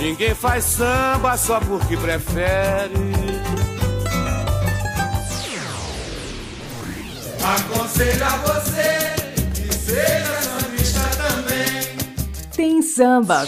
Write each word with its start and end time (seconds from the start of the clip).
Ninguém 0.00 0.34
faz 0.34 0.64
samba 0.64 1.36
só 1.36 1.60
porque 1.60 1.94
prefere. 1.94 2.94
Aconselho 7.44 8.24
a 8.24 8.36
você 8.38 9.14
que 9.54 9.74
seja 9.74 10.40
sambista 10.40 11.00
também. 11.18 12.48
Tem 12.56 12.80
samba. 12.80 13.46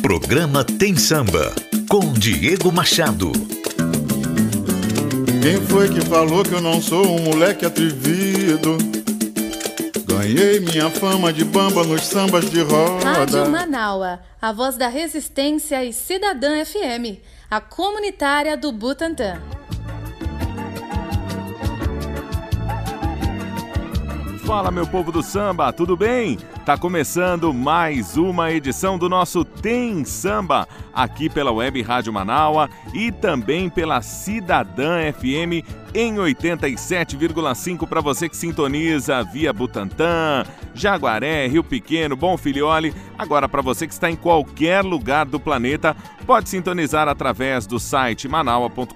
Programa 0.00 0.64
Tem 0.64 0.96
Samba 0.96 1.52
com 1.90 2.10
Diego 2.14 2.72
Machado. 2.72 3.30
Quem 5.42 5.60
foi 5.66 5.90
que 5.90 6.00
falou 6.00 6.42
que 6.42 6.54
eu 6.54 6.62
não 6.62 6.80
sou 6.80 7.06
um 7.06 7.24
moleque 7.24 7.66
atrevido? 7.66 8.78
Ganhei 10.16 10.60
minha 10.60 10.88
fama 10.90 11.32
de 11.32 11.44
bamba 11.44 11.82
nos 11.82 12.06
sambas 12.06 12.48
de 12.48 12.62
roda. 12.62 13.04
Rádio 13.04 13.50
Manaua, 13.50 14.20
a 14.40 14.52
voz 14.52 14.76
da 14.76 14.86
resistência 14.86 15.84
e 15.84 15.92
Cidadã 15.92 16.64
FM, 16.64 17.18
a 17.50 17.60
comunitária 17.60 18.56
do 18.56 18.70
Butantã. 18.70 19.42
Fala, 24.44 24.70
meu 24.70 24.86
povo 24.86 25.10
do 25.10 25.22
samba, 25.22 25.72
tudo 25.72 25.96
bem? 25.96 26.36
Tá 26.66 26.76
começando 26.76 27.54
mais 27.54 28.18
uma 28.18 28.52
edição 28.52 28.98
do 28.98 29.08
nosso 29.08 29.42
Tem 29.42 30.04
Samba, 30.04 30.68
aqui 30.92 31.30
pela 31.30 31.50
Web 31.50 31.80
Rádio 31.80 32.12
Manaua 32.12 32.68
e 32.92 33.10
também 33.10 33.70
pela 33.70 34.02
Cidadã 34.02 35.10
FM 35.14 35.64
em 35.94 36.16
87,5 36.16 37.88
para 37.88 38.02
você 38.02 38.28
que 38.28 38.36
sintoniza 38.36 39.24
via 39.24 39.50
Butantã, 39.50 40.44
Jaguaré, 40.74 41.46
Rio 41.46 41.64
Pequeno, 41.64 42.14
Bom 42.14 42.36
Filiole. 42.36 42.94
Agora 43.16 43.48
para 43.48 43.62
você 43.62 43.86
que 43.86 43.94
está 43.94 44.10
em 44.10 44.16
qualquer 44.16 44.84
lugar 44.84 45.24
do 45.24 45.40
planeta, 45.40 45.96
pode 46.26 46.50
sintonizar 46.50 47.08
através 47.08 47.66
do 47.66 47.80
site 47.80 48.28
manaua.com.br 48.28 48.92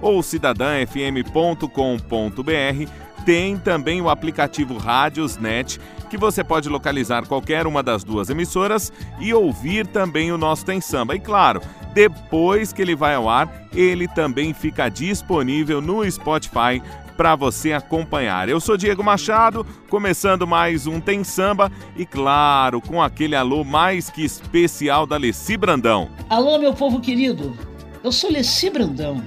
ou 0.00 0.20
cidadãfm.com.br 0.20 3.11
tem 3.24 3.56
também 3.56 4.00
o 4.00 4.08
aplicativo 4.08 4.76
Rádiosnet, 4.76 5.80
que 6.10 6.16
você 6.16 6.44
pode 6.44 6.68
localizar 6.68 7.26
qualquer 7.26 7.66
uma 7.66 7.82
das 7.82 8.04
duas 8.04 8.28
emissoras 8.28 8.92
e 9.20 9.32
ouvir 9.32 9.86
também 9.86 10.30
o 10.32 10.38
nosso 10.38 10.64
Tem 10.64 10.80
Samba. 10.80 11.14
E 11.14 11.20
claro, 11.20 11.62
depois 11.94 12.72
que 12.72 12.82
ele 12.82 12.94
vai 12.94 13.14
ao 13.14 13.28
ar, 13.28 13.68
ele 13.74 14.06
também 14.08 14.52
fica 14.52 14.88
disponível 14.88 15.80
no 15.80 16.08
Spotify 16.10 16.82
para 17.16 17.36
você 17.36 17.72
acompanhar. 17.72 18.48
Eu 18.48 18.60
sou 18.60 18.76
Diego 18.76 19.02
Machado, 19.02 19.64
começando 19.88 20.46
mais 20.46 20.86
um 20.86 21.00
Tem 21.00 21.22
Samba 21.22 21.70
e 21.96 22.04
claro, 22.04 22.80
com 22.80 23.00
aquele 23.00 23.36
alô 23.36 23.64
mais 23.64 24.10
que 24.10 24.24
especial 24.24 25.06
da 25.06 25.16
Leci 25.16 25.56
Brandão. 25.56 26.10
Alô, 26.28 26.58
meu 26.58 26.74
povo 26.74 27.00
querido. 27.00 27.56
Eu 28.02 28.10
sou 28.10 28.30
Leci 28.30 28.68
Brandão 28.68 29.22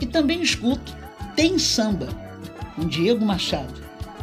e 0.00 0.06
também 0.06 0.40
escuto 0.40 0.94
Tem 1.34 1.58
Samba 1.58 2.29
com 2.80 2.86
Diego 2.86 3.24
Machado. 3.24 3.74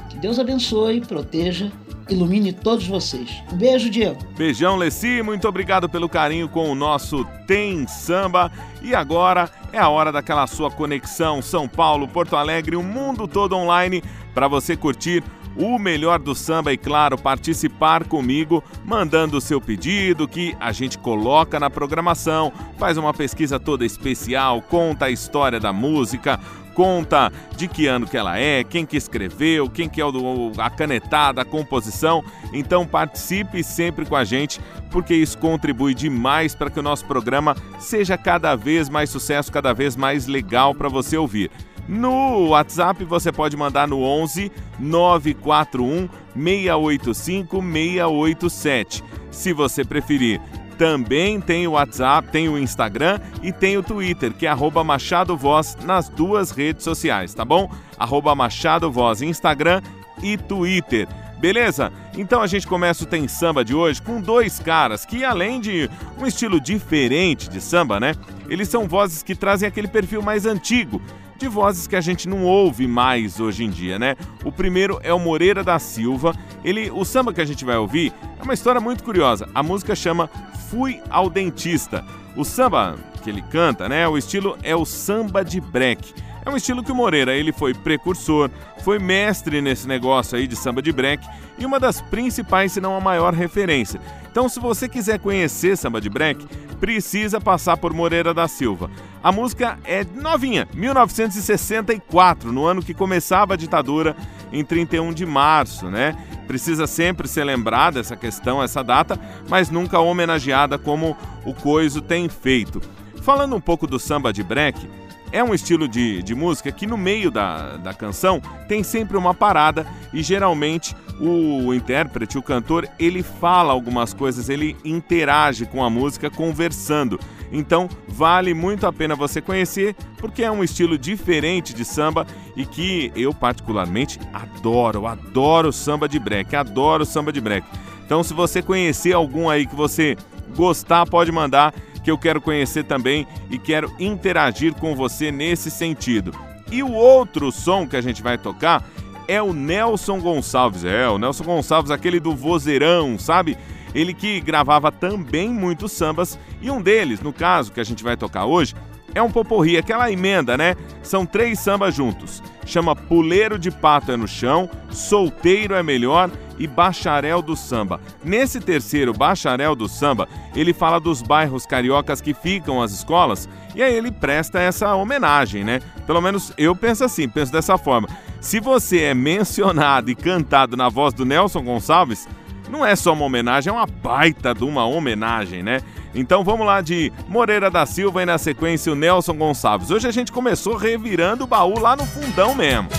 Que 0.10 0.18
Deus 0.18 0.40
abençoe, 0.40 1.02
proteja, 1.02 1.72
ilumine 2.10 2.52
todos 2.52 2.88
vocês. 2.88 3.44
Um 3.52 3.58
beijo, 3.58 3.90
Diego. 3.90 4.18
Beijão, 4.36 4.76
Leci. 4.76 5.22
Muito 5.22 5.48
obrigado 5.48 5.88
pelo 5.88 6.10
carinho 6.10 6.50
com 6.50 6.72
o 6.72 6.76
nosso 6.76 7.24
Tem 7.46 7.88
Samba. 7.88 8.52
E 8.82 8.96
agora 8.96 9.50
é 9.72 9.78
a 9.78 9.90
hora 9.90 10.12
daquela 10.12 10.48
sua 10.48 10.72
conexão 10.72 11.42
São 11.42 11.68
Paulo, 11.68 12.08
Porto 12.08 12.36
Alegre, 12.36 12.76
o 12.76 12.84
mundo 12.84 13.28
todo 13.28 13.56
online 13.56 14.04
para 14.34 14.48
você 14.48 14.76
curtir 14.76 15.24
o 15.56 15.80
melhor 15.80 16.20
do 16.20 16.36
samba 16.36 16.72
e, 16.72 16.78
claro, 16.78 17.18
participar 17.18 18.04
comigo, 18.04 18.64
mandando 18.86 19.38
o 19.38 19.42
seu 19.42 19.60
pedido 19.60 20.28
que 20.28 20.56
a 20.60 20.72
gente 20.72 21.00
coloca 21.00 21.60
na 21.60 21.68
programação, 21.68 22.54
faz 22.78 22.96
uma 22.96 23.12
pesquisa 23.12 23.60
toda 23.60 23.84
especial, 23.84 24.62
conta 24.62 25.06
a 25.06 25.10
história 25.10 25.60
da 25.60 25.74
música, 25.74 26.40
conta 26.78 27.34
de 27.56 27.68
que 27.68 27.88
ano 27.88 28.06
que 28.06 28.16
ela 28.16 28.38
é, 28.38 28.64
quem 28.64 28.86
que 28.86 28.96
escreveu, 28.96 29.68
quem 29.68 29.90
que 29.90 30.00
é 30.00 30.06
o, 30.06 30.52
a 30.60 30.70
canetada, 30.70 31.42
a 31.42 31.46
composição. 31.46 32.24
Então 32.54 32.86
participe 32.86 33.64
sempre 33.64 34.06
com 34.06 34.16
a 34.16 34.24
gente, 34.24 34.62
porque 34.92 35.16
isso 35.16 35.40
contribui 35.40 35.96
demais 35.96 36.54
para 36.54 36.70
que 36.70 36.80
o 36.80 36.84
nosso 36.84 37.04
programa 37.06 37.58
seja 37.80 38.16
cada 38.16 38.56
vez 38.56 38.90
mais 38.90 39.10
sucesso, 39.10 39.52
cada 39.52 39.74
vez 39.74 39.96
mais 39.96 40.28
legal 40.28 40.76
para 40.76 40.88
você 40.88 41.18
ouvir. 41.18 41.50
No 41.88 42.50
WhatsApp 42.50 43.04
você 43.06 43.32
pode 43.32 43.58
mandar 43.58 43.88
no 43.88 44.04
11 44.04 44.52
941 44.78 46.08
685 46.36 47.60
687. 47.60 49.04
Se 49.32 49.52
você 49.52 49.84
preferir 49.84 50.40
também 50.78 51.42
tem 51.42 51.68
o 51.68 51.72
WhatsApp, 51.72 52.30
tem 52.30 52.48
o 52.48 52.58
Instagram 52.58 53.20
e 53.42 53.52
tem 53.52 53.78
o 53.78 53.84
Twitter, 53.84 54.34
que 54.34 54.46
é 54.46 54.50
arroba 54.50 54.84
Machado 54.84 55.36
Voz 55.36 55.78
nas 55.84 56.10
duas 56.10 56.52
redes 56.52 56.84
sociais, 56.84 57.34
tá 57.34 57.44
bom? 57.44 57.70
Arroba 57.98 58.36
Machado 58.36 58.92
Voz, 58.92 59.22
Instagram 59.22 59.82
e 60.22 60.38
Twitter. 60.38 61.08
Beleza? 61.40 61.92
Então 62.18 62.42
a 62.42 62.48
gente 62.48 62.66
começa 62.66 63.04
o 63.04 63.08
Tem 63.08 63.28
Samba 63.28 63.64
de 63.64 63.76
hoje 63.76 64.02
com 64.02 64.20
dois 64.20 64.60
caras 64.60 65.06
que, 65.06 65.24
além 65.24 65.62
de 65.62 65.90
um 66.18 66.26
estilo 66.26 66.60
diferente 66.60 67.48
de 67.50 67.62
samba, 67.62 68.00
né? 68.00 68.16
Eles 68.50 68.70
são 68.70 68.88
vozes 68.88 69.22
que 69.22 69.36
trazem 69.36 69.68
aquele 69.68 69.88
perfil 69.88 70.22
mais 70.22 70.46
antigo, 70.46 71.02
de 71.38 71.48
vozes 71.48 71.86
que 71.86 71.96
a 71.96 72.02
gente 72.02 72.28
não 72.28 72.44
ouve 72.44 72.88
mais 72.88 73.40
hoje 73.40 73.64
em 73.64 73.70
dia, 73.70 74.00
né? 74.00 74.16
O 74.44 74.52
primeiro 74.52 75.00
é 75.04 75.14
o 75.14 75.20
Moreira 75.20 75.64
da 75.64 75.78
Silva. 75.78 76.34
Ele, 76.64 76.90
o 76.90 77.06
samba 77.06 77.32
que 77.32 77.42
a 77.42 77.46
gente 77.46 77.64
vai 77.64 77.78
ouvir 77.78 78.12
é 78.40 78.44
uma 78.44 78.54
história 78.54 78.82
muito 78.82 79.04
curiosa. 79.04 79.48
A 79.54 79.62
música 79.62 79.96
chama 79.96 80.30
Fui 80.72 81.00
ao 81.10 81.30
Dentista. 81.30 82.04
O 82.36 82.44
samba 82.44 82.96
que 83.24 83.30
ele 83.30 83.44
canta, 83.44 83.88
né? 83.88 84.08
O 84.08 84.18
estilo 84.18 84.58
é 84.64 84.76
o 84.76 84.86
samba 84.86 85.46
de 85.46 85.62
break. 85.62 86.14
É 86.48 86.50
um 86.50 86.56
estilo 86.56 86.82
que 86.82 86.94
o 86.94 86.96
Moreira 86.96 87.36
ele 87.36 87.52
foi 87.52 87.74
precursor, 87.74 88.50
foi 88.82 88.98
mestre 89.00 89.60
nesse 89.60 89.86
negócio 89.86 90.38
aí 90.38 90.48
de 90.48 90.56
samba 90.56 90.82
de 90.82 90.94
break 90.94 91.28
e 91.58 91.66
uma 91.66 91.78
das 91.78 92.00
principais, 92.00 92.72
se 92.72 92.80
não 92.80 92.96
a 92.96 93.02
maior 93.02 93.34
referência. 93.34 94.00
Então, 94.32 94.48
se 94.48 94.58
você 94.58 94.88
quiser 94.88 95.20
conhecer 95.20 95.76
samba 95.76 96.00
de 96.00 96.10
break, 96.10 96.48
precisa 96.80 97.42
passar 97.42 97.76
por 97.76 97.92
Moreira 97.92 98.34
da 98.34 98.48
Silva. 98.48 98.90
A 99.22 99.30
música 99.30 99.78
é 99.84 100.06
novinha, 100.06 100.66
1964, 100.74 102.50
no 102.50 102.64
ano 102.64 102.82
que 102.82 102.94
começava 102.94 103.56
a 103.56 103.58
ditadura, 103.58 104.16
em 104.50 104.64
31 104.64 105.12
de 105.12 105.26
março, 105.26 105.88
né? 105.88 106.16
Precisa 106.48 106.88
sempre 106.88 107.28
ser 107.28 107.44
lembrada 107.44 108.00
essa 108.00 108.16
questão, 108.16 108.64
essa 108.64 108.82
data, 108.82 109.20
mas 109.50 109.70
nunca 109.70 110.00
homenageada 110.00 110.78
como 110.78 111.18
o 111.44 111.54
Coiso 111.54 112.02
tem 112.02 112.30
feito. 112.30 112.82
Falando 113.22 113.54
um 113.54 113.60
pouco 113.60 113.86
do 113.86 114.00
samba 114.00 114.32
de 114.32 114.44
break, 114.44 114.88
é 115.32 115.44
um 115.44 115.54
estilo 115.54 115.88
de, 115.88 116.22
de 116.24 116.34
música 116.34 116.72
que 116.72 116.88
no 116.88 116.98
meio 116.98 117.30
da, 117.30 117.78
da 117.78 117.94
canção 117.94 118.42
tem 118.68 118.84
sempre 118.84 119.18
uma 119.18 119.34
parada 119.34 119.86
e 120.14 120.22
geralmente 120.22 120.96
o 121.20 121.74
intérprete, 121.74 122.38
o 122.38 122.44
cantor, 122.44 122.88
ele 123.00 123.24
fala 123.24 123.74
algumas 123.74 124.14
coisas, 124.14 124.50
ele 124.50 124.78
interage 124.86 125.66
com 125.66 125.84
a 125.84 125.90
música 125.90 126.30
conversando. 126.30 127.20
Então 127.52 127.90
vale 128.08 128.54
muito 128.54 128.86
a 128.86 128.94
pena 128.94 129.16
você 129.16 129.42
conhecer, 129.42 129.96
porque 130.18 130.44
é 130.44 130.52
um 130.52 130.64
estilo 130.64 130.98
diferente 130.98 131.74
de 131.74 131.84
samba 131.84 132.28
e 132.56 132.66
que 132.66 133.12
eu 133.16 133.34
particularmente 133.34 134.20
adoro, 134.34 135.08
adoro 135.08 135.72
samba 135.72 136.08
de 136.08 136.20
break, 136.20 136.56
adoro 136.56 137.06
samba 137.06 137.32
de 137.32 137.42
break. 137.42 137.66
Então 138.06 138.22
se 138.24 138.34
você 138.34 138.62
conhecer 138.62 139.14
algum 139.14 139.50
aí 139.50 139.66
que 139.66 139.76
você 139.76 140.16
gostar, 140.56 141.06
pode 141.06 141.32
mandar 141.32 141.74
que 142.08 142.12
eu 142.12 142.18
quero 142.18 142.40
conhecer 142.40 142.86
também 142.86 143.28
e 143.52 143.60
quero 143.60 143.94
interagir 144.00 144.74
com 144.74 144.96
você 144.96 145.30
nesse 145.30 145.70
sentido. 145.70 146.32
E 146.72 146.82
o 146.82 146.94
outro 146.94 147.52
som 147.52 147.86
que 147.86 147.98
a 147.98 148.02
gente 148.02 148.24
vai 148.24 148.38
tocar 148.38 148.82
é 149.28 149.42
o 149.42 149.52
Nelson 149.52 150.22
Gonçalves. 150.22 150.86
É, 150.86 151.10
o 151.10 151.18
Nelson 151.18 151.44
Gonçalves, 151.44 151.92
aquele 151.92 152.22
do 152.22 152.34
vozeirão, 152.34 153.20
sabe? 153.20 153.58
Ele 153.94 154.14
que 154.14 154.40
gravava 154.40 154.90
também 154.90 155.50
muitos 155.50 155.92
sambas 155.92 156.40
e 156.62 156.72
um 156.72 156.82
deles, 156.82 157.20
no 157.20 157.34
caso 157.34 157.74
que 157.74 157.82
a 157.82 157.84
gente 157.84 158.06
vai 158.06 158.16
tocar 158.16 158.46
hoje, 158.46 158.74
é 159.14 159.22
um 159.22 159.32
poporri, 159.32 159.78
aquela 159.78 160.12
emenda, 160.12 160.58
né? 160.58 160.76
São 161.02 161.26
três 161.26 161.60
sambas 161.60 161.96
juntos. 161.96 162.42
Chama 162.66 162.96
Puleiro 162.96 163.58
de 163.58 163.72
Pato 163.72 164.12
é 164.12 164.18
no 164.18 164.28
chão, 164.28 164.70
Solteiro 164.90 165.74
é 165.74 165.82
melhor 165.82 166.30
e 166.60 166.68
Bacharel 166.68 167.42
do 167.42 167.56
Samba. 167.56 168.00
Nesse 168.24 168.60
terceiro 168.60 169.14
Bacharel 169.14 169.76
do 169.76 169.88
Samba, 169.88 170.28
ele 170.56 170.74
fala 170.74 171.00
dos 171.00 171.22
bairros 171.22 171.66
cariocas 171.66 172.20
que 172.20 172.34
ficam 172.34 172.82
as 172.82 172.92
escolas 172.92 173.48
e 173.76 173.82
aí 173.82 173.96
ele 173.96 174.12
presta 174.12 174.60
essa 174.60 174.94
homenagem, 174.96 175.64
né? 175.64 175.80
Pelo 176.06 176.22
menos 176.22 176.52
eu 176.58 176.76
penso 176.76 177.04
assim, 177.04 177.30
penso 177.30 177.52
dessa 177.52 177.78
forma. 177.78 178.08
Se 178.42 178.60
você 178.60 179.04
é 179.04 179.14
mencionado 179.14 180.12
e 180.12 180.16
cantado 180.16 180.76
na 180.76 180.90
voz 180.90 181.14
do 181.14 181.26
Nelson 181.26 181.64
Gonçalves, 181.64 182.28
não 182.70 182.86
é 182.86 182.96
só 182.96 183.14
uma 183.14 183.26
homenagem, 183.26 183.70
é 183.70 183.74
uma 183.74 183.86
baita 183.86 184.54
de 184.54 184.64
uma 184.64 184.86
homenagem, 184.86 185.64
né? 185.64 185.82
Então 186.14 186.44
vamos 186.44 186.66
lá 186.66 186.82
de 186.82 187.12
Moreira 187.28 187.70
da 187.70 187.86
Silva 187.86 188.24
e 188.24 188.26
na 188.26 188.38
sequência 188.38 188.92
o 188.92 188.96
Nelson 188.96 189.34
Gonçalves. 189.34 189.92
Hoje 189.92 190.08
a 190.08 190.12
gente 190.12 190.32
começou 190.32 190.76
revirando 190.76 191.44
o 191.44 191.48
baú 191.48 191.80
lá 191.80 191.96
no 191.96 192.06
fundão 192.06 192.56
mesmo. 192.56 192.90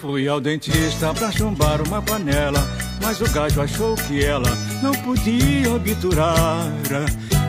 Fui 0.00 0.26
ao 0.28 0.40
dentista 0.40 1.12
pra 1.12 1.30
chumbar 1.30 1.82
uma 1.86 2.00
panela, 2.00 2.60
mas 3.02 3.20
o 3.20 3.30
gajo 3.30 3.60
achou 3.60 3.94
que 3.94 4.24
ela 4.24 4.50
não 4.82 4.92
podia 4.92 5.74
obturar. 5.74 6.64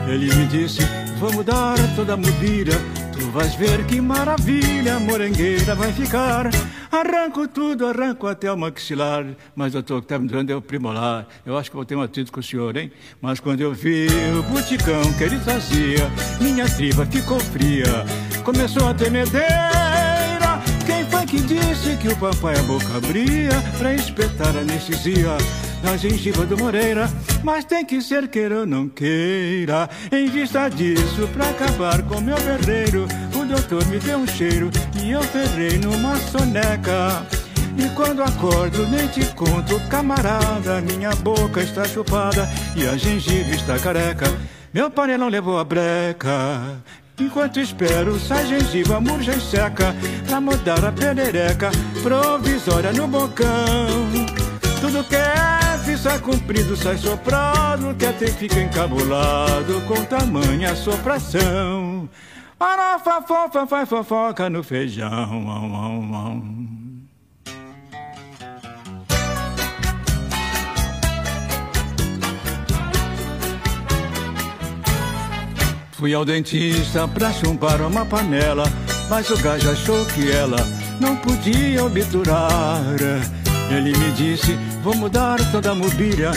Ele 0.08 0.34
me 0.34 0.46
disse: 0.46 0.80
Vamos 1.18 1.44
dar 1.44 1.76
toda 1.94 2.14
a 2.14 2.16
mobília, 2.16 2.74
tu 3.12 3.30
vais 3.30 3.54
ver 3.54 3.84
que 3.86 4.00
maravilha, 4.00 4.96
a 4.96 5.00
morangueira 5.00 5.74
vai 5.74 5.92
ficar. 5.92 6.48
Arranco 6.90 7.46
tudo, 7.46 7.86
arranco 7.86 8.26
até 8.26 8.50
o 8.50 8.56
maxilar, 8.56 9.24
mas 9.54 9.74
doutor, 9.74 10.02
que 10.02 10.08
tá 10.08 10.18
me 10.18 10.26
dando 10.26 10.50
é 10.50 10.56
o 10.56 10.60
primolar. 10.60 11.26
Eu 11.46 11.56
acho 11.56 11.70
que 11.70 11.76
vou 11.76 11.84
ter 11.84 11.94
um 11.94 12.02
atrito 12.02 12.32
com 12.32 12.40
o 12.40 12.42
senhor, 12.42 12.76
hein? 12.76 12.90
Mas 13.20 13.38
quando 13.38 13.60
eu 13.60 13.72
vi 13.72 14.08
o 14.36 14.42
buticão 14.42 15.00
que 15.16 15.22
ele 15.22 15.38
trazia, 15.38 16.10
minha 16.40 16.68
tripa 16.68 17.06
ficou 17.06 17.38
fria, 17.38 18.04
começou 18.42 18.88
a 18.88 18.94
tremedeira. 18.94 20.60
Quem 20.84 21.04
foi 21.04 21.26
que 21.26 21.40
disse 21.40 21.96
que 21.98 22.08
o 22.08 22.16
papai 22.16 22.58
a 22.58 22.62
boca 22.64 22.96
abria 22.96 23.50
pra 23.78 23.94
espetar 23.94 24.56
anestesia? 24.56 25.36
Na 25.82 25.96
gengiva 25.96 26.44
do 26.44 26.56
Moreira, 26.56 27.10
mas 27.42 27.64
tem 27.64 27.84
que 27.84 28.00
ser 28.00 28.28
queira 28.28 28.60
ou 28.60 28.66
não 28.66 28.88
queira. 28.88 29.88
Em 30.12 30.28
vista 30.28 30.68
disso, 30.68 31.28
pra 31.32 31.50
acabar 31.50 32.02
com 32.02 32.20
meu 32.20 32.36
berreiro, 32.36 33.06
o 33.34 33.44
doutor 33.44 33.84
me 33.86 33.98
deu 33.98 34.18
um 34.18 34.26
cheiro 34.26 34.70
e 35.02 35.10
eu 35.10 35.22
ferrei 35.22 35.78
numa 35.78 36.16
soneca. 36.16 37.26
E 37.76 37.88
quando 37.94 38.22
acordo, 38.22 38.86
nem 38.88 39.06
te 39.08 39.24
conto, 39.34 39.80
camarada, 39.88 40.80
minha 40.80 41.14
boca 41.16 41.62
está 41.62 41.84
chupada 41.84 42.48
e 42.76 42.86
a 42.86 42.96
gengiva 42.96 43.50
está 43.50 43.78
careca. 43.78 44.26
Meu 44.72 44.90
panelão 44.90 45.28
levou 45.28 45.58
a 45.58 45.64
breca. 45.64 46.82
Enquanto 47.20 47.60
espero, 47.60 48.18
sai 48.18 48.46
gengiva, 48.46 48.98
murcha 48.98 49.32
e 49.32 49.40
seca 49.40 49.94
Pra 50.26 50.40
mudar 50.40 50.82
a 50.82 50.90
perereca 50.90 51.70
provisória 52.02 52.92
no 52.94 53.06
bocão 53.06 54.08
Tudo 54.80 55.04
que 55.04 55.16
é 55.16 55.69
sai 55.96 56.18
comprido, 56.18 56.76
sai 56.76 56.96
soprado, 56.96 57.94
que 57.94 58.06
até 58.06 58.26
fica 58.28 58.60
encabulado 58.60 59.80
com 59.82 60.04
tamanha 60.04 60.74
sopração. 60.74 62.08
Farofa, 62.58 63.22
fofa, 63.22 63.66
faz 63.66 63.88
fofoca 63.88 64.50
no 64.50 64.62
feijão. 64.62 65.08
Fui 75.92 76.14
ao 76.14 76.24
dentista 76.24 77.06
pra 77.08 77.32
chumbar 77.32 77.82
uma 77.82 78.06
panela, 78.06 78.64
mas 79.08 79.28
o 79.30 79.36
gajo 79.36 79.70
achou 79.70 80.04
que 80.06 80.30
ela 80.30 80.58
não 81.00 81.16
podia 81.16 81.84
obturar. 81.84 82.80
Ele 83.70 83.96
me 83.96 84.10
disse, 84.12 84.54
vou 84.82 84.94
mudar 84.96 85.38
toda 85.52 85.70
a 85.70 85.74
mobília. 85.74 86.32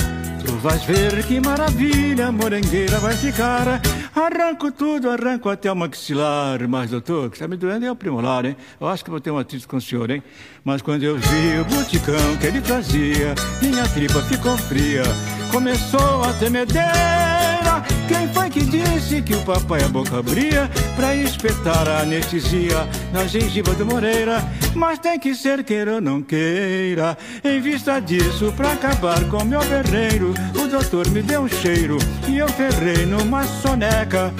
Tu 0.45 0.51
vais 0.57 0.83
ver 0.83 1.23
que 1.25 1.39
maravilha, 1.39 2.31
morangueira 2.31 2.99
vai 2.99 3.15
ficar. 3.15 3.81
Arranco 4.15 4.71
tudo, 4.71 5.09
arranco 5.09 5.49
até 5.49 5.71
o 5.71 5.75
maxilar. 5.75 6.67
Mas 6.67 6.91
doutor, 6.91 7.29
que 7.29 7.35
está 7.35 7.47
me 7.47 7.57
doendo 7.57 7.85
é 7.85 7.91
o 7.91 7.95
primolar, 7.95 8.45
hein? 8.45 8.55
Eu 8.79 8.87
acho 8.87 9.03
que 9.03 9.09
vou 9.09 9.19
ter 9.19 9.31
uma 9.31 9.41
atriz 9.41 9.65
com 9.65 9.77
o 9.77 9.81
senhor, 9.81 10.11
hein? 10.11 10.21
Mas 10.63 10.81
quando 10.81 11.03
eu 11.03 11.17
vi 11.17 11.59
o 11.59 11.65
buticão 11.65 12.37
que 12.39 12.47
ele 12.47 12.61
trazia 12.61 13.33
Minha 13.61 13.87
tripa 13.87 14.21
ficou 14.21 14.57
fria. 14.57 15.03
Começou 15.51 16.23
a 16.23 16.33
tremedeira. 16.33 17.83
Quem 18.07 18.27
foi 18.27 18.49
que 18.49 18.63
disse 18.65 19.21
que 19.21 19.33
o 19.33 19.41
papai 19.41 19.83
a 19.83 19.87
boca 19.87 20.19
abria 20.19 20.69
Pra 20.95 21.15
espetar 21.43 21.89
a 21.89 21.99
anestesia 21.99 22.87
na 23.11 23.27
gengiva 23.27 23.73
do 23.73 23.85
Moreira 23.85 24.41
Mas 24.73 24.99
tem 24.99 25.19
que 25.19 25.35
ser 25.35 25.63
queira 25.63 25.95
ou 25.95 26.01
não 26.01 26.21
queira. 26.21 27.17
Em 27.43 27.59
vista 27.59 27.99
disso, 27.99 28.53
pra 28.55 28.71
acabar 28.71 29.23
com 29.25 29.43
meu 29.43 29.59
berreiro 29.65 30.33
O 30.55 30.67
doutor 30.67 31.09
me 31.09 31.21
deu 31.21 31.41
um 31.41 31.49
cheiro 31.49 31.97
e 32.29 32.37
eu 32.37 32.47
ferrei 32.47 33.05
numa 33.05 33.43
soneca 33.43 34.33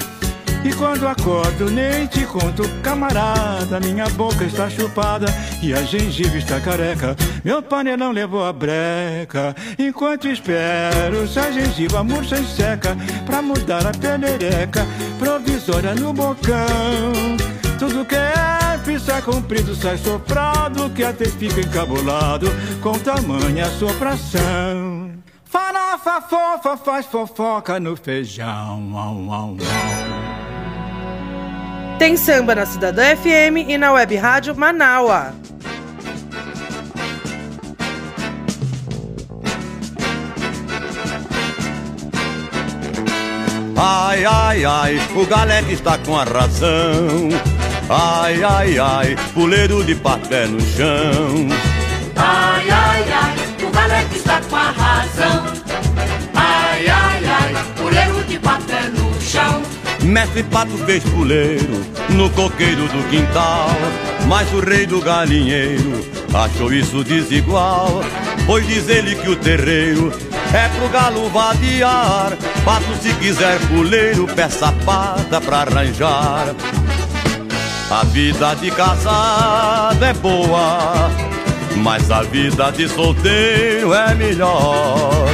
e 0.64 0.72
quando 0.72 1.06
acordo 1.06 1.70
nem 1.70 2.06
te 2.06 2.24
conto, 2.24 2.66
camarada 2.82 3.78
Minha 3.80 4.08
boca 4.10 4.44
está 4.44 4.70
chupada 4.70 5.26
e 5.62 5.74
a 5.74 5.82
gengiva 5.82 6.38
está 6.38 6.58
careca 6.58 7.14
Meu 7.44 7.62
panelão 7.62 8.10
levou 8.10 8.44
a 8.44 8.52
breca 8.52 9.54
Enquanto 9.78 10.26
espero, 10.26 11.28
se 11.28 11.38
a 11.38 11.50
gengiva 11.50 12.02
murcha 12.02 12.36
e 12.36 12.46
seca 12.46 12.96
Pra 13.26 13.42
mudar 13.42 13.86
a 13.86 13.92
penereca 13.92 14.86
provisória 15.18 15.94
no 15.94 16.14
bocão 16.14 17.36
Tudo 17.78 18.04
que 18.06 18.14
é 18.14 18.78
pista 18.84 19.20
comprido 19.20 19.74
sai 19.74 19.98
soprado 19.98 20.88
Que 20.90 21.04
até 21.04 21.26
fica 21.26 21.60
encabulado 21.60 22.46
com 22.82 22.98
tamanha 22.98 23.66
sopração 23.66 25.12
Farofa 25.44 26.20
fofa 26.22 26.76
faz 26.76 27.06
fofoca 27.06 27.78
no 27.78 27.94
feijão. 27.94 28.92
Au, 28.96 29.32
au, 29.32 29.56
au. 29.56 30.23
Tem 32.04 32.18
samba 32.18 32.54
na 32.54 32.66
Cidadã 32.66 33.16
FM 33.16 33.66
e 33.66 33.78
na 33.78 33.90
Web 33.90 34.14
Rádio 34.16 34.54
Manaua. 34.54 35.32
Ai, 43.74 44.22
ai, 44.26 44.64
ai, 44.66 45.00
o 45.16 45.24
galera 45.24 45.72
está 45.72 45.96
com 45.96 46.14
a 46.14 46.24
razão. 46.24 47.30
Ai, 47.88 48.44
ai, 48.44 48.78
ai, 48.78 49.16
puleiro 49.32 49.82
de 49.82 49.94
papel 49.94 50.48
no 50.50 50.60
chão. 50.60 51.48
Ai, 52.16 52.68
ai, 52.68 53.04
ai, 53.12 53.66
o 53.66 53.70
galera 53.70 54.08
está 54.14 54.42
com 54.42 54.56
a 54.56 54.70
razão. 54.72 55.63
Mestre 60.04 60.42
Pato 60.42 60.76
fez 60.84 61.02
puleiro 61.02 61.82
no 62.10 62.28
coqueiro 62.30 62.86
do 62.88 63.08
quintal, 63.08 63.70
mas 64.28 64.52
o 64.52 64.60
rei 64.60 64.84
do 64.84 65.00
galinheiro 65.00 66.04
achou 66.34 66.70
isso 66.72 67.02
desigual. 67.02 68.02
Pois 68.46 68.66
diz 68.66 68.86
ele 68.90 69.14
que 69.14 69.30
o 69.30 69.36
terreiro 69.36 70.12
é 70.52 70.68
pro 70.68 70.88
galo 70.90 71.30
vadiar. 71.30 72.36
Pato, 72.66 72.94
se 73.00 73.14
quiser 73.14 73.58
puleiro, 73.68 74.26
peça 74.26 74.72
pata 74.84 75.40
pra 75.40 75.62
arranjar. 75.62 76.54
A 77.90 78.04
vida 78.04 78.54
de 78.56 78.70
casado 78.72 80.04
é 80.04 80.12
boa, 80.12 81.10
mas 81.76 82.10
a 82.10 82.22
vida 82.22 82.70
de 82.72 82.88
solteiro 82.88 83.94
é 83.94 84.14
melhor. 84.14 85.28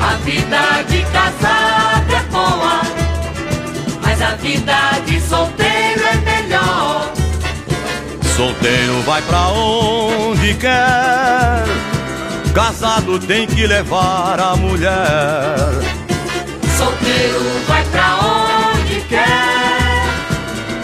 A 0.00 0.14
vida 0.24 0.82
de 0.88 1.02
casado 1.12 2.14
é 2.14 2.22
boa 2.30 2.93
mas 4.14 4.22
a 4.22 4.36
vida 4.36 4.76
de 5.06 5.20
solteiro 5.20 6.02
é 6.04 6.16
melhor. 6.18 7.12
Solteiro 8.36 9.02
vai 9.02 9.20
pra 9.22 9.48
onde 9.48 10.54
quer, 10.54 11.64
casado 12.54 13.18
tem 13.18 13.44
que 13.46 13.66
levar 13.66 14.38
a 14.38 14.54
mulher. 14.54 15.56
Solteiro 16.76 17.64
vai 17.66 17.84
pra 17.86 18.18
onde 18.22 19.00
quer, 19.08 20.04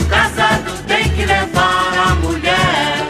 casado 0.08 0.72
tem 0.88 1.08
que 1.10 1.24
levar 1.24 2.08
a 2.08 2.14
mulher. 2.16 3.06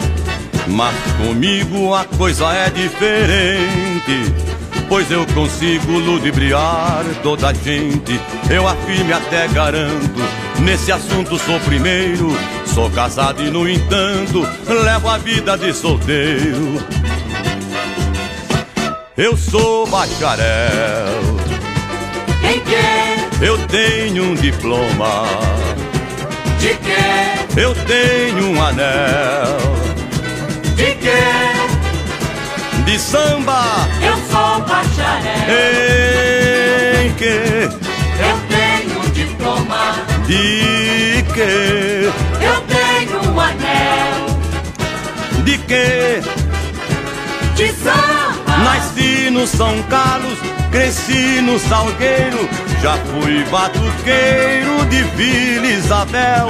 Mas 0.67 0.95
comigo 1.17 1.95
a 1.95 2.05
coisa 2.05 2.53
é 2.53 2.69
diferente 2.69 4.51
pois 4.91 5.09
eu 5.09 5.25
consigo 5.29 5.93
ludibriar 5.93 7.05
toda 7.23 7.51
a 7.51 7.53
gente. 7.53 8.21
Eu 8.51 8.67
afirmo 8.67 9.11
e 9.11 9.13
até 9.13 9.47
garanto, 9.49 10.21
nesse 10.59 10.91
assunto 10.91 11.39
sou 11.39 11.61
primeiro. 11.61 12.37
Sou 12.67 12.91
casado 12.91 13.43
e, 13.43 13.51
no 13.51 13.69
entanto, 13.69 14.47
levo 14.67 15.09
a 15.09 15.19
vida 15.19 15.57
de 15.57 15.73
solteiro. 15.73 16.85
Eu 19.17 19.37
sou 19.37 19.87
bacharel. 19.87 21.07
Em 22.43 22.61
quê? 22.61 23.45
Eu 23.45 23.59
tenho 23.69 24.25
um 24.25 24.35
diploma. 24.35 25.25
De 26.59 26.75
quê? 26.75 27.61
Eu 27.61 27.75
tenho 27.75 28.51
um 28.51 28.63
anel. 28.63 29.59
De 30.75 30.95
quê? 30.97 31.71
de 32.91 32.99
samba. 32.99 33.63
Eu 34.03 34.17
sou 34.31 34.61
bacharel. 34.67 35.31
Em 37.05 37.15
que? 37.15 37.80
Diploma. 39.71 39.95
De 40.27 41.25
que? 41.33 42.13
Eu 42.45 42.61
tenho 42.63 43.33
um 43.33 43.41
anel. 43.41 44.27
De 45.45 45.59
que? 45.59 46.21
De 47.55 47.73
samba. 47.75 48.59
Nasci 48.65 49.31
no 49.31 49.47
São 49.47 49.81
Carlos, 49.85 50.39
cresci 50.71 51.41
no 51.41 51.59
Salgueiro. 51.59 52.49
Já 52.83 52.97
fui 52.97 53.45
batuqueiro 53.45 54.85
de 54.87 55.03
Vila 55.17 55.67
Isabel. 55.67 56.49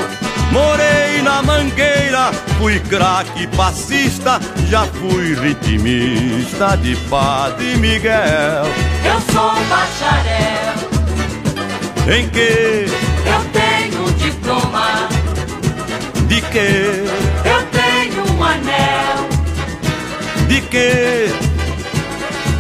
Morei 0.51 1.23
na 1.23 1.43
mangueira, 1.43 2.33
fui 2.59 2.81
craque 2.81 3.47
passista, 3.49 4.41
já 4.69 4.85
fui 4.85 5.35
ritmista 5.35 6.77
de 6.79 6.97
Padre 7.09 7.77
Miguel. 7.77 8.65
Eu 9.05 9.21
sou 9.33 9.55
bacharel. 9.67 10.91
Em 12.09 12.29
que? 12.29 13.10
Eu 13.27 13.45
tenho 13.53 14.03
um 14.03 14.13
diploma. 14.13 15.09
De 16.27 16.41
que? 16.41 17.05
Eu 17.45 17.63
tenho 17.71 18.37
um 18.37 18.45
anel. 18.45 19.29
De 20.49 20.61
que? 20.63 21.29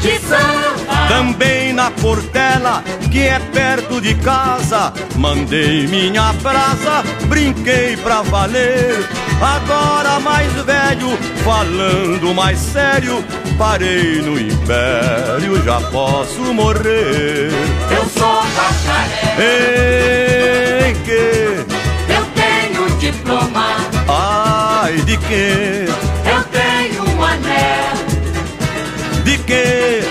De 0.00 0.18
samba. 0.20 1.08
Também 1.08 1.72
na 1.72 1.90
Portela, 1.90 2.82
que 3.10 3.20
é 3.20 3.39
perto 3.52 4.00
de 4.00 4.14
casa, 4.16 4.92
mandei 5.16 5.86
minha 5.86 6.32
brasa, 6.34 7.02
brinquei 7.26 7.96
pra 7.96 8.22
valer. 8.22 8.96
Agora 9.40 10.20
mais 10.20 10.52
velho, 10.52 11.16
falando 11.44 12.34
mais 12.34 12.58
sério, 12.58 13.24
parei 13.56 14.20
no 14.22 14.38
império, 14.38 15.62
já 15.64 15.80
posso 15.90 16.52
morrer. 16.52 17.50
Eu 17.90 18.04
sou 18.10 18.42
bacharel. 18.42 19.40
Em 20.88 20.94
que? 21.04 21.64
Eu 22.12 22.24
tenho 22.34 22.90
diploma. 22.98 23.76
Ai, 24.08 24.96
de 25.02 25.16
que? 25.16 25.86
Eu 26.28 26.44
tenho 26.44 27.04
um 27.04 27.24
anel. 27.24 27.94
De 29.24 29.38
que? 29.38 30.02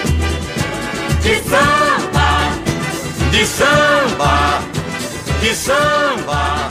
De 1.21 1.49
samba. 1.49 1.88
De 3.31 3.45
samba. 3.45 4.59
De 5.39 5.55
samba. 5.55 6.69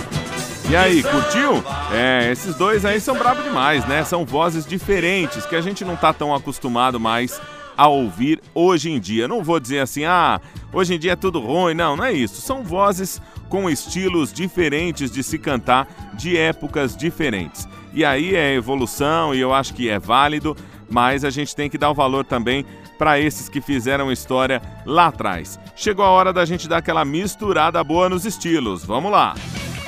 E 0.69 0.77
aí, 0.77 1.03
curtiu? 1.03 1.63
É, 1.93 2.31
esses 2.31 2.55
dois 2.57 2.85
aí 2.85 3.01
são 3.01 3.17
bravos 3.17 3.45
demais, 3.45 3.87
né? 3.87 4.05
São 4.05 4.27
vozes 4.27 4.67
diferentes 4.67 5.47
que 5.47 5.57
a 5.57 5.61
gente 5.61 5.85
não 5.85 5.97
tá 5.97 6.13
tão 6.13 6.35
acostumado 6.35 6.99
mais 6.99 7.41
a 7.77 7.87
ouvir 7.87 8.43
hoje 8.53 8.91
em 8.91 8.99
dia. 8.99 9.29
Não 9.29 9.43
vou 9.43 9.61
dizer 9.61 9.79
assim, 9.79 10.05
ah, 10.05 10.41
hoje 10.73 10.95
em 10.95 10.99
dia 10.99 11.13
é 11.13 11.17
tudo 11.17 11.39
ruim. 11.39 11.75
Não, 11.75 11.97
não 11.97 12.05
é 12.05 12.13
isso. 12.13 12.41
São 12.41 12.65
vozes 12.65 13.23
com 13.49 13.71
estilos 13.71 14.33
diferentes 14.33 15.11
de 15.11 15.23
se 15.23 15.39
cantar, 15.39 15.87
de 16.15 16.37
épocas 16.37 16.97
diferentes. 16.97 17.69
E 17.95 18.05
aí 18.05 18.35
é 18.35 18.53
evolução 18.55 19.35
e 19.35 19.41
eu 19.41 19.55
acho 19.55 19.73
que 19.73 19.89
é 19.89 19.99
válido, 19.99 20.57
mas 20.89 21.25
a 21.25 21.31
gente 21.31 21.55
tem 21.55 21.69
que 21.69 21.79
dar 21.79 21.91
o 21.91 21.95
valor 21.95 22.25
também 22.25 22.65
para 22.99 23.21
esses 23.21 23.49
que 23.49 23.61
fizeram 23.61 24.11
história 24.11 24.61
lá 24.85 25.07
atrás. 25.07 25.59
Chegou 25.77 26.05
a 26.05 26.11
hora 26.11 26.33
da 26.33 26.45
gente 26.45 26.69
dar 26.69 26.79
aquela 26.79 27.05
misturada 27.05 27.83
boa 27.85 28.09
nos 28.09 28.25
estilos. 28.25 28.85
Vamos 28.85 29.13
lá! 29.13 29.35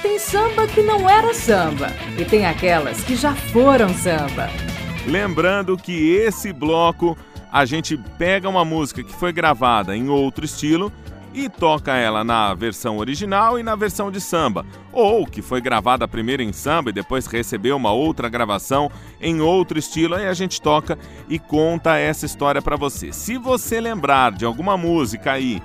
Tem 0.03 0.19
samba 0.19 0.67
que 0.67 0.83
não 0.83 1.09
era 1.09 1.35
samba 1.35 1.89
e 2.19 2.25
tem 2.25 2.47
aquelas 2.47 3.03
que 3.05 3.15
já 3.17 3.35
foram 3.35 3.91
samba. 3.91 4.49
Lembrando 5.07 5.77
que 5.77 6.15
esse 6.15 6.53
bloco 6.53 7.17
a 7.53 7.65
gente 7.65 7.97
pega 8.17 8.49
uma 8.49 8.65
música 8.65 9.03
que 9.03 9.13
foi 9.13 9.33
gravada 9.33 9.97
em 9.97 10.09
outro 10.09 10.45
estilo 10.45 10.93
e 11.33 11.49
toca 11.49 11.95
ela 11.95 12.25
na 12.25 12.55
versão 12.55 12.99
original 12.99 13.59
e 13.59 13.63
na 13.63 13.75
versão 13.75 14.11
de 14.11 14.21
samba, 14.21 14.67
ou 14.93 15.27
que 15.27 15.43
foi 15.43 15.61
gravada 15.61 16.09
primeiro 16.09 16.43
em 16.43 16.53
samba 16.53 16.91
e 16.91 16.93
depois 16.93 17.27
recebeu 17.27 17.77
uma 17.77 17.93
outra 17.93 18.29
gravação 18.29 18.91
em 19.21 19.41
outro 19.41 19.79
estilo, 19.79 20.15
aí 20.15 20.27
a 20.27 20.35
gente 20.35 20.61
toca 20.61 20.99
e 21.29 21.39
conta 21.39 21.97
essa 21.97 22.27
história 22.27 22.61
para 22.61 22.77
você. 22.77 23.13
Se 23.13 23.39
você 23.39 23.81
lembrar 23.81 24.33
de 24.33 24.45
alguma 24.45 24.77
música 24.77 25.33
aí 25.33 25.63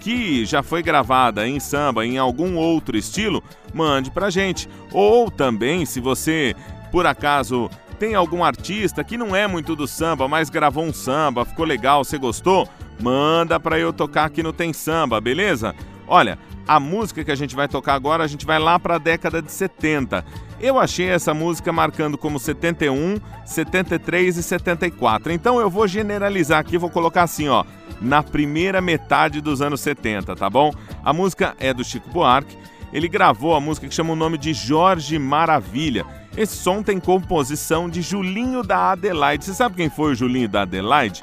que 0.00 0.44
já 0.46 0.62
foi 0.62 0.82
gravada 0.82 1.46
em 1.46 1.58
samba 1.58 2.06
em 2.06 2.18
algum 2.18 2.56
outro 2.56 2.96
estilo, 2.96 3.42
mande 3.74 4.10
pra 4.10 4.30
gente. 4.30 4.68
Ou 4.92 5.30
também, 5.30 5.84
se 5.84 6.00
você 6.00 6.54
por 6.90 7.06
acaso 7.06 7.68
tem 7.98 8.14
algum 8.14 8.44
artista 8.44 9.02
que 9.02 9.18
não 9.18 9.34
é 9.34 9.46
muito 9.46 9.74
do 9.74 9.86
samba, 9.86 10.28
mas 10.28 10.48
gravou 10.48 10.84
um 10.84 10.92
samba, 10.92 11.44
ficou 11.44 11.66
legal, 11.66 12.04
você 12.04 12.16
gostou? 12.16 12.68
Manda 13.00 13.60
pra 13.60 13.78
eu 13.78 13.92
tocar 13.92 14.24
aqui 14.24 14.42
no 14.42 14.52
Tem 14.52 14.72
Samba, 14.72 15.20
beleza? 15.20 15.74
Olha, 16.06 16.38
a 16.66 16.80
música 16.80 17.22
que 17.22 17.30
a 17.30 17.34
gente 17.34 17.54
vai 17.54 17.68
tocar 17.68 17.94
agora, 17.94 18.24
a 18.24 18.26
gente 18.26 18.44
vai 18.44 18.58
lá 18.58 18.78
para 18.78 18.96
a 18.96 18.98
década 18.98 19.40
de 19.40 19.52
70. 19.52 20.24
Eu 20.60 20.78
achei 20.78 21.08
essa 21.08 21.32
música 21.32 21.72
marcando 21.72 22.18
como 22.18 22.38
71, 22.38 23.18
73 23.44 24.36
e 24.36 24.42
74. 24.42 25.32
Então 25.32 25.60
eu 25.60 25.70
vou 25.70 25.86
generalizar 25.86 26.58
aqui, 26.58 26.76
vou 26.76 26.90
colocar 26.90 27.22
assim, 27.22 27.48
ó, 27.48 27.64
na 28.00 28.22
primeira 28.22 28.80
metade 28.80 29.40
dos 29.40 29.62
anos 29.62 29.80
70, 29.80 30.34
tá 30.34 30.50
bom? 30.50 30.72
A 31.04 31.12
música 31.12 31.54
é 31.58 31.72
do 31.72 31.84
Chico 31.84 32.10
Buarque. 32.10 32.56
Ele 32.92 33.06
gravou 33.06 33.54
a 33.54 33.60
música 33.60 33.86
que 33.86 33.94
chama 33.94 34.14
o 34.14 34.16
nome 34.16 34.38
de 34.38 34.52
Jorge 34.54 35.18
Maravilha. 35.18 36.06
Esse 36.36 36.56
som 36.56 36.82
tem 36.82 36.98
composição 36.98 37.88
de 37.88 38.00
Julinho 38.00 38.62
da 38.62 38.92
Adelaide. 38.92 39.44
Você 39.44 39.54
sabe 39.54 39.76
quem 39.76 39.90
foi 39.90 40.12
o 40.12 40.14
Julinho 40.14 40.48
da 40.48 40.62
Adelaide? 40.62 41.22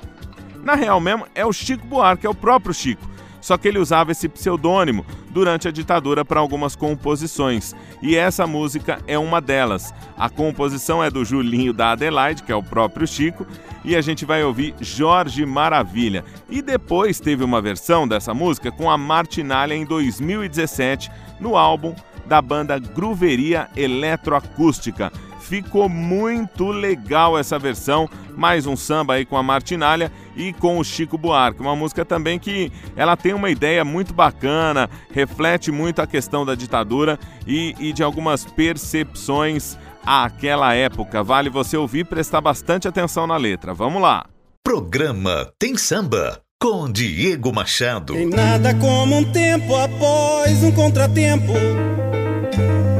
Na 0.65 0.73
real 0.73 0.99
mesmo, 0.99 1.27
é 1.35 1.45
o 1.45 1.53
Chico 1.53 1.85
Buarque, 1.85 2.25
é 2.25 2.29
o 2.29 2.33
próprio 2.33 2.73
Chico. 2.73 3.07
Só 3.39 3.55
que 3.55 3.67
ele 3.67 3.77
usava 3.77 4.11
esse 4.11 4.27
pseudônimo 4.27 5.05
durante 5.29 5.67
a 5.67 5.71
ditadura 5.71 6.25
para 6.25 6.39
algumas 6.39 6.75
composições. 6.75 7.75
E 8.01 8.15
essa 8.15 8.47
música 8.47 8.99
é 9.05 9.19
uma 9.19 9.39
delas. 9.39 9.93
A 10.17 10.27
composição 10.27 11.03
é 11.03 11.11
do 11.11 11.23
Julinho 11.23 11.71
da 11.71 11.91
Adelaide, 11.91 12.41
que 12.41 12.51
é 12.51 12.55
o 12.55 12.63
próprio 12.63 13.05
Chico, 13.05 13.45
e 13.83 13.95
a 13.95 14.01
gente 14.01 14.25
vai 14.25 14.43
ouvir 14.43 14.73
Jorge 14.81 15.45
Maravilha. 15.45 16.25
E 16.49 16.59
depois 16.63 17.19
teve 17.19 17.43
uma 17.43 17.61
versão 17.61 18.07
dessa 18.07 18.33
música 18.33 18.71
com 18.71 18.89
a 18.89 18.97
Martinalha 18.97 19.75
em 19.75 19.85
2017 19.85 21.11
no 21.39 21.55
álbum 21.55 21.93
da 22.25 22.41
banda 22.41 22.79
Gruveria 22.79 23.69
Eletroacústica. 23.75 25.11
Ficou 25.47 25.87
muito 25.87 26.71
legal 26.71 27.37
essa 27.37 27.59
versão, 27.59 28.09
mais 28.35 28.65
um 28.65 28.75
samba 28.75 29.13
aí 29.13 29.25
com 29.25 29.37
a 29.37 29.43
Martinalha 29.43 30.11
e 30.35 30.51
com 30.53 30.79
o 30.79 30.83
Chico 30.83 31.19
Buarque, 31.19 31.61
uma 31.61 31.75
música 31.75 32.03
também 32.03 32.39
que 32.39 32.71
ela 32.95 33.15
tem 33.15 33.31
uma 33.31 33.51
ideia 33.51 33.85
muito 33.85 34.11
bacana, 34.11 34.89
reflete 35.11 35.71
muito 35.71 36.01
a 36.01 36.07
questão 36.07 36.43
da 36.47 36.55
ditadura 36.55 37.19
e, 37.45 37.75
e 37.77 37.93
de 37.93 38.01
algumas 38.01 38.43
percepções 38.43 39.77
àquela 40.03 40.73
época. 40.73 41.21
Vale 41.21 41.51
você 41.51 41.77
ouvir 41.77 41.99
e 41.99 42.05
prestar 42.05 42.41
bastante 42.41 42.87
atenção 42.87 43.27
na 43.27 43.37
letra. 43.37 43.71
Vamos 43.71 44.01
lá. 44.01 44.25
Programa 44.63 45.47
Tem 45.59 45.77
Samba 45.77 46.41
com 46.59 46.91
Diego 46.91 47.53
Machado. 47.53 48.13
Tem 48.13 48.25
nada 48.25 48.73
como 48.73 49.17
um 49.17 49.31
tempo 49.31 49.75
após 49.75 50.63
um 50.63 50.71
contratempo 50.71 51.53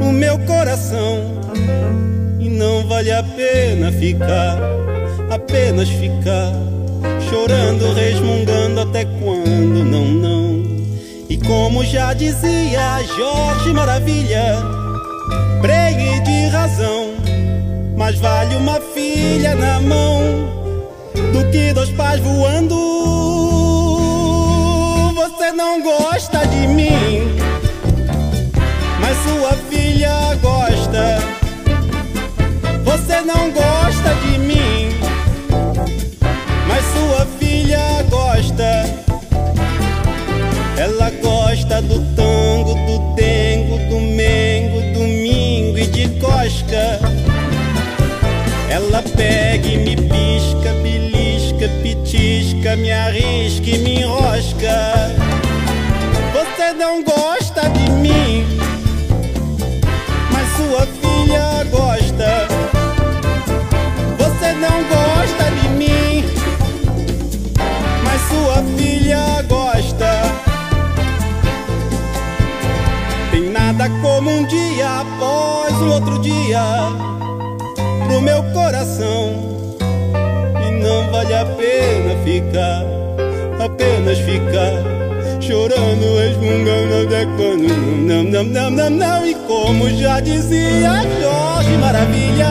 no 0.00 0.12
meu 0.12 0.38
coração. 0.46 1.40
Não 2.56 2.86
vale 2.86 3.12
a 3.12 3.22
pena 3.22 3.92
ficar, 3.92 4.58
apenas 5.30 5.90
ficar, 5.90 6.54
chorando, 7.28 7.92
resmungando 7.92 8.80
até 8.80 9.04
quando 9.04 9.84
não, 9.84 10.06
não. 10.06 10.64
E 11.28 11.36
como 11.36 11.84
já 11.84 12.14
dizia 12.14 13.02
Jorge 13.14 13.74
Maravilha, 13.74 14.56
pregue 15.60 16.20
de 16.20 16.46
razão, 16.46 17.10
mas 17.94 18.18
vale 18.18 18.56
uma 18.56 18.80
filha 18.80 19.54
na 19.54 19.78
mão 19.78 20.22
do 21.34 21.50
que 21.50 21.74
dois 21.74 21.90
pais 21.90 22.20
voando. 22.20 22.74
Você 25.14 25.52
não 25.52 25.82
gosta 25.82 26.46
de 26.46 26.66
mim, 26.68 27.36
Você 33.16 33.22
não 33.22 33.50
gosta 33.50 34.14
de 34.26 34.38
mim, 34.40 34.90
mas 36.68 36.84
sua 36.84 37.24
filha 37.38 38.04
gosta. 38.10 38.84
Ela 40.76 41.10
gosta 41.22 41.80
do 41.80 41.98
tango, 42.14 42.74
do 42.74 43.14
dengo, 43.14 43.78
do 43.88 43.98
mengo, 43.98 44.82
domingo 44.92 45.78
e 45.78 45.86
de 45.86 46.20
cosca. 46.20 47.00
Ela 48.68 49.02
pega 49.16 49.66
e 49.66 49.78
me 49.78 49.96
pisca, 49.96 50.74
belisca, 50.82 51.70
pitisca, 51.82 52.76
me 52.76 52.92
arrisca 52.92 53.70
e 53.70 53.78
me 53.78 54.00
enrosca. 54.00 55.10
Você 56.34 56.70
não 56.74 57.02
gosta 57.02 57.45
filha 68.76 69.42
gosta. 69.48 70.22
Tem 73.30 73.50
nada 73.50 73.88
como 74.02 74.30
um 74.30 74.44
dia 74.46 75.00
após 75.00 75.72
o 75.80 75.92
outro 75.92 76.18
dia 76.20 76.60
pro 78.06 78.20
meu 78.20 78.42
coração. 78.52 79.76
E 80.66 80.70
não 80.82 81.10
vale 81.10 81.34
a 81.34 81.44
pena 81.44 82.16
ficar, 82.24 82.84
apenas 83.64 84.18
ficar, 84.18 84.72
chorando, 85.40 86.18
resmungando 86.18 87.06
até 87.06 87.26
quando 87.36 87.96
não, 88.06 88.22
não, 88.22 88.44
não, 88.44 88.70
não, 88.70 88.90
não. 88.90 89.26
E 89.26 89.34
como 89.46 89.90
já 89.90 90.20
dizia 90.20 91.02
Jorge 91.20 91.76
Maravilha, 91.78 92.46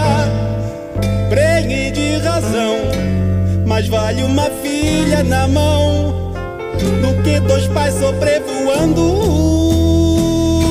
mas 3.75 3.89
vale 3.89 4.23
uma 4.23 4.49
filha 4.63 5.21
na 5.21 5.49
mão 5.49 6.13
do 7.01 7.21
que 7.23 7.41
dois 7.41 7.67
pais 7.67 7.93
sobrevoando. 7.95 9.01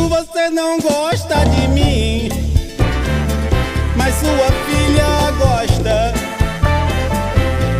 Você 0.09 0.49
não 0.49 0.81
gosta 0.81 1.45
de 1.45 1.69
mim, 1.69 2.31
mas 3.95 4.15
sua 4.15 4.51
filha 4.65 5.31
gosta. 5.39 6.15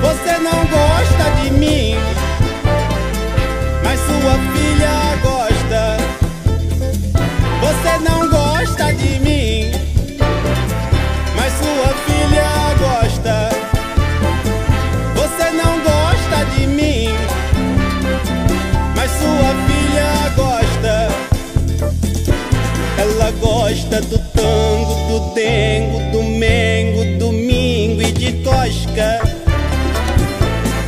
Você 0.03 0.39
não 0.41 0.67
gosta 0.67 1.31
de 1.43 1.51
mim 1.53 1.97
mas 3.83 4.01
sua 4.01 4.35
filha 4.53 5.17
gosta. 5.23 5.97
Você 7.63 7.99
não 8.11 8.24
gosta 23.65 23.99
do 24.03 24.19
tango, 24.19 24.95
do 25.09 25.35
dengo, 25.35 25.99
do 26.13 26.23
mengo, 26.23 27.19
domingo 27.19 28.03
e 28.03 28.13
de 28.13 28.33
tosca. 28.45 29.23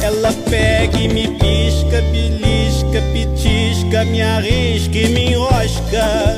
Ela 0.02 0.30
pega 0.50 0.99
e 0.99 1.09
me 1.09 1.26
pisca, 1.38 2.02
belisca, 2.12 3.00
pitisca, 3.14 4.04
me 4.04 4.21
arrisca 4.21 4.99
e 4.99 5.09
me 5.09 5.33
enrosca. 5.33 6.37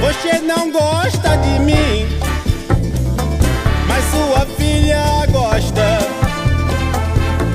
Você 0.00 0.40
não 0.40 0.72
gosta 0.72 1.36
de 1.36 1.60
mim, 1.60 2.08
mas 3.86 4.04
sua 4.10 4.44
filha 4.56 5.26
gosta. 5.30 5.98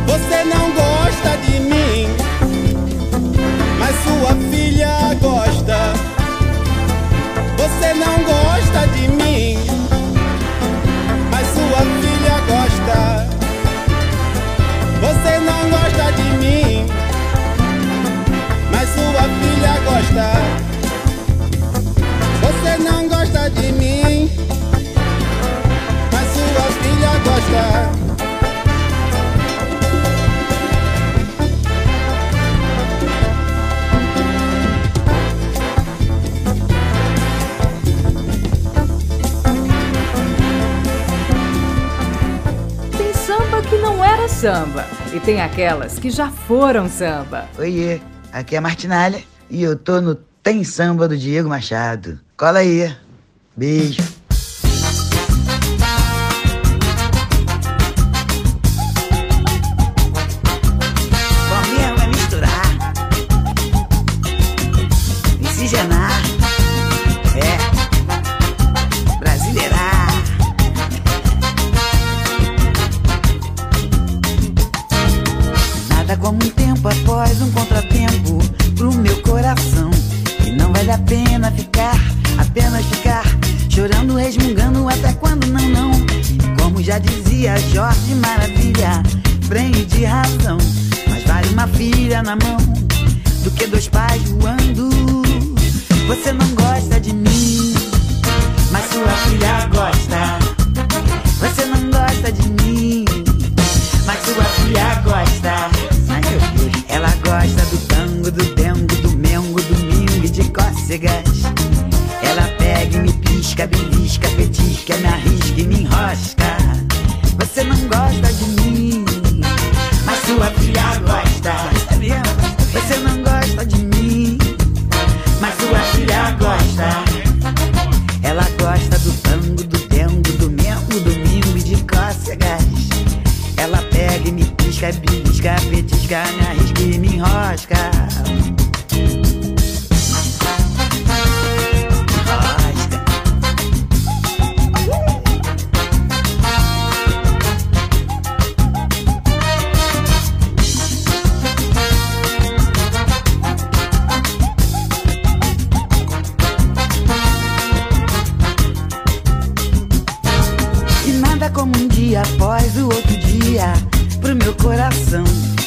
Você 0.08 0.46
não 0.46 0.72
gosta 0.72 1.38
de 1.46 1.60
mim, 1.60 2.08
mas 3.78 3.96
sua 4.06 4.34
filha 4.50 4.59
Você 7.80 7.94
não 7.94 8.22
gosta 8.24 8.88
de 8.94 9.08
mim, 9.08 9.58
mas 11.32 11.48
sua 11.48 11.80
filha 12.02 12.42
gosta. 12.46 13.26
Você 15.00 15.40
não 15.40 15.70
gosta 15.70 16.12
de 16.12 16.30
mim, 16.40 16.86
mas 18.70 18.90
sua 18.90 19.24
filha 19.40 19.80
gosta. 19.86 20.28
Você 22.42 22.84
não 22.84 23.08
gosta 23.08 23.50
de 23.50 23.72
mim, 23.72 24.30
mas 26.12 26.28
sua 26.34 26.66
filha 26.82 27.18
gosta. 27.24 27.99
Era 44.20 44.28
samba 44.28 44.86
e 45.14 45.20
tem 45.22 45.42
aquelas 45.42 45.98
que 45.98 46.10
já 46.10 46.30
foram 46.30 46.90
samba. 46.90 47.48
Oiê, 47.58 48.02
aqui 48.34 48.56
é 48.56 48.58
a 48.58 48.62
Martinalha 48.62 49.24
e 49.50 49.64
eu 49.64 49.78
tô 49.78 50.02
no 50.02 50.14
Tem 50.44 50.62
Samba 50.62 51.08
do 51.08 51.18
Diego 51.18 51.48
Machado. 51.48 52.20
Cola 52.36 52.60
aí. 52.60 52.94
Beijo. 53.56 54.19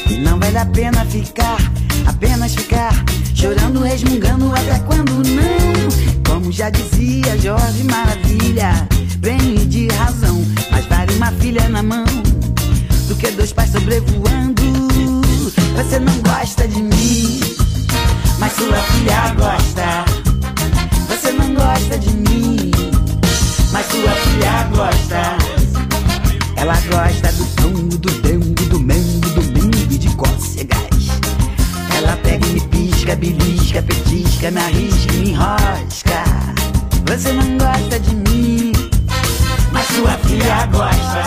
E 0.08 0.18
não 0.18 0.38
vale 0.38 0.56
a 0.56 0.64
pena 0.66 1.04
ficar, 1.04 1.58
apenas 2.06 2.54
ficar 2.54 2.92
chorando, 3.34 3.80
resmungando 3.82 4.52
até 4.54 4.78
quando 4.78 5.10
não. 5.14 6.32
Como 6.32 6.52
já 6.52 6.70
dizia 6.70 7.36
Jorge 7.40 7.82
Maravilha, 7.82 8.88
bem 9.18 9.66
de 9.66 9.88
razão. 9.88 10.44
Mas 10.70 10.86
vale 10.86 11.16
uma 11.16 11.32
filha 11.32 11.68
na 11.68 11.82
mão 11.82 12.04
do 13.08 13.16
que 13.16 13.32
dois 13.32 13.52
pais 13.52 13.72
sobrevoando. 13.72 14.62
Você 15.74 15.98
não 15.98 16.16
gosta 16.18 16.68
de 16.68 16.80
mim, 16.80 17.40
mas 18.38 18.52
sua 18.52 18.76
filha 18.76 19.34
gosta. 19.34 20.04
Você 21.08 21.32
não 21.32 21.52
gosta 21.52 21.98
de 21.98 22.10
mim, 22.10 22.70
mas 23.72 23.86
sua 23.86 24.12
filha 24.12 24.68
gosta. 24.70 25.36
Ela 26.54 26.74
gosta 26.74 27.32
do 27.32 27.44
tango, 27.56 27.98
do 27.98 27.98
dengo, 27.98 27.98
do 27.98 28.21
belisca, 33.22 33.80
petisca, 33.82 34.50
me 34.50 34.60
arrisca 34.60 35.12
me 35.12 35.30
enrosca. 35.30 36.24
Você 37.06 37.32
não 37.32 37.56
gosta 37.56 38.00
de 38.00 38.16
mim, 38.16 38.72
mas 39.70 39.86
sua 39.86 40.18
filha 40.26 40.66
gosta. 40.66 41.22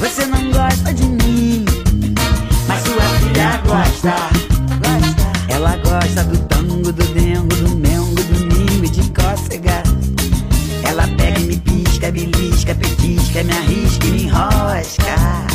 Você 0.00 0.26
não 0.26 0.50
gosta 0.50 0.92
de 0.92 1.04
mim, 1.04 1.64
mas 2.66 2.82
sua 2.82 3.02
filha 3.20 3.62
gosta. 3.64 4.14
Ela 5.48 5.76
gosta 5.76 6.24
do 6.24 6.38
tango, 6.48 6.92
do 6.92 7.04
dengo, 7.14 7.54
do 7.54 7.76
mengo, 7.76 8.14
do 8.14 8.56
mingo 8.56 8.84
e 8.84 8.88
de 8.88 9.08
cócegas. 9.10 9.84
Ela 10.82 11.06
pega 11.16 11.38
e 11.38 11.44
me 11.44 11.56
pisca, 11.58 12.10
belisca, 12.10 12.74
petisca, 12.74 13.44
me 13.44 13.52
arrisca 13.52 14.06
e 14.06 14.10
me 14.10 14.22
enrosca. 14.24 15.51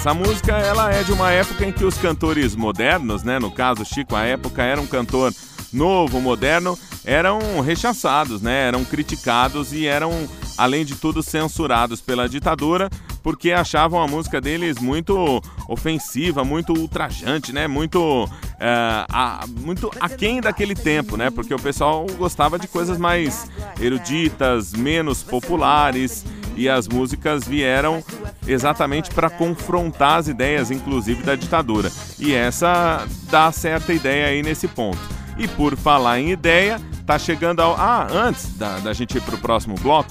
Essa 0.00 0.14
música 0.14 0.52
ela 0.56 0.90
é 0.90 1.02
de 1.02 1.12
uma 1.12 1.30
época 1.30 1.62
em 1.62 1.70
que 1.70 1.84
os 1.84 1.98
cantores 1.98 2.56
modernos, 2.56 3.22
né, 3.22 3.38
no 3.38 3.50
caso 3.50 3.84
Chico, 3.84 4.16
a 4.16 4.24
época 4.24 4.62
era 4.62 4.80
um 4.80 4.86
cantor 4.86 5.30
novo, 5.70 6.22
moderno, 6.22 6.78
eram 7.04 7.60
rechaçados, 7.60 8.40
né, 8.40 8.66
eram 8.66 8.82
criticados 8.82 9.74
e 9.74 9.86
eram, 9.86 10.10
além 10.56 10.86
de 10.86 10.94
tudo, 10.94 11.22
censurados 11.22 12.00
pela 12.00 12.26
ditadura 12.26 12.88
porque 13.22 13.52
achavam 13.52 14.00
a 14.00 14.08
música 14.08 14.40
deles 14.40 14.78
muito 14.78 15.42
ofensiva, 15.68 16.42
muito 16.42 16.72
ultrajante, 16.72 17.52
né, 17.52 17.68
muito 17.68 18.26
é, 18.58 19.04
a, 19.06 19.44
muito 19.58 19.90
aquém 20.00 20.40
daquele 20.40 20.74
tempo, 20.74 21.18
né, 21.18 21.28
porque 21.28 21.52
o 21.52 21.58
pessoal 21.58 22.06
gostava 22.16 22.58
de 22.58 22.66
coisas 22.66 22.96
mais 22.96 23.50
eruditas, 23.78 24.72
menos 24.72 25.22
populares 25.22 26.24
e 26.60 26.68
as 26.68 26.86
músicas 26.86 27.48
vieram 27.48 28.04
exatamente 28.46 29.10
para 29.10 29.30
confrontar 29.30 30.18
as 30.18 30.28
ideias, 30.28 30.70
inclusive 30.70 31.22
da 31.22 31.34
ditadura. 31.34 31.90
E 32.18 32.34
essa 32.34 33.06
dá 33.30 33.50
certa 33.50 33.94
ideia 33.94 34.26
aí 34.26 34.42
nesse 34.42 34.68
ponto. 34.68 34.98
E 35.38 35.48
por 35.48 35.74
falar 35.74 36.20
em 36.20 36.32
ideia, 36.32 36.78
tá 37.06 37.18
chegando 37.18 37.60
ao. 37.60 37.74
Ah, 37.76 38.06
antes 38.12 38.58
da, 38.58 38.78
da 38.80 38.92
gente 38.92 39.16
ir 39.16 39.22
para 39.22 39.36
o 39.36 39.38
próximo 39.38 39.74
bloco, 39.76 40.10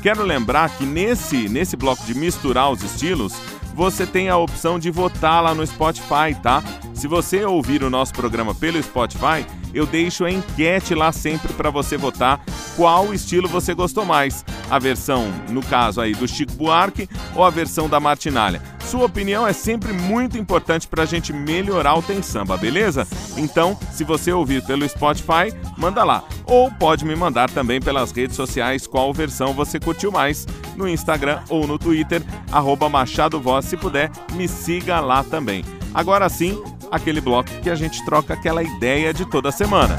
quero 0.00 0.22
lembrar 0.22 0.70
que 0.70 0.86
nesse, 0.86 1.48
nesse 1.48 1.76
bloco 1.76 2.04
de 2.04 2.14
misturar 2.14 2.70
os 2.70 2.80
estilos, 2.84 3.34
você 3.74 4.06
tem 4.06 4.28
a 4.28 4.36
opção 4.36 4.78
de 4.78 4.92
votar 4.92 5.42
lá 5.42 5.52
no 5.52 5.66
Spotify, 5.66 6.32
tá? 6.40 6.62
Se 6.98 7.06
você 7.06 7.44
ouvir 7.44 7.84
o 7.84 7.88
nosso 7.88 8.12
programa 8.12 8.52
pelo 8.52 8.82
Spotify, 8.82 9.46
eu 9.72 9.86
deixo 9.86 10.24
a 10.24 10.32
enquete 10.32 10.96
lá 10.96 11.12
sempre 11.12 11.52
para 11.52 11.70
você 11.70 11.96
votar 11.96 12.44
qual 12.74 13.14
estilo 13.14 13.48
você 13.48 13.72
gostou 13.72 14.04
mais. 14.04 14.44
A 14.68 14.80
versão, 14.80 15.32
no 15.48 15.62
caso 15.62 16.00
aí, 16.00 16.12
do 16.12 16.26
Chico 16.26 16.54
Buarque 16.54 17.08
ou 17.36 17.44
a 17.44 17.50
versão 17.50 17.88
da 17.88 18.00
Martinalha. 18.00 18.60
Sua 18.80 19.04
opinião 19.04 19.46
é 19.46 19.52
sempre 19.52 19.92
muito 19.92 20.36
importante 20.36 20.88
para 20.88 21.04
a 21.04 21.06
gente 21.06 21.32
melhorar 21.32 21.94
o 21.94 22.02
Tem 22.02 22.20
Samba, 22.20 22.56
beleza? 22.56 23.06
Então, 23.36 23.78
se 23.92 24.02
você 24.02 24.32
ouvir 24.32 24.64
pelo 24.64 24.88
Spotify, 24.88 25.54
manda 25.76 26.02
lá. 26.02 26.24
Ou 26.46 26.68
pode 26.68 27.04
me 27.04 27.14
mandar 27.14 27.48
também 27.48 27.80
pelas 27.80 28.10
redes 28.10 28.34
sociais 28.34 28.88
qual 28.88 29.14
versão 29.14 29.52
você 29.52 29.78
curtiu 29.78 30.10
mais, 30.10 30.48
no 30.76 30.88
Instagram 30.88 31.42
ou 31.48 31.64
no 31.64 31.78
Twitter, 31.78 32.24
arroba 32.50 32.88
Machado 32.88 33.40
Voz, 33.40 33.66
se 33.66 33.76
puder, 33.76 34.10
me 34.32 34.48
siga 34.48 34.98
lá 34.98 35.22
também. 35.22 35.64
Agora 35.94 36.28
sim, 36.28 36.60
aquele 36.90 37.20
bloco 37.20 37.50
que 37.62 37.70
a 37.70 37.74
gente 37.74 38.04
troca 38.04 38.34
aquela 38.34 38.62
ideia 38.62 39.12
de 39.12 39.24
toda 39.24 39.50
semana. 39.50 39.96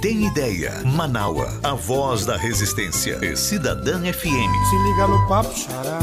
Tem 0.00 0.26
ideia. 0.26 0.82
Manaua, 0.84 1.58
a 1.62 1.74
voz 1.74 2.24
da 2.24 2.36
resistência. 2.36 3.18
E 3.22 3.36
Cidadã 3.36 4.00
FM. 4.00 4.52
Se 4.70 4.76
liga 4.90 5.06
no 5.08 5.26
papo, 5.26 5.52
xará. 5.56 5.98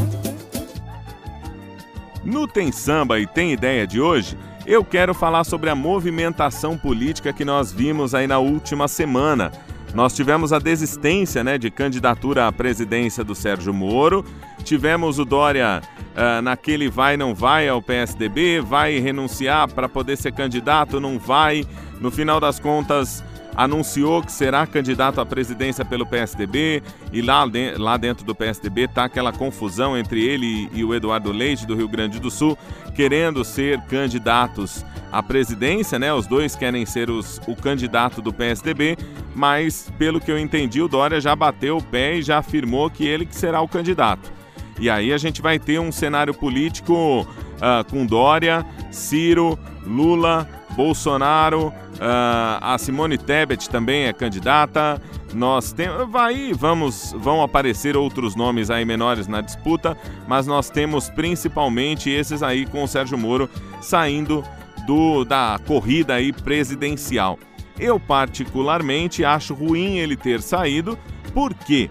No 2.24 2.48
Tem 2.48 2.72
Samba 2.72 3.20
e 3.20 3.28
Tem 3.28 3.54
Ideia 3.54 3.88
de 3.88 4.02
hoje, 4.02 4.38
eu 4.66 4.84
quero 4.84 5.14
falar 5.14 5.44
sobre 5.44 5.70
a 5.70 5.76
movimentação 5.76 6.78
política 6.78 7.32
que 7.32 7.46
nós 7.46 7.72
vimos 7.72 8.14
aí 8.14 8.28
na 8.28 8.40
última 8.40 8.88
semana. 8.88 9.52
Nós 9.94 10.14
tivemos 10.14 10.52
a 10.52 10.60
desistência 10.60 11.42
né, 11.42 11.58
de 11.58 11.72
candidatura 11.72 12.48
à 12.48 12.52
presidência 12.52 13.24
do 13.24 13.34
Sérgio 13.34 13.74
Moro, 13.74 14.26
tivemos 14.64 15.20
o 15.20 15.26
Dória 15.26 15.82
ah, 16.16 16.42
naquele 16.42 16.90
vai, 16.90 17.16
não 17.16 17.34
vai 17.34 17.70
ao 17.70 17.82
PSDB, 17.82 18.60
vai 18.60 19.00
renunciar 19.00 19.72
para 19.72 19.88
poder 19.88 20.18
ser 20.18 20.34
candidato, 20.34 21.00
não 21.00 21.18
vai. 21.18 21.66
No 22.02 22.12
final 22.12 22.42
das 22.42 22.60
contas, 22.60 23.24
anunciou 23.56 24.22
que 24.22 24.32
será 24.32 24.68
candidato 24.68 25.22
à 25.22 25.26
presidência 25.26 25.86
pelo 25.86 26.06
PSDB 26.06 26.84
e 27.12 27.22
lá, 27.22 27.46
de- 27.48 27.76
lá 27.78 27.98
dentro 27.98 28.26
do 28.26 28.36
PSDB 28.36 28.88
tá 28.88 29.06
aquela 29.06 29.32
confusão 29.32 29.98
entre 29.98 30.24
ele 30.24 30.70
e, 30.74 30.84
o 30.84 30.94
Eduardo 30.94 31.32
Leite 31.32 31.65
do 31.65 31.76
Rio 31.76 31.88
Grande 31.88 32.20
do 32.20 32.30
Sul 32.30 32.58
querendo 32.96 33.44
ser 33.44 33.82
candidatos 33.84 34.86
à 35.12 35.24
presidência, 35.24 35.98
né? 35.98 36.13
Os 36.13 36.28
dois 36.28 36.56
querem 36.56 36.86
ser 36.86 37.10
os, 37.10 37.41
o 37.48 37.56
candidato 37.56 38.22
do 38.22 38.34
PSDB, 38.34 38.98
mas 39.34 39.91
pelo 39.98 40.20
que 40.20 40.32
eu 40.32 40.38
entendi, 40.38 40.82
o 40.82 40.88
Dória 40.88 41.22
já 41.22 41.36
bateu 41.36 41.78
o 41.78 41.84
pé 41.84 42.15
e 42.15 42.22
já 42.22 42.39
afirmou 42.39 42.89
que 42.89 43.06
ele 43.06 43.26
que 43.26 43.36
será 43.36 43.62
o 43.62 43.68
candidato. 43.68 44.32
E 44.80 44.89
aí 44.89 45.13
a 45.13 45.18
gente 45.18 45.41
vai 45.41 45.58
ter 45.58 45.80
um 45.80 45.91
cenário 45.91 46.34
político 46.34 47.26
ah, 47.62 47.86
com 47.89 48.06
Dória, 48.06 48.65
Ciro, 48.91 49.58
Lula, 49.86 50.48
Bolsonaro, 50.76 51.74
ah, 52.00 52.60
a 52.62 52.78
Simone 52.78 53.18
Tebet 53.18 53.70
também 53.70 54.06
é 54.06 54.14
candidata. 54.14 55.02
Nós 55.34 55.72
temos, 55.72 56.10
vai, 56.10 56.54
vamos, 56.54 57.14
vão 57.18 57.42
aparecer 57.42 57.96
outros 57.98 58.36
nomes 58.36 58.70
aí 58.70 58.86
menores 58.86 59.28
na 59.28 59.42
disputa, 59.42 59.98
mas 60.28 60.46
nós 60.48 60.70
temos 60.70 61.10
principalmente 61.10 62.10
esses 62.10 62.44
aí 62.44 62.66
com 62.66 62.84
o 62.84 62.88
Sérgio 62.88 63.18
Moro 63.18 63.50
saindo 63.82 64.44
do 64.86 65.24
da 65.26 65.60
corrida 65.66 66.16
aí 66.16 66.32
presidencial. 66.32 67.40
Eu 67.80 68.00
particularmente 68.00 69.26
acho 69.26 69.54
ruim 69.54 69.98
ele 69.98 70.16
ter 70.16 70.42
saído, 70.42 70.98
porque 71.34 71.90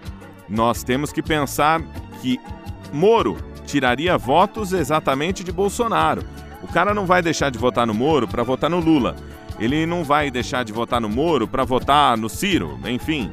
nós 0.48 0.82
temos 0.82 1.12
que 1.12 1.22
pensar 1.22 1.82
que 2.22 2.40
Moro 2.92 3.36
tiraria 3.66 4.16
votos 4.16 4.72
exatamente 4.72 5.42
de 5.42 5.52
Bolsonaro. 5.52 6.22
O 6.64 6.66
cara 6.66 6.94
não 6.94 7.04
vai 7.04 7.20
deixar 7.20 7.50
de 7.50 7.58
votar 7.58 7.86
no 7.86 7.92
Moro 7.92 8.26
para 8.26 8.42
votar 8.42 8.70
no 8.70 8.80
Lula. 8.80 9.14
Ele 9.60 9.84
não 9.84 10.02
vai 10.02 10.30
deixar 10.30 10.64
de 10.64 10.72
votar 10.72 10.98
no 10.98 11.10
Moro 11.10 11.46
para 11.46 11.62
votar 11.62 12.16
no 12.16 12.26
Ciro, 12.26 12.80
enfim. 12.86 13.30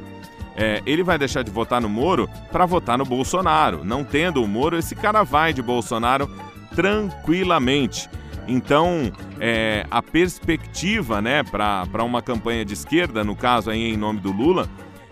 É, 0.54 0.82
ele 0.84 1.02
vai 1.02 1.16
deixar 1.16 1.42
de 1.42 1.50
votar 1.50 1.80
no 1.80 1.88
Moro 1.88 2.28
para 2.52 2.66
votar 2.66 2.98
no 2.98 3.06
Bolsonaro. 3.06 3.82
Não 3.84 4.04
tendo 4.04 4.44
o 4.44 4.46
Moro, 4.46 4.76
esse 4.76 4.94
cara 4.94 5.22
vai 5.22 5.54
de 5.54 5.62
Bolsonaro 5.62 6.30
tranquilamente. 6.76 8.06
Então, 8.46 9.10
é, 9.40 9.86
a 9.90 10.02
perspectiva 10.02 11.22
né, 11.22 11.42
para 11.42 12.04
uma 12.04 12.20
campanha 12.20 12.66
de 12.66 12.74
esquerda, 12.74 13.24
no 13.24 13.34
caso 13.34 13.70
aí 13.70 13.94
em 13.94 13.96
nome 13.96 14.20
do 14.20 14.30
Lula, 14.30 14.68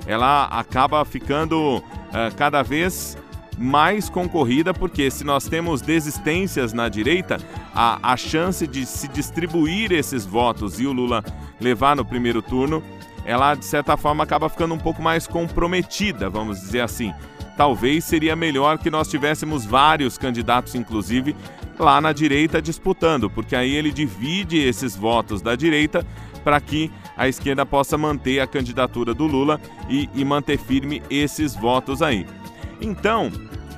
ela 0.06 0.44
acaba 0.44 1.02
ficando 1.06 1.82
é, 2.12 2.30
cada 2.32 2.62
vez 2.62 3.16
mais 3.60 4.08
concorrida, 4.08 4.72
porque 4.72 5.10
se 5.10 5.22
nós 5.22 5.46
temos 5.46 5.82
desistências 5.82 6.72
na 6.72 6.88
direita, 6.88 7.36
a, 7.74 8.12
a 8.12 8.16
chance 8.16 8.66
de 8.66 8.86
se 8.86 9.06
distribuir 9.06 9.92
esses 9.92 10.24
votos 10.24 10.80
e 10.80 10.86
o 10.86 10.92
Lula 10.92 11.22
levar 11.60 11.94
no 11.94 12.02
primeiro 12.02 12.40
turno, 12.40 12.82
ela 13.22 13.54
de 13.54 13.66
certa 13.66 13.98
forma 13.98 14.24
acaba 14.24 14.48
ficando 14.48 14.72
um 14.72 14.78
pouco 14.78 15.02
mais 15.02 15.26
comprometida, 15.26 16.30
vamos 16.30 16.58
dizer 16.58 16.80
assim. 16.80 17.12
Talvez 17.54 18.04
seria 18.04 18.34
melhor 18.34 18.78
que 18.78 18.90
nós 18.90 19.08
tivéssemos 19.08 19.66
vários 19.66 20.16
candidatos, 20.16 20.74
inclusive, 20.74 21.36
lá 21.78 22.00
na 22.00 22.14
direita 22.14 22.62
disputando, 22.62 23.28
porque 23.28 23.54
aí 23.54 23.74
ele 23.74 23.90
divide 23.90 24.58
esses 24.58 24.96
votos 24.96 25.42
da 25.42 25.54
direita 25.54 26.06
para 26.42 26.58
que 26.58 26.90
a 27.14 27.28
esquerda 27.28 27.66
possa 27.66 27.98
manter 27.98 28.40
a 28.40 28.46
candidatura 28.46 29.12
do 29.12 29.26
Lula 29.26 29.60
e, 29.90 30.08
e 30.14 30.24
manter 30.24 30.58
firme 30.58 31.02
esses 31.10 31.54
votos 31.54 32.00
aí. 32.00 32.24
Então, 32.80 33.30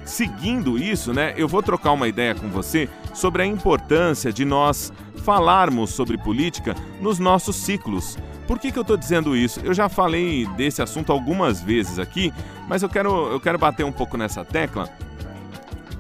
seguindo 0.05 0.79
isso, 0.79 1.13
né, 1.13 1.35
eu 1.37 1.49
vou 1.49 1.63
trocar 1.63 1.93
uma 1.93 2.09
ideia 2.09 2.35
com 2.35 2.49
você 2.49 2.89
sobre 3.15 3.43
a 3.43 3.47
importância 3.47 4.33
de 4.33 4.45
nós 4.45 4.93
falarmos 5.25 5.91
sobre 5.91 6.19
política 6.19 6.75
nos 7.01 7.19
nossos 7.19 7.57
ciclos. 7.57 8.19
Por 8.47 8.59
que, 8.59 8.73
que 8.73 8.79
eu 8.79 8.83
estou 8.83 8.97
dizendo 8.97 9.37
isso? 9.37 9.61
Eu 9.61 9.73
já 9.73 9.89
falei 9.89 10.47
desse 10.57 10.83
assunto 10.83 11.13
algumas 11.13 11.63
vezes 11.63 11.99
aqui, 11.99 12.33
mas 12.69 12.83
eu 12.83 12.89
quero, 12.89 13.29
eu 13.29 13.41
quero 13.41 13.59
bater 13.59 13.85
um 13.85 13.93
pouco 13.93 14.17
nessa 14.17 14.45
tecla, 14.45 14.89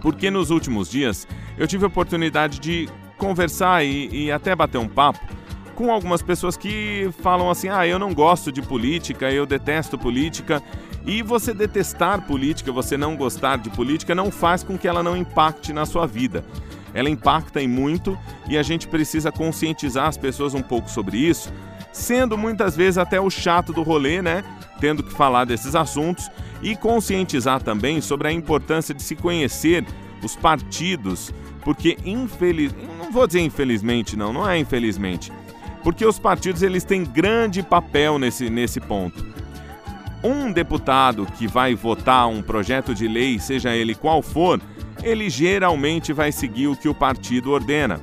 porque 0.01 0.31
nos 0.31 0.51
últimos 0.51 0.91
dias 0.91 1.27
eu 1.57 1.67
tive 1.67 1.85
a 1.85 1.89
oportunidade 1.89 2.59
de 2.59 2.89
conversar 3.17 3.85
e, 3.85 4.09
e 4.25 4.33
até 4.33 4.55
bater 4.55 4.79
um 4.79 4.89
papo 4.89 5.21
com 5.75 5.91
algumas 5.91 6.23
pessoas 6.23 6.57
que 6.57 7.09
falam 7.21 7.51
assim: 7.51 7.69
ah, 7.69 7.87
eu 7.87 7.99
não 7.99 8.13
gosto 8.13 8.51
de 8.51 8.61
política, 8.61 9.31
eu 9.31 9.47
detesto 9.47 9.97
política. 9.97 10.63
E 11.05 11.23
você 11.23 11.53
detestar 11.53 12.27
política, 12.27 12.71
você 12.71 12.97
não 12.97 13.17
gostar 13.17 13.57
de 13.57 13.71
política, 13.71 14.15
não 14.15 14.31
faz 14.31 14.63
com 14.63 14.79
que 14.79 14.87
ela 14.87 15.03
não 15.03 15.17
impacte 15.17 15.73
na 15.73 15.85
sua 15.85 16.07
vida. 16.07 16.45
Ela 16.95 17.11
impacta 17.11 17.61
em 17.61 17.67
muito 17.67 18.19
e 18.49 18.57
a 18.57 18.63
gente 18.63 18.87
precisa 18.87 19.33
conscientizar 19.33 20.07
as 20.07 20.17
pessoas 20.17 20.55
um 20.55 20.63
pouco 20.63 20.91
sobre 20.91 21.17
isso, 21.17 21.53
sendo 21.93 22.39
muitas 22.39 22.77
vezes 22.77 22.99
até 22.99 23.21
o 23.21 23.31
chato 23.31 23.73
do 23.73 23.83
rolê, 23.83 24.23
né? 24.23 24.45
Tendo 24.79 25.03
que 25.03 25.13
falar 25.13 25.45
desses 25.45 25.75
assuntos 25.75 26.31
e 26.63 26.77
conscientizar 26.77 27.63
também 27.63 28.01
sobre 28.01 28.29
a 28.29 28.33
importância 28.33 28.95
de 28.95 29.03
se 29.03 29.17
conhecer 29.17 29.85
os 30.23 30.37
partidos, 30.37 31.33
porque 31.65 31.99
infeliz, 32.05 32.73
não 32.99 33.11
vou 33.11 33.27
dizer 33.27 33.41
infelizmente 33.41 34.17
não, 34.17 34.33
não 34.33 34.49
é 34.49 34.57
infelizmente, 34.59 35.33
porque 35.83 36.07
os 36.07 36.19
partidos 36.19 36.63
eles 36.63 36.85
têm 36.85 37.05
grande 37.05 37.63
papel 37.63 38.19
nesse, 38.19 38.49
nesse 38.49 38.81
ponto. 38.81 39.25
Um 40.23 40.53
deputado 40.53 41.27
que 41.27 41.47
vai 41.47 41.75
votar 41.75 42.29
um 42.29 42.43
projeto 42.43 42.95
de 42.95 43.09
lei, 43.09 43.39
seja 43.39 43.75
ele 43.75 43.95
qual 43.95 44.23
for, 44.23 44.61
ele 45.03 45.29
geralmente 45.29 46.13
vai 46.13 46.31
seguir 46.31 46.69
o 46.69 46.77
que 46.77 46.89
o 46.89 46.95
partido 46.95 47.51
ordena. 47.51 48.01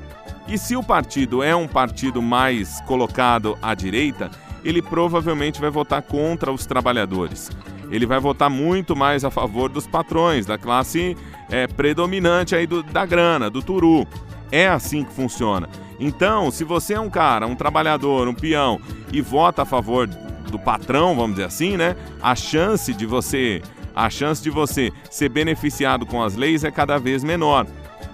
E 0.47 0.58
se 0.58 0.75
o 0.75 0.84
partido 0.84 1.41
é 1.41 1.55
um 1.55 1.67
partido 1.67 2.21
mais 2.21 2.82
colocado 2.82 3.58
à 3.62 3.73
direita, 3.73 4.29
ele 4.63 4.82
provavelmente 4.82 5.62
vai 5.62 5.69
votar 5.69 6.01
contra 6.01 6.51
os 6.51 6.65
trabalhadores. 6.65 7.49
Ele 7.91 8.05
vai 8.05 8.19
votar 8.19 8.49
muito 8.49 8.95
mais 8.95 9.23
a 9.23 9.32
favor 9.32 9.69
dos 9.69 9.88
patrões, 9.88 10.45
da 10.45 10.58
classe 10.58 11.15
é, 11.49 11.67
predominante 11.67 12.55
aí 12.55 12.67
do, 12.67 12.84
da 12.84 13.05
grana, 13.05 13.49
do 13.49 13.62
turu. 13.62 14.08
É 14.51 14.67
assim 14.67 15.03
que 15.03 15.13
funciona. 15.13 15.69
Então, 15.99 16.49
se 16.51 16.63
você 16.63 16.93
é 16.93 16.99
um 16.99 17.10
cara, 17.10 17.47
um 17.47 17.55
trabalhador, 17.55 18.27
um 18.27 18.34
peão 18.34 18.79
e 19.12 19.21
vota 19.21 19.63
a 19.63 19.65
favor 19.65 20.10
do 20.49 20.59
patrão, 20.59 21.15
vamos 21.15 21.31
dizer 21.31 21.45
assim, 21.45 21.77
né? 21.77 21.95
A 22.21 22.35
chance 22.35 22.93
de 22.93 23.05
você, 23.05 23.62
a 23.95 24.09
chance 24.09 24.41
de 24.41 24.49
você 24.49 24.91
ser 25.09 25.29
beneficiado 25.29 26.05
com 26.05 26.23
as 26.23 26.35
leis 26.35 26.63
é 26.63 26.71
cada 26.71 26.97
vez 26.97 27.23
menor. 27.23 27.65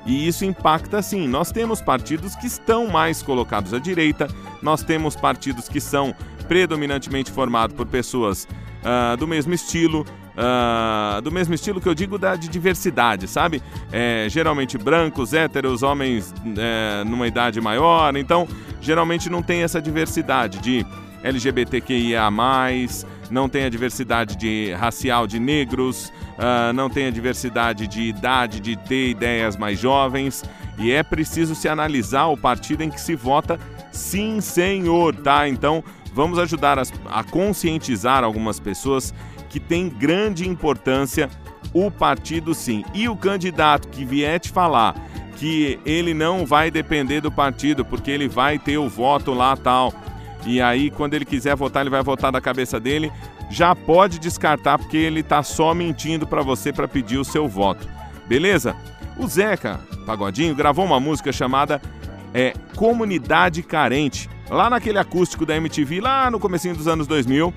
E 0.05 0.27
isso 0.27 0.45
impacta 0.45 1.01
sim. 1.01 1.27
Nós 1.27 1.51
temos 1.51 1.81
partidos 1.81 2.35
que 2.35 2.45
estão 2.45 2.87
mais 2.87 3.23
colocados 3.23 3.73
à 3.73 3.79
direita, 3.79 4.27
nós 4.61 4.83
temos 4.83 5.15
partidos 5.15 5.67
que 5.67 5.81
são 5.81 6.13
predominantemente 6.47 7.31
formados 7.31 7.75
por 7.75 7.87
pessoas 7.87 8.47
uh, 8.83 9.17
do 9.17 9.27
mesmo 9.27 9.53
estilo, 9.53 10.05
uh, 10.35 11.21
do 11.21 11.31
mesmo 11.31 11.55
estilo 11.55 11.81
que 11.81 11.89
eu 11.89 11.95
digo 11.95 12.17
da 12.17 12.35
de 12.35 12.47
diversidade, 12.47 13.27
sabe? 13.27 13.63
É, 13.91 14.27
geralmente 14.29 14.77
brancos, 14.77 15.33
héteros, 15.33 15.81
homens 15.81 16.33
é, 16.57 17.03
numa 17.03 17.27
idade 17.27 17.59
maior, 17.59 18.15
então 18.15 18.47
geralmente 18.79 19.29
não 19.29 19.41
tem 19.41 19.63
essa 19.63 19.81
diversidade 19.81 20.59
de 20.59 20.85
LGBTQIA+, 21.25 22.29
não 23.31 23.49
tem 23.49 23.65
a 23.65 23.69
diversidade 23.69 24.35
de 24.35 24.71
racial 24.73 25.25
de 25.25 25.39
negros, 25.39 26.13
uh, 26.38 26.71
não 26.73 26.89
tem 26.89 27.07
a 27.07 27.09
diversidade 27.09 27.88
de 27.88 28.03
idade 28.03 28.59
de 28.59 28.75
ter 28.75 29.09
ideias 29.09 29.57
mais 29.57 29.79
jovens 29.79 30.43
e 30.77 30.91
é 30.91 31.01
preciso 31.01 31.55
se 31.55 31.67
analisar 31.67 32.27
o 32.27 32.38
partido 32.38 32.83
em 32.83 32.89
que 32.89 33.01
se 33.01 33.15
vota 33.15 33.59
sim, 33.91 34.39
senhor, 34.39 35.15
tá? 35.15 35.47
Então 35.47 35.83
vamos 36.13 36.38
ajudar 36.38 36.77
a, 36.77 36.83
a 37.07 37.23
conscientizar 37.23 38.23
algumas 38.23 38.59
pessoas 38.59 39.13
que 39.49 39.59
tem 39.59 39.89
grande 39.89 40.47
importância 40.47 41.29
o 41.73 41.89
partido 41.89 42.53
sim. 42.53 42.85
E 42.93 43.09
o 43.09 43.15
candidato 43.15 43.88
que 43.88 44.05
vier 44.05 44.39
te 44.39 44.51
falar 44.51 44.95
que 45.35 45.79
ele 45.85 46.13
não 46.13 46.45
vai 46.45 46.71
depender 46.71 47.19
do 47.21 47.31
partido, 47.31 47.83
porque 47.83 48.09
ele 48.09 48.27
vai 48.27 48.57
ter 48.57 48.77
o 48.77 48.88
voto 48.88 49.33
lá 49.33 49.55
tal. 49.57 49.93
E 50.45 50.62
aí, 50.62 50.91
quando 50.91 51.13
ele 51.13 51.25
quiser 51.25 51.55
votar, 51.55 51.81
ele 51.81 51.89
vai 51.89 52.03
votar 52.03 52.31
da 52.31 52.39
cabeça 52.39 52.79
dele 52.79 53.12
já 53.49 53.75
pode 53.75 54.19
descartar 54.19 54.77
porque 54.77 54.97
ele 54.97 55.19
está 55.19 55.43
só 55.43 55.73
mentindo 55.73 56.25
para 56.25 56.41
você 56.41 56.73
para 56.73 56.88
pedir 56.88 57.17
o 57.17 57.25
seu 57.25 57.47
voto. 57.47 57.88
Beleza? 58.27 58.75
O 59.17 59.27
Zeca 59.27 59.79
Pagodinho 60.05 60.55
gravou 60.55 60.86
uma 60.86 60.99
música 60.99 61.31
chamada 61.31 61.81
é, 62.34 62.53
Comunidade 62.75 63.63
Carente, 63.63 64.29
lá 64.49 64.69
naquele 64.69 64.99
acústico 64.99 65.45
da 65.45 65.55
MTV, 65.55 66.01
lá 66.01 66.29
no 66.29 66.39
comecinho 66.39 66.75
dos 66.75 66.88
anos 66.88 67.08
2000. 67.08 67.53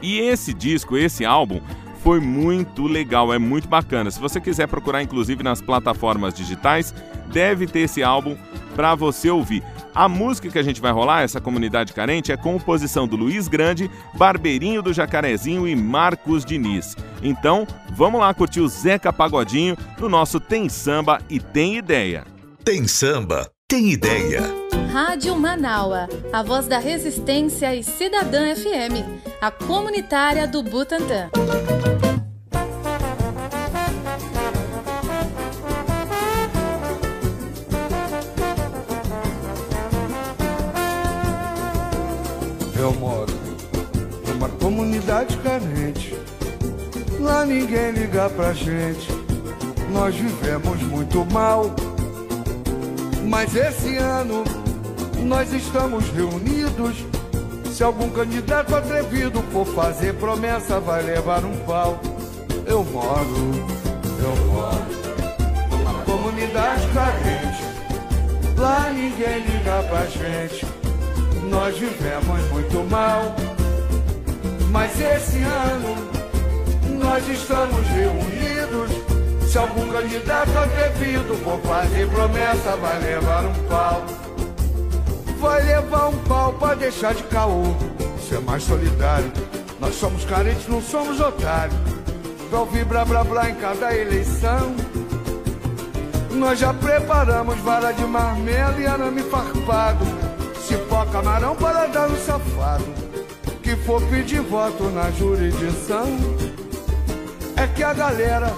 E 0.00 0.18
esse 0.18 0.52
disco, 0.52 0.96
esse 0.96 1.24
álbum, 1.24 1.60
foi 2.02 2.20
muito 2.20 2.86
legal, 2.86 3.32
é 3.32 3.38
muito 3.38 3.68
bacana. 3.68 4.10
Se 4.10 4.20
você 4.20 4.40
quiser 4.40 4.66
procurar, 4.66 5.02
inclusive 5.02 5.42
nas 5.42 5.60
plataformas 5.60 6.34
digitais, 6.34 6.94
deve 7.32 7.66
ter 7.66 7.80
esse 7.80 8.02
álbum 8.02 8.36
para 8.74 8.94
você 8.94 9.30
ouvir. 9.30 9.62
A 9.94 10.08
música 10.08 10.48
que 10.48 10.58
a 10.58 10.62
gente 10.62 10.80
vai 10.80 10.90
rolar, 10.90 11.22
essa 11.22 11.40
comunidade 11.40 11.92
carente, 11.92 12.32
é 12.32 12.36
composição 12.36 13.06
do 13.06 13.16
Luiz 13.16 13.46
Grande, 13.46 13.90
Barbeirinho 14.14 14.82
do 14.82 14.92
Jacarezinho 14.92 15.68
e 15.68 15.76
Marcos 15.76 16.44
Diniz. 16.44 16.96
Então, 17.22 17.66
vamos 17.90 18.20
lá 18.20 18.32
curtir 18.32 18.60
o 18.60 18.68
Zeca 18.68 19.12
Pagodinho 19.12 19.76
no 19.98 20.08
nosso 20.08 20.40
Tem 20.40 20.68
Samba 20.68 21.20
e 21.28 21.38
Tem 21.38 21.76
Ideia. 21.76 22.24
Tem 22.64 22.86
Samba, 22.86 23.50
tem 23.68 23.90
ideia. 23.90 24.42
Rádio 24.92 25.34
Manaua, 25.36 26.08
a 26.32 26.42
voz 26.42 26.66
da 26.66 26.78
resistência 26.78 27.74
e 27.74 27.82
Cidadã 27.82 28.54
FM, 28.54 29.04
a 29.40 29.50
comunitária 29.50 30.46
do 30.46 30.62
Butantã. 30.62 31.28
Eu 42.82 42.92
moro 42.94 43.32
numa 44.26 44.48
comunidade 44.48 45.36
carente. 45.36 46.18
Lá 47.20 47.46
ninguém 47.46 47.92
liga 47.92 48.28
pra 48.30 48.52
gente. 48.52 49.08
Nós 49.92 50.12
vivemos 50.16 50.82
muito 50.82 51.24
mal. 51.26 51.70
Mas 53.28 53.54
esse 53.54 53.96
ano 53.98 54.42
nós 55.20 55.52
estamos 55.52 56.08
reunidos. 56.08 56.96
Se 57.72 57.84
algum 57.84 58.10
candidato 58.10 58.74
atrevido 58.74 59.40
for 59.52 59.64
fazer 59.64 60.14
promessa, 60.14 60.80
vai 60.80 61.04
levar 61.04 61.44
um 61.44 61.56
pau. 61.58 62.00
Eu 62.66 62.82
moro, 62.82 63.36
eu 64.18 64.46
moro 64.46 64.86
numa 65.70 66.02
comunidade 66.02 66.88
carente. 66.88 67.62
Lá 68.58 68.90
ninguém 68.90 69.38
liga 69.38 69.84
pra 69.88 70.04
gente 70.06 70.71
nós 71.52 71.76
vivemos 71.76 72.50
muito 72.50 72.82
mal. 72.90 73.36
Mas 74.70 74.98
esse 74.98 75.42
ano 75.42 75.94
nós 76.98 77.28
estamos 77.28 77.86
reunidos. 77.88 78.90
Se 79.50 79.58
algum 79.58 79.86
candidato 79.92 80.50
atrevido 80.58 81.34
for 81.44 81.60
fazer 81.60 82.08
promessa, 82.08 82.74
vai 82.76 82.98
levar 83.00 83.44
um 83.44 83.54
pau. 83.68 84.02
Vai 85.38 85.62
levar 85.62 86.08
um 86.08 86.16
pau 86.24 86.54
pra 86.54 86.74
deixar 86.74 87.14
de 87.14 87.22
caô. 87.24 87.64
Ser 88.28 88.40
mais 88.40 88.62
solidário. 88.62 89.30
Nós 89.78 89.94
somos 89.96 90.24
carentes, 90.24 90.66
não 90.68 90.80
somos 90.80 91.20
otários. 91.20 91.76
Pra 92.48 92.60
ouvir 92.60 92.86
blá 92.86 93.04
blá 93.04 93.24
blá 93.24 93.50
em 93.50 93.54
cada 93.56 93.94
eleição. 93.94 94.74
Nós 96.30 96.58
já 96.58 96.72
preparamos 96.72 97.58
vara 97.58 97.92
de 97.92 98.04
marmelo 98.06 98.80
e 98.80 98.86
arame 98.86 99.22
farpado 99.24 100.31
cipó, 100.72 101.04
camarão 101.06 101.54
para 101.54 101.86
dar 101.86 102.08
um 102.08 102.16
safado 102.16 102.84
que 103.62 103.76
for 103.76 104.02
pedir 104.08 104.40
voto 104.40 104.84
na 104.84 105.10
jurisdição. 105.10 106.06
É 107.56 107.66
que 107.66 107.82
a 107.82 107.92
galera 107.92 108.52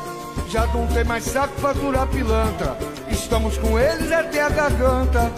já 0.48 0.66
não 0.68 0.86
tem 0.86 1.04
mais 1.04 1.24
saco 1.24 1.52
pra 1.60 1.72
durar 1.72 2.06
pilantra. 2.06 2.76
Estamos 3.10 3.58
com 3.58 3.78
eles 3.78 4.10
até 4.12 4.42
a 4.42 4.48
garganta. 4.48 5.30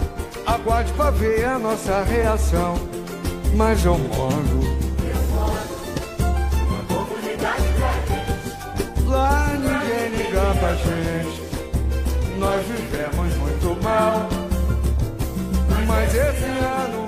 Aguarde 0.45 0.93
pra 0.93 1.09
ver 1.09 1.45
a 1.45 1.59
nossa 1.59 2.03
reação. 2.03 2.75
Mas 3.55 3.83
eu 3.83 3.97
moro. 3.97 4.77
Lá 9.05 9.47
ninguém 9.53 10.17
liga 10.17 10.41
pra 10.59 10.75
gente. 10.75 11.41
Nós 12.37 12.65
vivemos 12.67 13.35
muito 13.37 13.83
mal. 13.83 14.46
Mas 15.97 16.13
esse 16.13 16.45
ano 16.45 17.07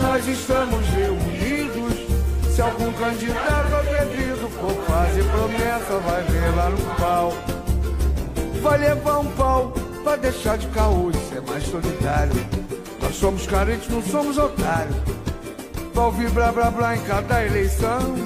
nós 0.00 0.26
estamos 0.26 0.86
reunidos. 0.88 1.92
Se 2.54 2.62
algum 2.62 2.90
candidato 2.94 3.74
atrevido 3.74 4.48
for 4.48 4.72
fazer 4.86 5.22
promessa, 5.24 5.98
vai 5.98 6.22
levar 6.30 6.72
um 6.72 6.94
pau. 6.98 7.32
Vai 8.62 8.78
levar 8.78 9.18
um 9.18 9.26
pau 9.32 9.74
pra 10.02 10.16
deixar 10.16 10.56
de 10.56 10.66
caô 10.68 11.10
e 11.10 11.28
ser 11.28 11.42
mais 11.42 11.62
solidário. 11.64 12.32
Nós 13.02 13.16
somos 13.16 13.46
carentes, 13.46 13.90
não 13.90 14.02
somos 14.02 14.38
otários. 14.38 14.96
Pra 15.92 16.04
ouvir 16.04 16.30
blá 16.30 16.50
blá 16.52 16.70
blá 16.70 16.96
em 16.96 17.02
cada 17.02 17.44
eleição. 17.44 18.16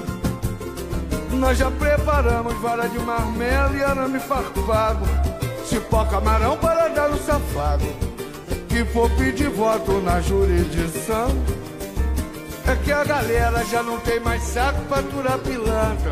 Nós 1.31 1.57
já 1.57 1.69
preparamos 1.69 2.53
vara 2.61 2.87
de 2.87 2.99
marmelo 2.99 3.75
e 3.75 3.83
arame 3.83 4.19
farpado. 4.21 5.05
Cipó 5.65 6.05
camarão 6.05 6.55
para 6.57 6.87
dar 6.87 7.09
no 7.09 7.17
safado 7.17 8.14
que 8.75 8.83
for 8.91 9.09
pedir 9.11 9.49
voto 9.51 10.01
na 10.01 10.19
jurisdição 10.19 11.29
É 12.67 12.75
que 12.75 12.91
a 12.91 13.05
galera 13.05 13.63
já 13.63 13.81
não 13.81 13.97
tem 14.01 14.19
mais 14.19 14.41
saco 14.43 14.81
pra 14.89 14.99
aturar 14.99 15.37
pilantra 15.37 16.11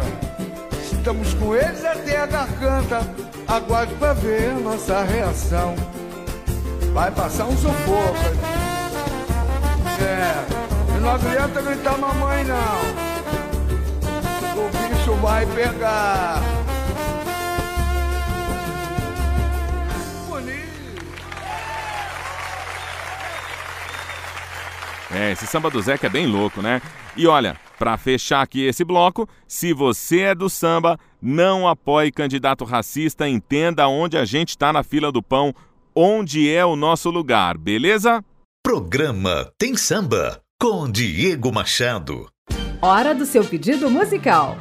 Estamos 0.81 1.33
com 1.33 1.53
eles 1.53 1.83
até 1.83 2.19
a 2.19 2.25
garganta 2.25 3.01
Aguarde 3.49 3.93
pra 3.95 4.13
ver 4.13 4.53
nossa 4.53 5.03
reação 5.03 5.75
Vai 6.93 7.11
passar 7.11 7.47
um 7.47 7.57
sufoco 7.57 8.17
É 9.99 10.99
Não 11.01 11.15
adianta 11.15 11.61
gritar 11.61 11.97
mamãe 11.97 12.45
não. 12.45 13.13
O 14.55 14.69
bicho 14.69 15.13
vai 15.15 15.45
pegar. 15.47 16.62
É, 25.15 25.31
esse 25.31 25.45
samba 25.45 25.69
do 25.69 25.81
Zeca 25.81 26.07
é 26.07 26.09
bem 26.09 26.25
louco, 26.25 26.61
né? 26.61 26.81
E 27.15 27.27
olha, 27.27 27.55
para 27.77 27.97
fechar 27.97 28.41
aqui 28.41 28.65
esse 28.65 28.83
bloco, 28.83 29.27
se 29.47 29.73
você 29.73 30.21
é 30.21 30.35
do 30.35 30.49
samba, 30.49 30.97
não 31.21 31.67
apoie 31.67 32.11
candidato 32.11 32.65
racista, 32.65 33.27
entenda 33.27 33.87
onde 33.87 34.17
a 34.17 34.25
gente 34.25 34.49
está 34.49 34.73
na 34.73 34.83
fila 34.83 35.11
do 35.11 35.21
pão, 35.21 35.53
onde 35.95 36.49
é 36.49 36.65
o 36.65 36.75
nosso 36.75 37.09
lugar, 37.09 37.57
beleza? 37.57 38.23
Programa 38.63 39.51
Tem 39.57 39.75
Samba 39.75 40.41
com 40.59 40.89
Diego 40.89 41.51
Machado. 41.51 42.27
Hora 42.81 43.13
do 43.13 43.25
seu 43.25 43.43
pedido 43.43 43.89
musical. 43.89 44.57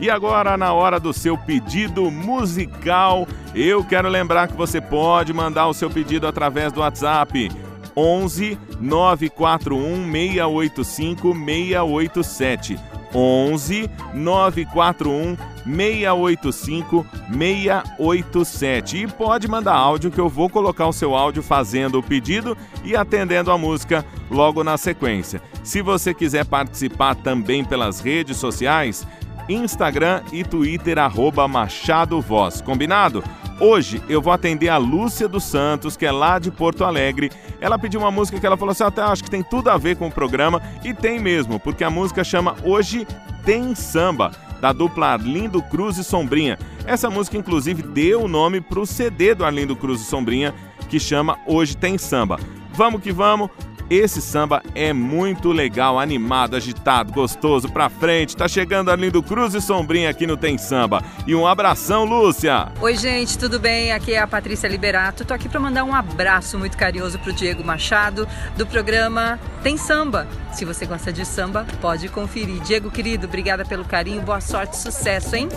E 0.00 0.08
agora, 0.08 0.56
na 0.56 0.72
hora 0.72 1.00
do 1.00 1.12
seu 1.12 1.36
pedido 1.36 2.10
musical, 2.10 3.26
eu 3.54 3.84
quero 3.84 4.08
lembrar 4.08 4.46
que 4.46 4.54
você 4.54 4.80
pode 4.80 5.32
mandar 5.32 5.66
o 5.66 5.74
seu 5.74 5.90
pedido 5.90 6.26
através 6.26 6.72
do 6.72 6.80
WhatsApp 6.80 7.50
11 7.96 8.56
941 8.80 10.12
685 10.12 11.34
687. 11.34 12.78
11 13.12 13.90
941 14.14 15.36
685 15.64 17.06
687. 17.28 18.96
E 18.98 19.06
pode 19.08 19.48
mandar 19.48 19.74
áudio 19.74 20.10
que 20.10 20.20
eu 20.20 20.28
vou 20.28 20.48
colocar 20.48 20.86
o 20.86 20.92
seu 20.92 21.14
áudio 21.14 21.42
fazendo 21.42 21.98
o 21.98 22.02
pedido 22.02 22.56
e 22.84 22.94
atendendo 22.94 23.50
a 23.50 23.58
música 23.58 24.04
logo 24.30 24.62
na 24.62 24.76
sequência. 24.76 25.42
Se 25.64 25.82
você 25.82 26.14
quiser 26.14 26.44
participar 26.44 27.14
também 27.14 27.64
pelas 27.64 28.00
redes 28.00 28.36
sociais, 28.36 29.06
Instagram 29.48 30.22
e 30.32 30.44
Twitter, 30.44 30.98
arroba 30.98 31.48
Machado 31.48 32.20
Voz. 32.20 32.60
Combinado? 32.60 33.24
Hoje 33.60 34.00
eu 34.08 34.22
vou 34.22 34.32
atender 34.32 34.68
a 34.68 34.76
Lúcia 34.76 35.26
dos 35.26 35.42
Santos, 35.42 35.96
que 35.96 36.06
é 36.06 36.12
lá 36.12 36.38
de 36.38 36.50
Porto 36.50 36.84
Alegre. 36.84 37.30
Ela 37.60 37.78
pediu 37.78 37.98
uma 37.98 38.10
música 38.10 38.38
que 38.38 38.46
ela 38.46 38.56
falou 38.56 38.72
assim: 38.72 38.84
até 38.84 39.02
acho 39.02 39.24
que 39.24 39.30
tem 39.30 39.42
tudo 39.42 39.68
a 39.68 39.76
ver 39.76 39.96
com 39.96 40.06
o 40.06 40.12
programa, 40.12 40.62
e 40.84 40.94
tem 40.94 41.18
mesmo, 41.18 41.58
porque 41.58 41.82
a 41.82 41.90
música 41.90 42.22
chama 42.22 42.54
Hoje 42.62 43.06
Tem 43.44 43.74
Samba, 43.74 44.30
da 44.60 44.72
dupla 44.72 45.08
Arlindo 45.08 45.60
Cruz 45.62 45.98
e 45.98 46.04
Sombrinha. 46.04 46.58
Essa 46.86 47.10
música, 47.10 47.36
inclusive, 47.36 47.82
deu 47.82 48.22
o 48.22 48.28
nome 48.28 48.60
para 48.60 48.80
o 48.80 48.86
CD 48.86 49.34
do 49.34 49.44
Arlindo 49.44 49.74
Cruz 49.74 50.00
e 50.00 50.04
Sombrinha, 50.04 50.54
que 50.88 51.00
chama 51.00 51.36
Hoje 51.46 51.76
Tem 51.76 51.98
Samba. 51.98 52.38
Vamos 52.72 53.02
que 53.02 53.10
vamos, 53.10 53.50
esse 53.90 54.20
samba 54.20 54.62
é 54.74 54.92
muito 54.92 55.50
legal, 55.50 55.98
animado, 55.98 56.56
agitado, 56.56 57.12
gostoso, 57.12 57.68
pra 57.68 57.88
frente. 57.88 58.36
Tá 58.36 58.46
chegando 58.46 58.90
Arlindo 58.90 59.22
Cruz 59.22 59.54
e 59.54 59.60
Sombrinha 59.60 60.10
aqui 60.10 60.26
no 60.26 60.36
Tem 60.36 60.58
Samba. 60.58 61.02
E 61.26 61.34
um 61.34 61.46
abração, 61.46 62.04
Lúcia! 62.04 62.70
Oi, 62.80 62.96
gente, 62.96 63.38
tudo 63.38 63.58
bem? 63.58 63.92
Aqui 63.92 64.12
é 64.12 64.18
a 64.18 64.26
Patrícia 64.26 64.68
Liberato. 64.68 65.24
Tô 65.24 65.32
aqui 65.32 65.48
para 65.48 65.60
mandar 65.60 65.84
um 65.84 65.94
abraço 65.94 66.58
muito 66.58 66.76
carinhoso 66.76 67.18
pro 67.18 67.32
Diego 67.32 67.64
Machado, 67.64 68.28
do 68.56 68.66
programa 68.66 69.38
Tem 69.62 69.76
Samba. 69.76 70.26
Se 70.52 70.64
você 70.64 70.86
gosta 70.86 71.12
de 71.12 71.24
samba, 71.24 71.66
pode 71.80 72.08
conferir. 72.08 72.60
Diego, 72.62 72.90
querido, 72.90 73.26
obrigada 73.26 73.64
pelo 73.64 73.84
carinho, 73.84 74.20
boa 74.22 74.40
sorte, 74.40 74.76
sucesso, 74.76 75.36
hein? 75.36 75.48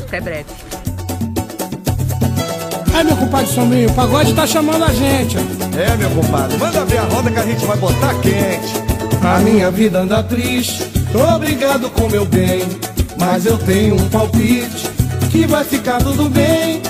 Até 0.00 0.20
breve. 0.20 0.89
É, 3.00 3.02
meu 3.02 3.16
compadre 3.16 3.46
Sombrinho, 3.46 3.88
o 3.88 3.94
pagode 3.94 4.34
tá 4.34 4.46
chamando 4.46 4.84
a 4.84 4.92
gente. 4.92 5.38
É, 5.38 5.96
meu 5.96 6.10
compadre, 6.10 6.58
manda 6.58 6.84
ver 6.84 6.98
a 6.98 7.04
roda 7.04 7.30
que 7.30 7.38
a 7.38 7.46
gente 7.46 7.64
vai 7.64 7.76
botar 7.78 8.12
quente. 8.16 8.74
A 9.22 9.38
minha 9.38 9.70
vida 9.70 10.00
anda 10.00 10.22
triste, 10.22 10.84
tô 11.10 11.18
obrigado 11.34 11.88
com 11.88 12.10
meu 12.10 12.26
bem. 12.26 12.62
Mas 13.18 13.46
eu 13.46 13.56
tenho 13.56 13.94
um 13.94 14.06
palpite 14.10 14.86
que 15.30 15.46
vai 15.46 15.64
ficar 15.64 15.96
tudo 16.02 16.28
bem. 16.28 16.82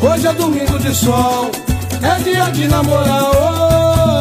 Hoje 0.00 0.26
é 0.26 0.32
domingo 0.32 0.78
de 0.78 0.94
sol, 0.94 1.50
é 2.00 2.22
dia 2.22 2.44
de 2.44 2.66
namorar. 2.66 3.24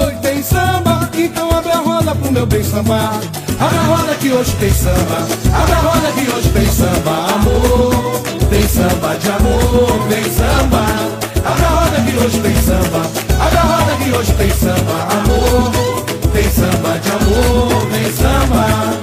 Oi, 0.05 0.15
tem 0.21 0.43
samba, 0.43 1.10
então 1.17 1.49
abre 1.49 1.71
a 1.71 1.77
roda 1.77 2.13
pro 2.13 2.29
meu 2.29 2.45
bem 2.45 2.62
sambar. 2.62 3.21
Abre 3.57 3.77
a 3.77 3.83
roda 3.83 4.15
que 4.15 4.33
hoje 4.33 4.53
tem 4.60 4.73
samba, 4.73 5.25
abre 5.53 5.71
a 5.71 5.79
roda 5.79 6.12
que 6.12 6.29
hoje 6.29 6.49
tem 6.49 6.67
samba, 6.67 7.36
amor. 7.36 8.17
Tem 8.49 8.67
samba 8.67 9.15
de 9.15 9.29
amor, 9.29 10.07
tem 10.10 10.23
samba. 10.25 11.27
Que 12.08 12.17
hoje 12.24 12.39
tem 12.39 12.56
samba, 12.56 13.02
a 13.38 13.60
roda 13.60 13.98
que 14.02 14.12
hoje 14.12 14.34
tem 14.36 14.50
samba, 14.52 15.08
amor. 15.12 15.72
Tem 16.32 16.50
samba 16.50 17.00
de 17.00 17.10
amor, 17.10 17.88
tem 17.91 18.12
samba. 18.13 18.98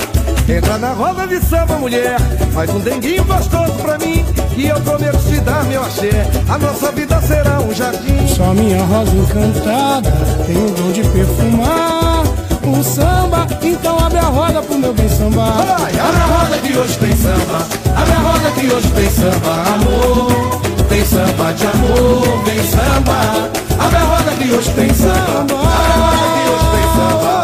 Entra 0.48 0.78
na 0.78 0.92
roda 0.92 1.26
de 1.26 1.38
samba, 1.40 1.76
mulher, 1.76 2.18
faz 2.54 2.70
um 2.70 2.80
denguinho 2.80 3.22
gostoso 3.24 3.72
pra 3.74 3.98
mim. 3.98 4.24
E 4.56 4.68
eu 4.68 4.80
prometo 4.80 5.18
te 5.18 5.38
dar 5.40 5.64
meu 5.64 5.82
axé, 5.82 6.26
a 6.48 6.56
nossa 6.56 6.92
vida 6.92 7.20
será 7.20 7.60
um 7.60 7.74
jardim. 7.74 8.26
Só 8.26 8.54
minha 8.54 8.82
rosa 8.84 9.14
encantada 9.14 10.10
tem 10.46 10.56
o 10.56 10.70
dom 10.70 10.90
de 10.90 11.02
perfumar 11.02 12.22
o 12.66 12.82
samba. 12.82 13.46
Então 13.62 13.98
abre 13.98 14.18
a 14.18 14.22
roda 14.22 14.62
pro 14.62 14.78
meu 14.78 14.94
bem 14.94 15.10
sambar. 15.10 15.66
Vai, 15.78 15.92
abre 15.98 16.20
a 16.20 16.26
roda 16.26 16.58
que 16.58 16.74
hoje 16.74 16.98
tem 16.98 17.16
samba, 17.16 17.66
abre 17.96 18.12
a 18.12 18.18
roda 18.18 18.50
que 18.52 18.66
hoje 18.72 18.90
tem 18.92 19.10
samba, 19.10 19.62
amor. 19.74 20.63
Tem 21.04 21.18
samba 21.18 21.52
de 21.52 21.66
amor, 21.66 22.44
vem 22.46 22.62
samba. 22.66 23.50
Abre 23.78 23.96
a 23.96 24.04
roda 24.04 24.30
que 24.38 24.50
hoje 24.50 24.70
tem 24.70 24.94
samba, 24.94 25.54
abre 25.54 25.92
a 25.92 25.96
roda 26.00 26.16
que 26.32 26.48
hoje 26.50 26.66
tem 26.72 26.86
samba. 26.96 27.34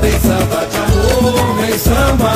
Tem 0.00 0.16
samba 0.20 0.60
de 0.70 0.76
amor, 0.78 1.54
vem 1.60 1.78
samba. 1.78 2.32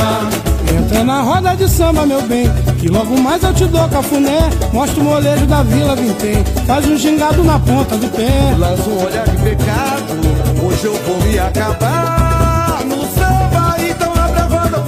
Entra 0.78 1.04
na 1.04 1.22
roda 1.22 1.56
de 1.56 1.66
samba, 1.70 2.04
meu 2.04 2.20
bem, 2.20 2.52
que 2.78 2.88
logo 2.88 3.18
mais 3.18 3.42
eu 3.42 3.54
te 3.54 3.64
dou 3.64 3.88
cafuné. 3.88 4.50
Mostra 4.74 5.00
o 5.00 5.04
molejo 5.04 5.46
da 5.46 5.62
Vila 5.62 5.96
Vintém, 5.96 6.44
faz 6.66 6.86
um 6.86 6.98
gingado 6.98 7.42
na 7.42 7.58
ponta 7.58 7.96
do 7.96 8.08
pé. 8.08 8.54
Lança 8.58 8.90
um 8.90 9.06
olhar 9.06 9.26
de 9.26 9.36
pecado, 9.38 10.20
hoje 10.66 10.84
eu 10.84 11.02
vou 11.06 11.18
me 11.22 11.38
acabar 11.38 12.82
no 12.84 13.00
samba. 13.14 13.63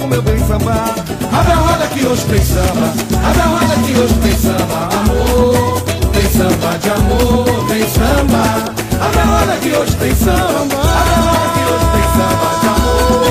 Pro 0.07 0.09
meu 0.09 0.21
bem 0.21 0.39
sambar. 0.47 0.95
Abre 1.33 1.51
a 1.51 1.55
roda 1.55 1.87
que 1.87 2.05
hoje 2.05 2.23
tem 2.25 2.41
samba, 2.41 2.93
abre 3.27 3.41
a 3.41 3.45
roda 3.45 3.75
que 3.85 3.99
hoje 3.99 4.13
tem 4.13 4.37
samba, 4.37 4.89
amor. 5.01 5.81
Tem 6.13 6.29
samba 6.31 6.77
de 6.81 6.89
amor, 6.89 7.67
tem 7.67 7.89
samba. 7.89 8.43
Abre 9.05 9.19
a 9.19 9.25
roda 9.25 9.57
que 9.57 9.69
hoje 9.69 9.95
tem 9.97 10.15
samba, 10.15 10.77
abre 10.79 11.13
a 11.13 11.19
roda 11.27 11.47
que 11.53 11.63
hoje 11.73 11.87
tem 11.91 12.07
samba 12.15 12.49
de 12.61 12.67
amor. 12.67 13.25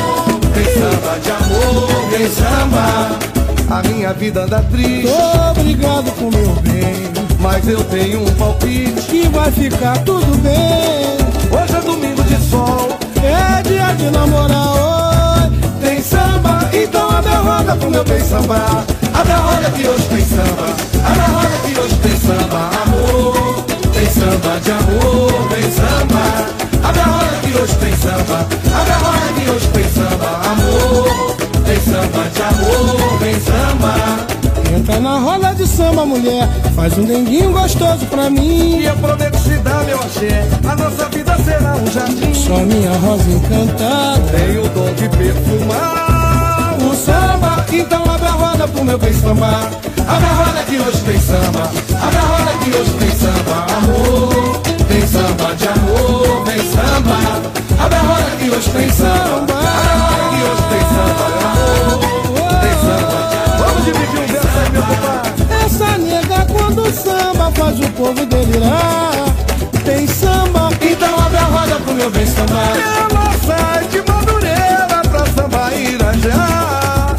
Tem 0.52 0.68
samba 0.74 1.12
de 1.22 1.30
amor, 1.30 1.88
tem 2.10 2.28
samba. 2.30 2.86
A 3.70 3.82
minha 3.88 4.12
vida 4.12 4.42
anda 4.44 4.62
triste. 4.70 5.08
Obrigado 5.50 6.12
com 6.12 6.30
meu 6.30 6.54
bem, 6.56 7.10
mas 7.40 7.66
eu 7.66 7.82
tenho 7.84 8.22
um 8.22 8.34
palpite 8.34 9.00
que 9.08 9.28
vai 9.28 9.50
ficar 9.50 9.96
tudo 10.04 10.36
bem. 10.42 11.16
Hoje 11.50 11.74
é 11.74 11.80
domingo 11.80 12.22
de 12.22 12.36
sol, 12.50 12.98
é 13.22 13.62
dia 13.62 13.94
de 13.94 14.10
namorar. 14.10 15.06
Samba, 16.07 16.71
então 16.73 17.11
abre 17.11 17.33
a 17.33 17.38
roda 17.38 17.75
pro 17.75 17.90
meu 17.90 18.05
bem 18.05 18.21
sambar. 18.21 18.85
Abre 19.12 19.33
a 19.33 19.37
roda 19.38 19.71
que 19.73 19.88
hoje 19.88 20.05
tem 20.05 20.25
samba, 20.25 20.66
abre 21.05 21.21
a 21.21 21.27
roda 21.27 21.59
que 21.66 21.81
hoje 21.81 21.97
tem 21.97 22.16
samba, 22.16 22.71
amor. 22.85 23.64
Tem 23.92 24.07
samba 24.11 24.61
de 24.61 24.71
amor, 24.71 25.49
tem 25.49 25.71
samba. 25.73 26.88
Abre 26.88 27.01
a 27.01 27.05
roda 27.05 27.37
que 27.42 27.59
hoje 27.59 27.75
tem 27.77 27.97
samba, 27.97 28.47
abre 28.81 28.92
a 28.92 28.99
roda 28.99 29.33
que 29.35 29.51
hoje 29.51 29.69
tem 29.69 29.88
samba, 29.90 30.40
amor. 30.53 31.37
Tem 31.66 31.81
samba 31.81 32.31
de 32.31 32.42
amor, 32.42 33.19
tem 33.19 33.40
samba. 33.40 34.37
Entra 34.77 35.00
na 35.00 35.18
roda 35.18 35.54
de 35.54 35.66
samba, 35.66 36.04
mulher, 36.04 36.46
faz 36.74 36.98
um 36.98 37.04
denguinho 37.04 37.50
gostoso 37.50 38.04
pra 38.06 38.29
mim. 38.29 38.81
E 38.81 38.85
eu 38.85 38.96
prometo 38.96 39.38
te 39.42 39.56
dar 39.58 39.83
meu 39.85 39.98
axé, 39.98 40.46
a 40.68 40.77
nossa 40.77 41.08
vida 41.08 41.35
será 41.44 41.77
um 41.77 41.87
jardim. 41.87 42.35
Só 42.35 42.58
minha 42.58 42.92
rosa 42.98 43.31
encantada 43.31 44.20
tem 44.31 44.58
o 44.58 44.68
dom 44.68 44.92
de 44.92 45.08
perfumar 45.08 46.77
o 46.79 46.94
samba. 46.94 47.64
Então 47.72 48.02
abre 48.04 48.27
a 48.27 48.33
roda 48.33 48.68
pro 48.68 48.85
meu 48.85 48.98
bem 48.98 49.14
sambar. 49.14 49.70
Abre 50.06 50.27
a 50.27 50.35
roda 50.35 50.62
que 50.64 50.79
hoje 50.79 51.00
tem 51.00 51.20
samba, 51.20 51.70
abre 52.02 52.18
a 52.18 52.20
roda 52.20 52.52
que 52.62 52.70
hoje 52.77 52.90
tem 52.98 53.10
samba, 53.16 53.66
amor. 53.79 54.60
Tem 54.88 55.06
samba 55.06 55.54
de 55.54 55.68
amor, 55.68 56.44
tem 56.44 56.58
samba. 56.70 57.16
Abre 57.83 57.96
a 57.96 58.02
roda 58.02 58.31
que 58.38 58.50
hoje 58.50 58.70
tem 58.70 58.90
samba, 58.90 59.54
abre 59.54 59.88
a 59.88 59.96
roda 59.96 60.24
que 60.31 60.42
hoje 60.44 60.62
tem 60.68 60.85
samba, 60.92 61.27
amor. 61.46 61.98
Tem 62.60 62.74
samba 62.85 63.18
de 63.31 63.37
amor. 63.37 63.58
Vamos 63.58 63.85
dividir 63.85 64.25
Essa 65.64 65.98
nega 65.98 66.46
quando 66.46 66.92
samba 66.92 67.50
faz 67.52 67.79
o 67.81 67.90
povo 67.92 68.27
delirar. 68.27 69.12
Tem 69.85 70.06
samba, 70.06 70.70
então 70.81 71.18
abre 71.18 71.38
a 71.38 71.44
roda 71.44 71.77
pro 71.77 71.94
meu 71.94 72.10
bem 72.10 72.27
sambar. 72.27 72.72
Ela 72.77 73.33
sai 73.46 73.87
de 73.88 74.02
Madureira 74.10 75.02
pra 75.10 75.27
samba 75.27 75.72
Irajá. 75.74 77.14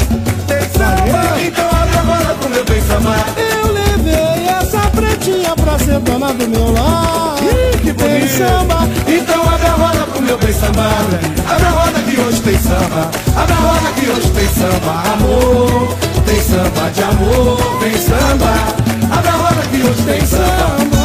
Tem 0.46 0.62
samba, 0.70 1.40
então 1.40 1.66
abre 1.66 1.96
a 1.96 2.02
roda 2.02 2.34
pro 2.40 2.50
meu 2.50 2.64
bem 2.64 2.82
sambar. 2.82 3.24
Eu 3.36 3.87
pretinha 5.28 5.54
pra 5.56 5.78
ser 5.78 6.00
dona 6.00 6.32
do 6.32 6.48
meu 6.48 6.72
lar. 6.72 7.36
que 7.82 7.92
tem 7.92 8.28
samba. 8.28 8.88
Então 9.06 9.42
abre 9.48 9.66
a 9.66 9.72
roda 9.72 10.06
pro 10.06 10.22
meu 10.22 10.38
bem 10.38 10.52
sambado. 10.52 11.18
Abre 11.48 11.66
a 11.66 11.70
roda 11.70 12.02
que 12.02 12.20
hoje 12.20 12.40
tem 12.42 12.58
samba. 12.58 13.10
Abre 13.36 13.52
a 13.52 13.56
roda 13.56 13.92
que 13.92 14.10
hoje 14.10 14.30
tem 14.30 14.48
samba. 14.48 15.02
Amor, 15.12 15.96
tem 16.26 16.40
samba 16.40 16.90
de 16.90 17.02
amor, 17.02 17.58
tem 17.80 17.98
samba. 17.98 19.16
Abre 19.16 19.28
a 19.28 19.32
roda 19.32 19.62
que 19.70 19.76
hoje 19.76 20.02
tem 20.04 20.26
samba. 20.26 20.44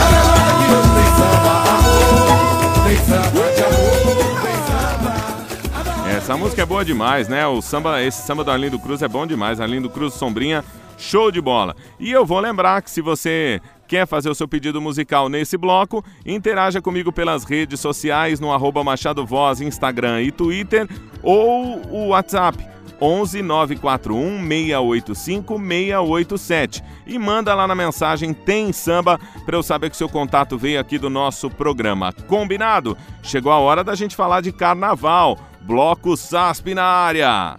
Abre 0.04 0.16
a 0.16 0.24
roda 0.24 0.52
que 0.60 0.72
hoje 0.74 0.90
tem 0.96 1.10
samba. 1.18 1.54
Amor, 1.74 2.84
tem 2.86 2.98
samba 2.98 3.44
de 3.54 3.64
amor, 3.64 4.42
tem 4.42 4.58
samba. 4.68 6.18
Essa 6.18 6.38
música 6.38 6.62
é 6.62 6.66
boa 6.66 6.86
demais, 6.86 7.28
né? 7.28 7.46
O 7.48 7.62
samba, 7.62 8.02
esse 8.02 8.26
samba 8.26 8.44
do 8.44 8.52
Arlindo 8.52 8.80
Cruz 8.80 9.02
é 9.02 9.08
bom 9.08 9.28
demais. 9.28 9.60
Arlindo 9.60 9.90
Cruz 9.90 10.14
Sombrinha, 10.14 10.64
show 10.98 11.32
de 11.32 11.42
bola. 11.42 11.76
E 12.00 12.12
eu 12.12 12.26
vou 12.26 12.40
lembrar 12.40 12.82
que 12.82 12.90
se 12.90 13.02
você 13.02 13.62
quer 13.94 14.08
fazer 14.08 14.28
o 14.28 14.34
seu 14.34 14.48
pedido 14.48 14.82
musical 14.82 15.30
nesse 15.30 15.56
bloco, 15.56 16.04
interaja 16.26 16.82
comigo 16.82 17.14
pelas 17.14 17.44
redes 17.44 17.80
sociais 17.80 18.40
no 18.40 18.52
arroba 18.52 18.84
Machado 18.84 19.24
Voz, 19.24 19.62
Instagram 19.62 20.24
e 20.24 20.32
Twitter 20.32 20.90
ou 21.22 21.80
o 21.92 22.08
WhatsApp 22.08 22.58
11 23.00 23.44
941 23.44 24.48
685 24.48 25.60
687 25.60 26.84
e 27.06 27.20
manda 27.20 27.54
lá 27.54 27.68
na 27.68 27.76
mensagem 27.76 28.34
Tem 28.34 28.74
Samba 28.74 29.20
para 29.46 29.58
eu 29.58 29.62
saber 29.62 29.92
que 29.92 29.98
seu 29.98 30.10
contato 30.10 30.58
veio 30.58 30.80
aqui 30.80 30.98
do 30.98 31.08
nosso 31.08 31.48
programa. 31.48 32.12
Combinado? 32.28 32.98
Chegou 33.22 33.52
a 33.52 33.60
hora 33.60 33.84
da 33.84 33.94
gente 33.94 34.16
falar 34.16 34.42
de 34.42 34.52
carnaval. 34.52 35.38
Bloco 35.62 36.18
SASP 36.18 36.74
na 36.74 36.84
área. 36.84 37.58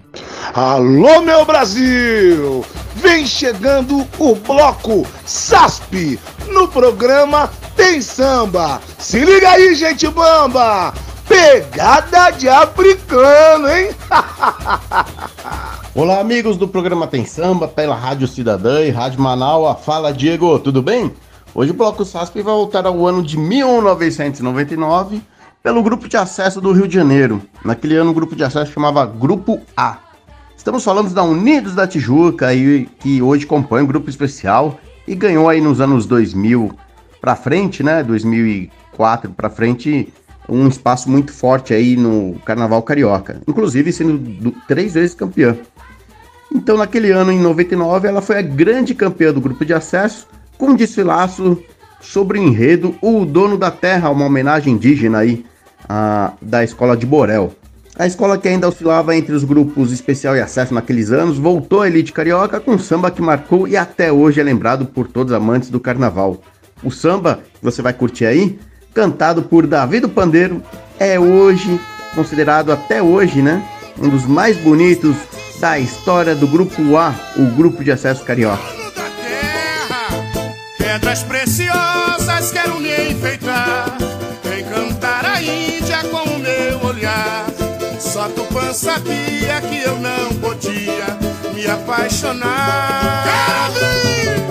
Alô, 0.53 1.23
meu 1.23 1.45
Brasil! 1.45 2.65
Vem 2.97 3.27
chegando 3.27 4.07
o 4.19 4.35
bloco 4.35 5.07
SASP 5.25 6.19
no 6.49 6.69
programa 6.69 7.51
Tem 7.75 8.01
Samba. 8.03 8.81
Se 8.99 9.25
liga 9.25 9.51
aí, 9.51 9.75
gente 9.75 10.07
bamba! 10.09 10.93
Pegada 11.27 12.31
de 12.31 12.49
africano, 12.49 13.69
hein? 13.69 13.91
Olá, 15.95 16.21
amigos 16.21 16.57
do 16.57 16.69
programa 16.69 17.07
Tem 17.07 17.25
Samba, 17.25 17.67
pela 17.67 17.95
Rádio 17.95 18.29
Cidadã 18.29 18.83
e 18.83 18.91
Rádio 18.91 19.21
Manaus. 19.21 19.81
Fala, 19.85 20.13
Diego, 20.13 20.59
tudo 20.59 20.83
bem? 20.83 21.13
Hoje 21.55 21.71
o 21.71 21.75
Bloco 21.75 22.05
SASP 22.05 22.43
vai 22.43 22.55
voltar 22.55 22.87
ao 22.87 23.07
ano 23.07 23.23
de 23.23 23.39
1999 23.39 25.23
pelo 25.63 25.83
Grupo 25.83 26.07
de 26.07 26.17
Acesso 26.17 26.61
do 26.61 26.73
Rio 26.73 26.87
de 26.87 26.95
Janeiro. 26.95 27.41
Naquele 27.65 27.97
ano 27.97 28.11
o 28.11 28.15
Grupo 28.15 28.37
de 28.37 28.45
Acesso 28.45 28.73
chamava 28.73 29.07
Grupo 29.07 29.61
A. 29.77 29.99
Estamos 30.65 30.83
falando 30.83 31.13
da 31.13 31.23
Unidos 31.23 31.75
da 31.75 31.87
Tijuca, 31.87 32.47
aí, 32.47 32.89
que 32.99 33.21
hoje 33.21 33.45
compõe 33.45 33.83
um 33.83 33.87
grupo 33.87 34.09
especial 34.09 34.81
e 35.07 35.15
ganhou 35.15 35.47
aí 35.47 35.61
nos 35.61 35.79
anos 35.79 36.07
2000 36.07 36.75
para 37.21 37.37
frente, 37.37 37.83
né? 37.83 38.03
2004 38.03 39.31
para 39.33 39.51
frente, 39.51 40.11
um 40.49 40.67
espaço 40.67 41.11
muito 41.11 41.35
forte 41.35 41.75
aí 41.75 41.99
no 41.99 42.37
Carnaval 42.47 42.83
Carioca, 42.83 43.43
inclusive 43.47 43.93
sendo 43.93 44.17
do, 44.17 44.53
três 44.67 44.95
vezes 44.95 45.15
campeã. 45.15 45.55
Então, 46.51 46.79
naquele 46.79 47.11
ano, 47.11 47.31
em 47.31 47.41
99, 47.41 48.09
ela 48.09 48.23
foi 48.23 48.39
a 48.39 48.43
grande 48.43 48.95
campeã 48.95 49.35
do 49.35 49.43
grupo 49.43 49.67
de 49.67 49.75
acesso, 49.75 50.27
com 50.57 50.69
um 50.69 50.75
desfilaço 50.75 51.63
sobre 52.01 52.39
o 52.39 52.43
enredo 52.43 52.97
O 53.03 53.27
Dono 53.27 53.59
da 53.59 53.71
Terra, 53.71 54.09
uma 54.09 54.25
homenagem 54.25 54.73
indígena 54.73 55.19
aí 55.19 55.45
a, 55.87 56.33
da 56.41 56.65
escola 56.65 56.97
de 56.97 57.05
Borel. 57.05 57.53
A 57.97 58.07
escola 58.09 58.37
que 58.37 58.49
ainda 58.49 58.69
oscilava 58.69 59.15
entre 59.17 59.33
os 59.33 59.45
grupos 59.45 59.93
especial 59.93 60.37
e 60.37 60.41
acesso 60.41 60.75
naqueles 60.75 61.13
anos 61.13 61.39
voltou 61.39 61.83
à 61.83 61.87
elite 61.87 62.13
carioca 62.13 62.59
com 62.59 62.73
um 62.73 62.79
samba 62.79 63.09
que 63.09 63.23
marcou 63.23 63.69
e 63.69 63.77
até 63.77 64.11
hoje 64.11 64.41
é 64.41 64.43
lembrado 64.43 64.85
por 64.85 65.07
todos 65.07 65.33
os 65.33 65.37
amantes 65.37 65.71
do 65.71 65.79
carnaval. 65.79 66.43
O 66.83 66.91
samba 66.91 67.41
que 67.55 67.63
você 67.63 67.81
vai 67.81 67.93
curtir 67.93 68.27
aí, 68.27 68.59
cantado 68.93 69.45
por 69.45 69.65
Davi 69.65 70.01
do 70.01 70.09
Pandeiro, 70.09 70.61
é 70.99 71.21
hoje 71.21 71.81
considerado 72.17 72.73
até 72.73 73.01
hoje, 73.01 73.41
né, 73.41 73.63
um 73.99 74.09
dos 74.09 74.27
mais 74.27 74.57
bonitos 74.57 75.17
da 75.61 75.79
história 75.79 76.35
do 76.35 76.49
grupo 76.49 76.97
A, 76.97 77.15
o 77.37 77.47
grupo 77.55 77.85
de 77.85 77.93
acesso 77.93 78.25
carioca. 78.25 78.63
Pedras 80.79 81.23
preciosas 81.23 82.51
quero 82.51 82.81
Tupã 88.75 88.77
sabia 88.77 89.61
que 89.61 89.83
eu 89.83 89.97
não 90.01 90.35
podia 90.41 91.07
me 91.55 91.65
apaixonar. 91.65 93.25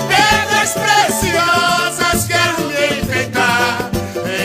Pedras 0.07 0.73
preciosas 0.73 2.25
quero 2.25 2.61
me 2.67 3.01
enfeitar, 3.01 3.89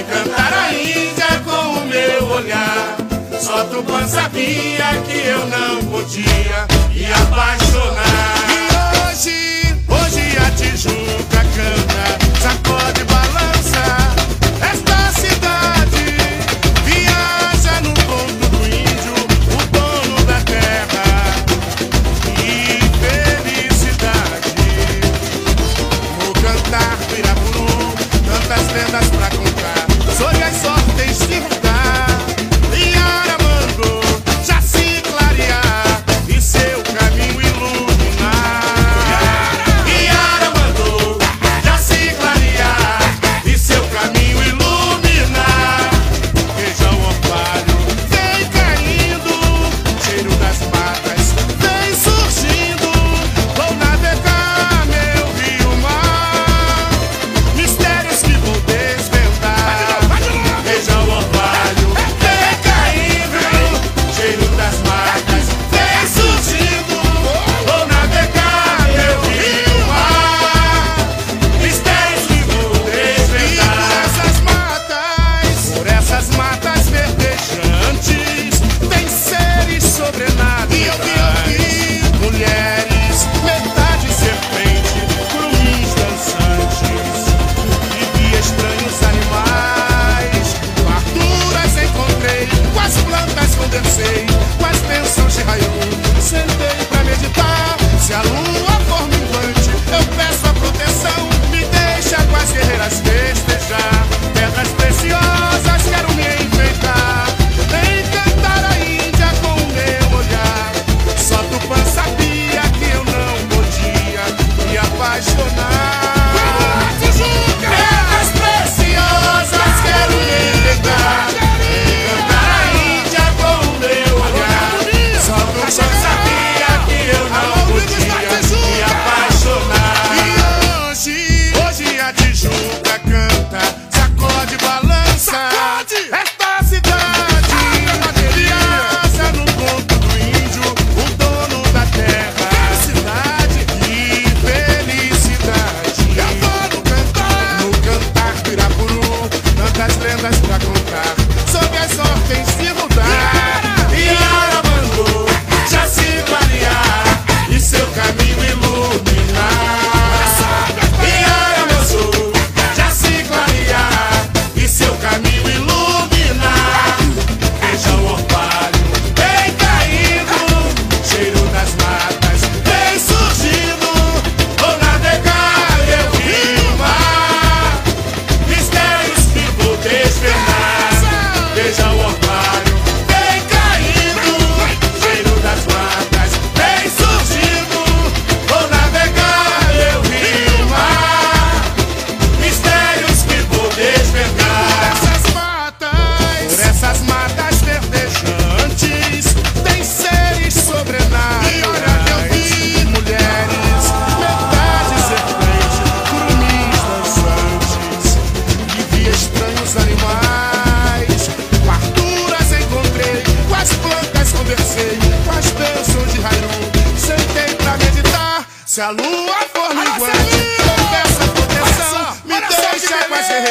encantar 0.01 0.53
a 0.53 0.73
Índia 0.73 1.41
com 1.45 1.79
o 1.79 1.87
meu 1.87 2.27
olhar. 2.29 2.97
Só 3.41 3.65
Tupã 3.65 4.07
sabia 4.09 5.01
que 5.07 5.19
eu 5.29 5.47
não 5.47 5.85
podia 5.85 6.78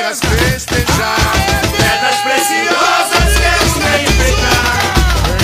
com 0.08 0.12
as 0.12 0.20
guerreiras 0.22 0.64
festejar. 0.64 1.18
Pedras 1.76 2.16
preciosas 2.22 3.38
quero 3.38 3.66
me 3.76 3.92
enfeitar. 4.08 4.80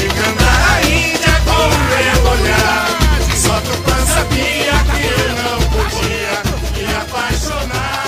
Encantar 0.06 0.60
a 0.72 0.82
Índia 0.84 1.36
com 1.44 1.52
o 1.52 1.76
meu 1.90 2.18
olhar. 2.32 2.88
Só 3.36 3.56
Tupã 3.60 3.98
sabia 4.06 4.74
que 4.90 5.04
eu 5.20 5.30
não 5.44 5.60
podia 5.70 6.36
me 6.78 6.96
apaixonar. 6.96 8.04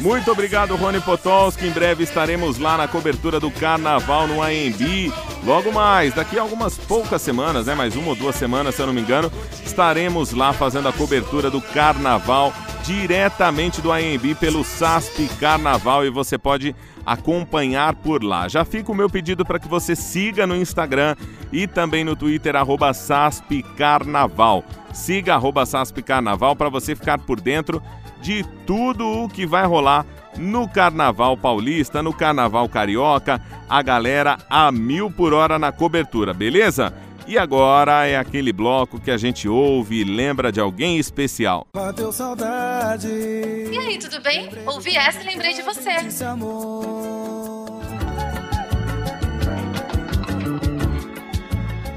Muito 0.00 0.30
obrigado, 0.30 0.76
Rony 0.76 1.00
Potolski. 1.00 1.66
Em 1.66 1.70
breve 1.70 2.04
estaremos 2.04 2.58
lá 2.58 2.78
na 2.78 2.88
cobertura 2.88 3.38
do 3.38 3.50
carnaval 3.50 4.26
no 4.26 4.42
AMB. 4.42 5.12
Logo 5.44 5.72
mais, 5.72 6.14
daqui 6.14 6.38
a 6.38 6.42
algumas 6.42 6.76
poucas 6.78 7.20
semanas, 7.22 7.66
né? 7.66 7.74
Mais 7.74 7.94
uma 7.96 8.08
ou 8.08 8.14
duas 8.14 8.36
semanas, 8.36 8.74
se 8.74 8.82
eu 8.82 8.86
não 8.86 8.92
me 8.92 9.00
engano, 9.00 9.32
estaremos 9.64 10.32
lá 10.32 10.52
fazendo 10.52 10.88
a 10.88 10.92
cobertura 10.92 11.50
do 11.50 11.60
carnaval 11.60 12.52
diretamente 12.90 13.80
do 13.80 13.92
AMB 13.92 14.34
pelo 14.40 14.64
SASP 14.64 15.28
Carnaval 15.38 16.04
e 16.04 16.10
você 16.10 16.36
pode 16.36 16.74
acompanhar 17.06 17.94
por 17.94 18.24
lá. 18.24 18.48
Já 18.48 18.64
fica 18.64 18.90
o 18.90 18.94
meu 18.96 19.08
pedido 19.08 19.44
para 19.44 19.60
que 19.60 19.68
você 19.68 19.94
siga 19.94 20.44
no 20.44 20.56
Instagram 20.56 21.14
e 21.52 21.68
também 21.68 22.02
no 22.02 22.16
Twitter, 22.16 22.56
arroba 22.56 22.92
SASP 22.92 23.62
Carnaval. 23.76 24.64
Siga 24.92 25.36
arroba 25.36 25.64
SASP 25.64 26.02
Carnaval 26.02 26.56
para 26.56 26.68
você 26.68 26.96
ficar 26.96 27.20
por 27.20 27.40
dentro 27.40 27.80
de 28.20 28.44
tudo 28.66 29.06
o 29.06 29.28
que 29.28 29.46
vai 29.46 29.64
rolar 29.64 30.04
no 30.36 30.68
Carnaval 30.68 31.36
Paulista, 31.36 32.02
no 32.02 32.12
Carnaval 32.12 32.68
Carioca, 32.68 33.40
a 33.68 33.82
galera 33.82 34.36
a 34.50 34.72
mil 34.72 35.12
por 35.12 35.32
hora 35.32 35.60
na 35.60 35.70
cobertura, 35.70 36.34
beleza? 36.34 36.92
E 37.30 37.38
agora 37.38 38.08
é 38.08 38.16
aquele 38.16 38.52
bloco 38.52 39.00
que 39.00 39.08
a 39.08 39.16
gente 39.16 39.48
ouve 39.48 40.00
e 40.00 40.02
lembra 40.02 40.50
de 40.50 40.58
alguém 40.58 40.98
especial. 40.98 41.64
Bateu 41.72 42.10
saudade. 42.10 43.06
E 43.06 43.78
aí, 43.78 44.00
tudo 44.00 44.20
bem? 44.20 44.50
Ouvi 44.66 44.96
essa 44.96 45.22
e 45.22 45.26
lembrei 45.26 45.54
de 45.54 45.62
você. 45.62 45.90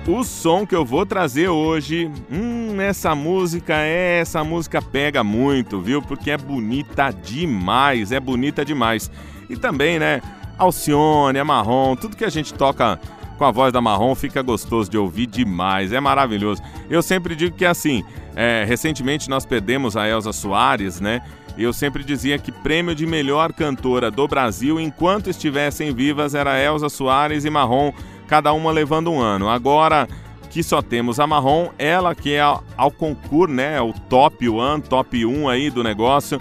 O 0.08 0.24
som 0.24 0.68
que 0.68 0.76
eu 0.76 0.86
vou 0.86 1.04
trazer 1.04 1.50
hoje, 1.50 2.12
hum, 2.32 2.80
essa 2.80 3.16
música 3.16 3.74
é, 3.74 4.20
essa 4.20 4.44
música 4.44 4.84
pega 4.84 5.24
muito, 5.24 5.82
viu? 5.82 6.00
Porque 6.04 6.30
é 6.30 6.38
bonita 6.38 7.10
demais, 7.10 8.12
é 8.12 8.20
bonita 8.20 8.64
demais. 8.64 9.10
E 9.50 9.58
também, 9.58 9.98
né, 9.98 10.22
Alcione, 10.60 11.40
a 11.40 11.44
Marrom, 11.44 11.96
tudo 11.96 12.16
que 12.16 12.24
a 12.24 12.30
gente 12.30 12.54
toca 12.54 13.00
com 13.38 13.46
a 13.46 13.52
voz 13.52 13.74
da 13.74 13.82
Marrom 13.82 14.16
fica 14.16 14.42
gostoso 14.42 14.90
de 14.90 14.98
ouvir 14.98 15.26
demais, 15.26 15.92
é 15.92 16.00
maravilhoso. 16.00 16.62
Eu 16.90 17.02
sempre 17.02 17.36
digo 17.36 17.56
que 17.56 17.66
é 17.66 17.70
assim, 17.70 18.04
é, 18.36 18.64
recentemente 18.68 19.30
nós 19.30 19.46
perdemos 19.46 19.98
a 19.98 20.08
Elza 20.08 20.32
Soares, 20.32 21.00
né? 21.00 21.22
Eu 21.58 21.72
sempre 21.72 22.04
dizia 22.04 22.40
que 22.40 22.52
prêmio 22.52 22.96
de 22.96 23.06
melhor 23.06 23.54
cantora 23.54 24.10
do 24.10 24.28
Brasil, 24.28 24.80
enquanto 24.80 25.30
estivessem 25.30 25.94
vivas, 25.94 26.34
era 26.34 26.60
Elza 26.60 26.90
Soares 26.90 27.46
e 27.46 27.50
Marrom, 27.50 27.94
cada 28.28 28.52
uma 28.54 28.72
levando 28.72 29.12
um 29.12 29.20
ano. 29.20 29.48
Agora 29.50 30.08
que 30.50 30.64
só 30.64 30.82
temos 30.82 31.20
a 31.20 31.28
Marrom, 31.28 31.70
ela 31.78 32.14
que 32.14 32.34
é 32.34 32.42
ao, 32.42 32.64
ao 32.78 32.92
concurso, 32.92 33.54
né? 33.54 33.82
O 33.82 33.92
top 33.92 34.48
one, 34.50 34.82
top 34.82 35.26
1 35.26 35.50
aí 35.50 35.70
do 35.70 35.84
negócio. 35.84 36.40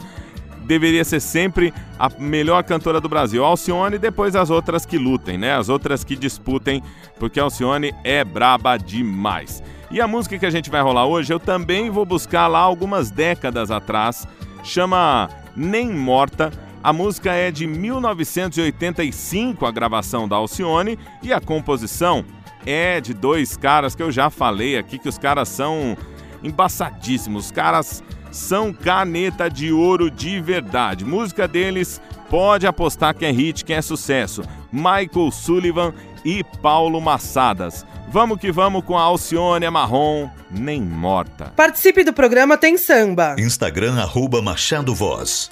Deveria 0.64 1.04
ser 1.04 1.20
sempre 1.20 1.72
a 1.98 2.08
melhor 2.18 2.62
cantora 2.64 3.00
do 3.00 3.08
Brasil. 3.08 3.44
Alcione 3.44 3.96
e 3.96 3.98
depois 3.98 4.36
as 4.36 4.50
outras 4.50 4.86
que 4.86 4.98
lutem, 4.98 5.36
né? 5.36 5.54
As 5.54 5.68
outras 5.68 6.04
que 6.04 6.16
disputem, 6.16 6.82
porque 7.18 7.40
Alcione 7.40 7.92
é 8.04 8.24
braba 8.24 8.76
demais. 8.76 9.62
E 9.90 10.00
a 10.00 10.08
música 10.08 10.38
que 10.38 10.46
a 10.46 10.50
gente 10.50 10.70
vai 10.70 10.80
rolar 10.80 11.06
hoje, 11.06 11.32
eu 11.32 11.38
também 11.38 11.90
vou 11.90 12.06
buscar 12.06 12.46
lá 12.46 12.60
algumas 12.60 13.10
décadas 13.10 13.70
atrás. 13.70 14.26
Chama 14.64 15.28
Nem 15.54 15.92
Morta. 15.92 16.50
A 16.82 16.92
música 16.92 17.32
é 17.32 17.50
de 17.50 17.66
1985, 17.66 19.66
a 19.66 19.70
gravação 19.70 20.26
da 20.26 20.36
Alcione, 20.36 20.98
e 21.22 21.32
a 21.32 21.40
composição 21.40 22.24
é 22.66 23.00
de 23.00 23.14
dois 23.14 23.56
caras 23.56 23.94
que 23.94 24.02
eu 24.02 24.10
já 24.10 24.30
falei 24.30 24.76
aqui, 24.76 24.98
que 24.98 25.08
os 25.08 25.18
caras 25.18 25.48
são 25.48 25.96
embaçadíssimos. 26.42 27.46
Os 27.46 27.50
caras 27.50 28.02
são 28.32 28.72
caneta 28.72 29.48
de 29.48 29.70
ouro 29.72 30.10
de 30.10 30.40
verdade. 30.40 31.04
Música 31.04 31.46
deles, 31.46 32.00
pode 32.28 32.66
apostar 32.66 33.14
que 33.14 33.24
é 33.24 33.30
hit, 33.30 33.64
que 33.64 33.72
é 33.72 33.82
sucesso. 33.82 34.42
Michael 34.72 35.30
Sullivan 35.30 35.94
e 36.24 36.42
Paulo 36.60 37.00
Massadas. 37.00 37.86
Vamos 38.08 38.38
que 38.38 38.50
vamos 38.50 38.84
com 38.84 38.98
a 38.98 39.02
Alcione 39.02 39.68
Marrom, 39.70 40.28
nem 40.50 40.82
morta. 40.82 41.52
Participe 41.56 42.04
do 42.04 42.12
programa 42.12 42.58
Tem 42.58 42.76
Samba. 42.76 43.36
Instagram 43.38 43.94
arroba 44.00 44.42
Machado 44.42 44.94
Voz. 44.94 45.50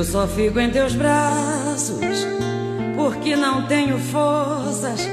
Eu 0.00 0.04
só 0.04 0.26
fico 0.26 0.58
em 0.58 0.70
teus 0.70 0.94
braços 0.94 2.26
porque 2.96 3.36
não 3.36 3.66
tenho 3.66 3.98
forças 3.98 5.06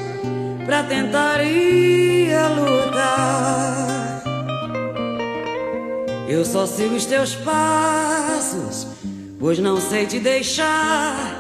pra 0.66 0.82
tentar 0.84 1.44
ir 1.44 2.34
a 2.34 2.48
lutar. 2.48 4.24
Eu 6.30 6.46
só 6.46 6.66
sigo 6.66 6.96
os 6.96 7.06
teus 7.06 7.36
passos, 7.36 8.88
pois 9.38 9.60
não 9.60 9.76
sei 9.82 10.06
te 10.06 10.20
deixar. 10.20 11.36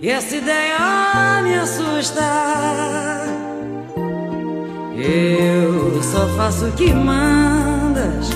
E 0.00 0.08
essa 0.08 0.36
ideia 0.36 1.42
me 1.42 1.56
assusta. 1.56 2.22
Eu 4.96 6.00
só 6.04 6.24
faço 6.36 6.66
o 6.66 6.72
que 6.74 6.92
mandas, 6.94 8.28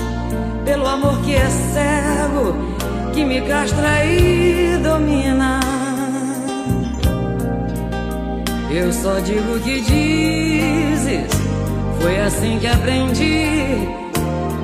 pelo 0.65 0.85
amor 0.85 1.21
que 1.21 1.35
é 1.35 1.49
cego 1.49 2.74
que 3.15 3.23
me 3.23 3.39
castra 3.41 4.03
e 4.03 4.77
domina. 4.83 5.61
Eu 8.69 8.91
só 8.91 9.19
digo 9.19 9.55
o 9.55 9.59
que 9.61 9.79
dizes, 9.79 11.31
foi 12.01 12.19
assim 12.19 12.59
que 12.59 12.67
aprendi 12.67 13.87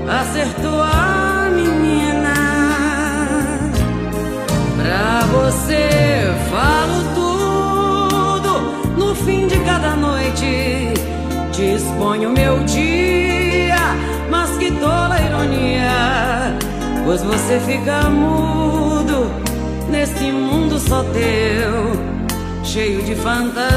a 0.05 0.25
ser 0.33 0.47
tua 0.61 1.49
menina. 1.55 2.33
Pra 4.81 5.21
você 5.27 6.33
falo 6.51 6.97
tudo 7.15 8.51
no 8.97 9.15
fim 9.15 9.47
de 9.47 9.59
cada 9.61 9.95
noite. 9.95 10.93
Disponho 11.53 12.29
meu 12.29 12.59
dia, 12.65 13.77
mas 14.29 14.57
que 14.57 14.69
tola 14.71 15.17
ironia. 15.21 16.40
Pois 17.12 17.24
você 17.24 17.59
fica 17.68 18.09
mudo 18.09 19.30
nesse 19.89 20.32
mundo 20.32 20.80
só 20.80 21.03
teu, 21.03 21.91
cheio 22.64 23.03
de 23.03 23.16
fantasias. 23.16 23.70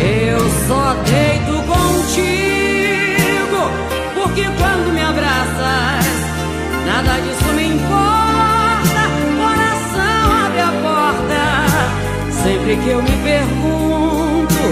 Eu 0.00 0.40
só 0.66 0.94
deito 1.04 1.52
contigo, 1.68 3.60
porque 4.14 4.44
quando 4.44 4.94
me 4.94 5.02
abraças, 5.02 6.06
nada 6.86 7.20
disso 7.20 7.52
me 7.54 7.66
importa. 7.66 9.10
Coração 9.36 10.32
abre 10.42 10.60
a 10.62 10.72
porta, 10.80 11.42
sempre 12.42 12.78
que 12.78 12.88
eu 12.88 13.02
me 13.02 13.14
pergunto, 13.22 14.62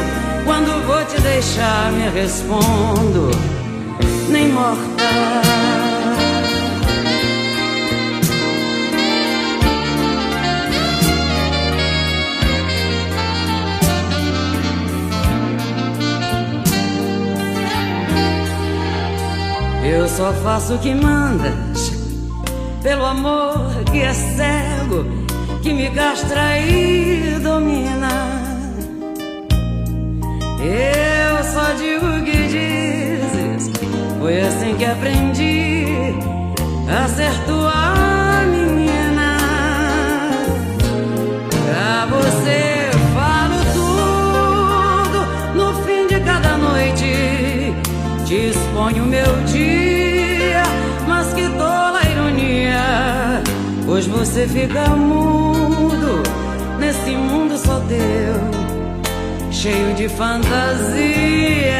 quando 0.47 0.82
vou 0.86 1.05
te 1.05 1.20
deixar, 1.20 1.93
me 1.93 2.09
respondo 2.09 3.57
nem 4.28 4.48
morta. 4.48 5.08
Eu 19.84 20.06
só 20.06 20.32
faço 20.42 20.74
o 20.74 20.78
que 20.78 20.94
mandas, 20.94 21.92
pelo 22.82 23.04
amor 23.06 23.84
que 23.90 24.00
é 24.00 24.12
cego, 24.12 25.04
que 25.62 25.72
me 25.72 25.90
castra 25.90 26.58
e 26.60 27.38
domina. 27.42 28.38
Eu 30.60 31.44
só 31.44 31.72
digo 31.72 32.24
que 32.24 32.48
dizes, 32.48 32.77
foi 34.28 34.42
assim 34.42 34.76
que 34.76 34.84
aprendi 34.84 35.86
a 36.86 37.08
ser 37.08 37.32
tua 37.46 38.44
menina. 38.44 39.38
Pra 41.64 42.04
você 42.14 42.90
falo 43.14 43.56
tudo 43.72 45.20
no 45.54 45.72
fim 45.82 46.06
de 46.08 46.20
cada 46.20 46.58
noite. 46.58 47.72
Disponho 48.26 49.06
meu 49.06 49.34
dia, 49.46 50.62
mas 51.08 51.32
que 51.32 51.48
tola 51.48 52.02
ironia. 52.04 53.42
Pois 53.86 54.06
você 54.06 54.46
fica 54.46 54.90
mudo 54.90 56.22
nesse 56.78 57.12
mundo 57.12 57.56
só 57.56 57.80
teu, 57.88 58.34
cheio 59.50 59.94
de 59.94 60.06
fantasia. 60.06 61.78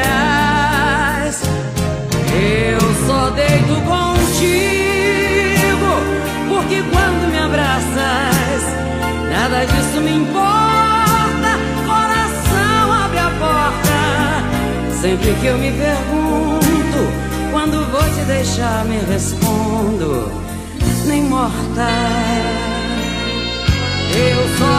Eu 2.33 2.81
só 3.07 3.31
deito 3.31 3.75
contigo, 3.87 4.19
porque 6.49 6.83
quando 6.91 7.31
me 7.31 7.39
abraças, 7.39 8.63
nada 9.31 9.65
disso 9.65 10.01
me 10.01 10.17
importa. 10.17 11.59
Coração 11.87 12.93
abre 12.93 13.19
a 13.19 13.31
porta, 13.39 14.01
sempre 15.01 15.33
que 15.35 15.47
eu 15.47 15.59
me 15.59 15.73
pergunto, 15.73 17.01
quando 17.51 17.91
vou 17.91 18.05
te 18.15 18.25
deixar, 18.27 18.85
me 18.85 18.99
respondo, 19.11 20.31
nem 21.07 21.23
morta. 21.23 21.89
Eu 24.11 24.49
só 24.59 24.78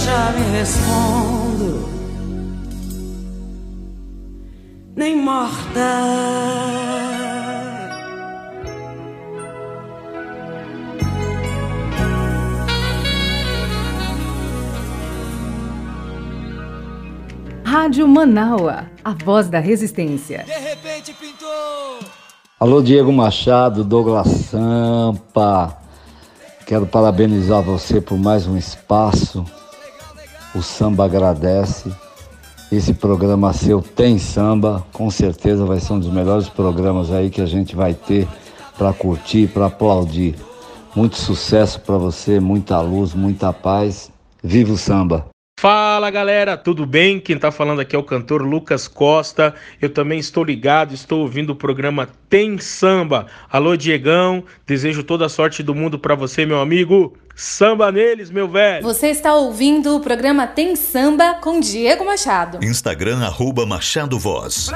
deixar, 0.00 0.32
me 0.32 0.40
respondo, 0.56 1.88
nem 4.96 5.16
morta. 5.16 5.80
Rádio 17.62 18.08
Manaua, 18.08 18.86
a 19.04 19.14
voz 19.24 19.48
da 19.48 19.58
resistência. 19.58 20.44
Alô, 22.58 22.82
Diego 22.82 23.12
Machado, 23.12 23.84
Douglas 23.84 24.26
Sampa. 24.28 25.76
Quero 26.66 26.86
parabenizar 26.86 27.62
você 27.62 28.00
por 28.00 28.18
mais 28.18 28.46
um 28.46 28.56
espaço. 28.56 29.44
O 30.54 30.62
samba 30.62 31.04
agradece. 31.04 31.92
Esse 32.70 32.94
programa 32.94 33.52
seu 33.52 33.82
tem 33.82 34.18
samba, 34.18 34.84
com 34.92 35.10
certeza 35.10 35.64
vai 35.64 35.80
ser 35.80 35.92
um 35.92 35.98
dos 35.98 36.12
melhores 36.12 36.48
programas 36.48 37.10
aí 37.10 37.28
que 37.28 37.40
a 37.40 37.46
gente 37.46 37.74
vai 37.74 37.94
ter 37.94 38.28
para 38.78 38.92
curtir, 38.92 39.48
para 39.48 39.66
aplaudir. 39.66 40.36
Muito 40.94 41.16
sucesso 41.16 41.80
para 41.80 41.96
você, 41.98 42.40
muita 42.40 42.80
luz, 42.80 43.14
muita 43.14 43.52
paz. 43.52 44.10
Viva 44.42 44.72
o 44.72 44.78
samba! 44.78 45.29
Fala 45.60 46.08
galera, 46.10 46.56
tudo 46.56 46.86
bem? 46.86 47.20
Quem 47.20 47.38
tá 47.38 47.52
falando 47.52 47.80
aqui 47.80 47.94
é 47.94 47.98
o 47.98 48.02
cantor 48.02 48.40
Lucas 48.40 48.88
Costa. 48.88 49.54
Eu 49.78 49.90
também 49.90 50.18
estou 50.18 50.42
ligado, 50.42 50.94
estou 50.94 51.20
ouvindo 51.20 51.50
o 51.50 51.54
programa 51.54 52.08
Tem 52.30 52.56
Samba. 52.56 53.26
Alô 53.52 53.76
Diegão, 53.76 54.42
desejo 54.66 55.02
toda 55.02 55.26
a 55.26 55.28
sorte 55.28 55.62
do 55.62 55.74
mundo 55.74 55.98
para 55.98 56.14
você, 56.14 56.46
meu 56.46 56.62
amigo. 56.62 57.14
Samba 57.36 57.92
neles, 57.92 58.30
meu 58.30 58.48
velho. 58.48 58.82
Você 58.82 59.08
está 59.08 59.34
ouvindo 59.34 59.94
o 59.96 60.00
programa 60.00 60.46
Tem 60.46 60.74
Samba 60.74 61.34
com 61.34 61.60
Diego 61.60 62.06
Machado. 62.06 62.64
Instagram 62.64 63.18
arroba 63.18 63.66
Machado 63.66 64.18
Voz. 64.18 64.70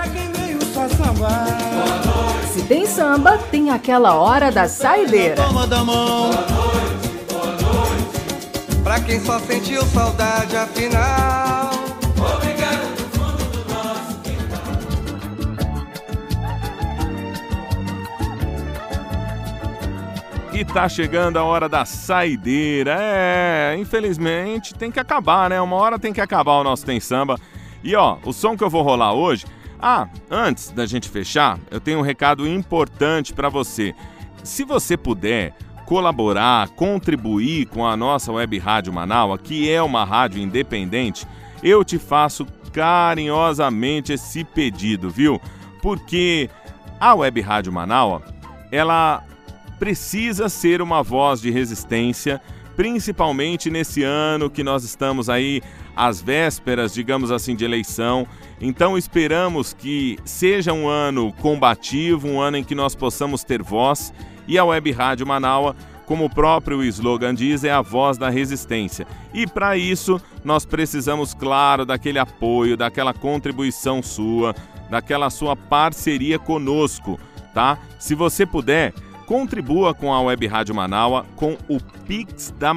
Se 2.52 2.62
tem 2.64 2.84
samba, 2.84 3.38
tem 3.50 3.70
aquela 3.70 4.16
hora 4.16 4.52
da 4.52 4.68
saideira. 4.68 5.34
Toma 5.34 5.66
da 5.66 5.82
mão. 5.82 6.30
Pra 8.84 9.00
quem 9.00 9.18
só 9.18 9.38
sentiu 9.38 9.82
saudade, 9.86 10.54
afinal. 10.54 11.70
Obrigado 12.36 12.94
do 12.94 13.02
fundo 13.18 13.44
do 13.50 13.72
nosso 13.72 14.20
E 20.52 20.64
tá 20.66 20.86
chegando 20.86 21.38
a 21.38 21.44
hora 21.44 21.66
da 21.66 21.86
saideira. 21.86 22.94
É, 23.00 23.74
infelizmente 23.78 24.74
tem 24.74 24.90
que 24.90 25.00
acabar, 25.00 25.48
né? 25.48 25.58
Uma 25.62 25.76
hora 25.76 25.98
tem 25.98 26.12
que 26.12 26.20
acabar 26.20 26.52
o 26.52 26.62
nosso 26.62 26.84
Tem 26.84 27.00
Samba. 27.00 27.36
E 27.82 27.96
ó, 27.96 28.18
o 28.22 28.34
som 28.34 28.54
que 28.54 28.62
eu 28.62 28.68
vou 28.68 28.82
rolar 28.82 29.14
hoje. 29.14 29.46
Ah, 29.80 30.08
antes 30.30 30.70
da 30.70 30.84
gente 30.84 31.08
fechar, 31.08 31.58
eu 31.70 31.80
tenho 31.80 32.00
um 32.00 32.02
recado 32.02 32.46
importante 32.46 33.32
para 33.32 33.48
você. 33.48 33.94
Se 34.42 34.62
você 34.62 34.94
puder 34.94 35.54
colaborar, 35.84 36.68
contribuir 36.70 37.66
com 37.66 37.86
a 37.86 37.96
nossa 37.96 38.32
web 38.32 38.58
rádio 38.58 38.92
Manaus, 38.92 39.40
que 39.42 39.70
é 39.70 39.82
uma 39.82 40.04
rádio 40.04 40.40
independente, 40.40 41.26
eu 41.62 41.84
te 41.84 41.98
faço 41.98 42.46
carinhosamente 42.72 44.12
esse 44.12 44.44
pedido, 44.44 45.08
viu? 45.08 45.40
Porque 45.80 46.50
a 46.98 47.14
web 47.14 47.40
rádio 47.40 47.72
Manaus, 47.72 48.22
ela 48.72 49.22
precisa 49.78 50.48
ser 50.48 50.80
uma 50.80 51.02
voz 51.02 51.40
de 51.40 51.50
resistência, 51.50 52.40
principalmente 52.76 53.70
nesse 53.70 54.02
ano 54.02 54.50
que 54.50 54.64
nós 54.64 54.82
estamos 54.82 55.28
aí 55.28 55.62
às 55.94 56.20
vésperas, 56.20 56.92
digamos 56.92 57.30
assim, 57.30 57.54
de 57.54 57.64
eleição. 57.64 58.26
Então 58.60 58.98
esperamos 58.98 59.72
que 59.72 60.18
seja 60.24 60.72
um 60.72 60.88
ano 60.88 61.32
combativo, 61.34 62.28
um 62.28 62.40
ano 62.40 62.56
em 62.56 62.64
que 62.64 62.74
nós 62.74 62.94
possamos 62.94 63.44
ter 63.44 63.62
voz 63.62 64.12
e 64.46 64.58
a 64.58 64.64
Web 64.64 64.92
Rádio 64.92 65.26
Manaua, 65.26 65.74
como 66.06 66.24
o 66.24 66.30
próprio 66.30 66.82
slogan 66.84 67.34
diz, 67.34 67.64
é 67.64 67.70
a 67.70 67.80
voz 67.80 68.18
da 68.18 68.28
resistência. 68.28 69.06
E 69.32 69.46
para 69.46 69.76
isso, 69.76 70.20
nós 70.44 70.66
precisamos, 70.66 71.32
claro, 71.32 71.86
daquele 71.86 72.18
apoio, 72.18 72.76
daquela 72.76 73.14
contribuição 73.14 74.02
sua, 74.02 74.54
daquela 74.90 75.30
sua 75.30 75.56
parceria 75.56 76.38
conosco, 76.38 77.18
tá? 77.54 77.78
Se 77.98 78.14
você 78.14 78.44
puder, 78.44 78.92
contribua 79.26 79.94
com 79.94 80.12
a 80.12 80.20
Web 80.20 80.46
Rádio 80.46 80.74
Manaua 80.74 81.24
com 81.36 81.56
o 81.68 81.80
Pix 82.06 82.54
da 82.58 82.74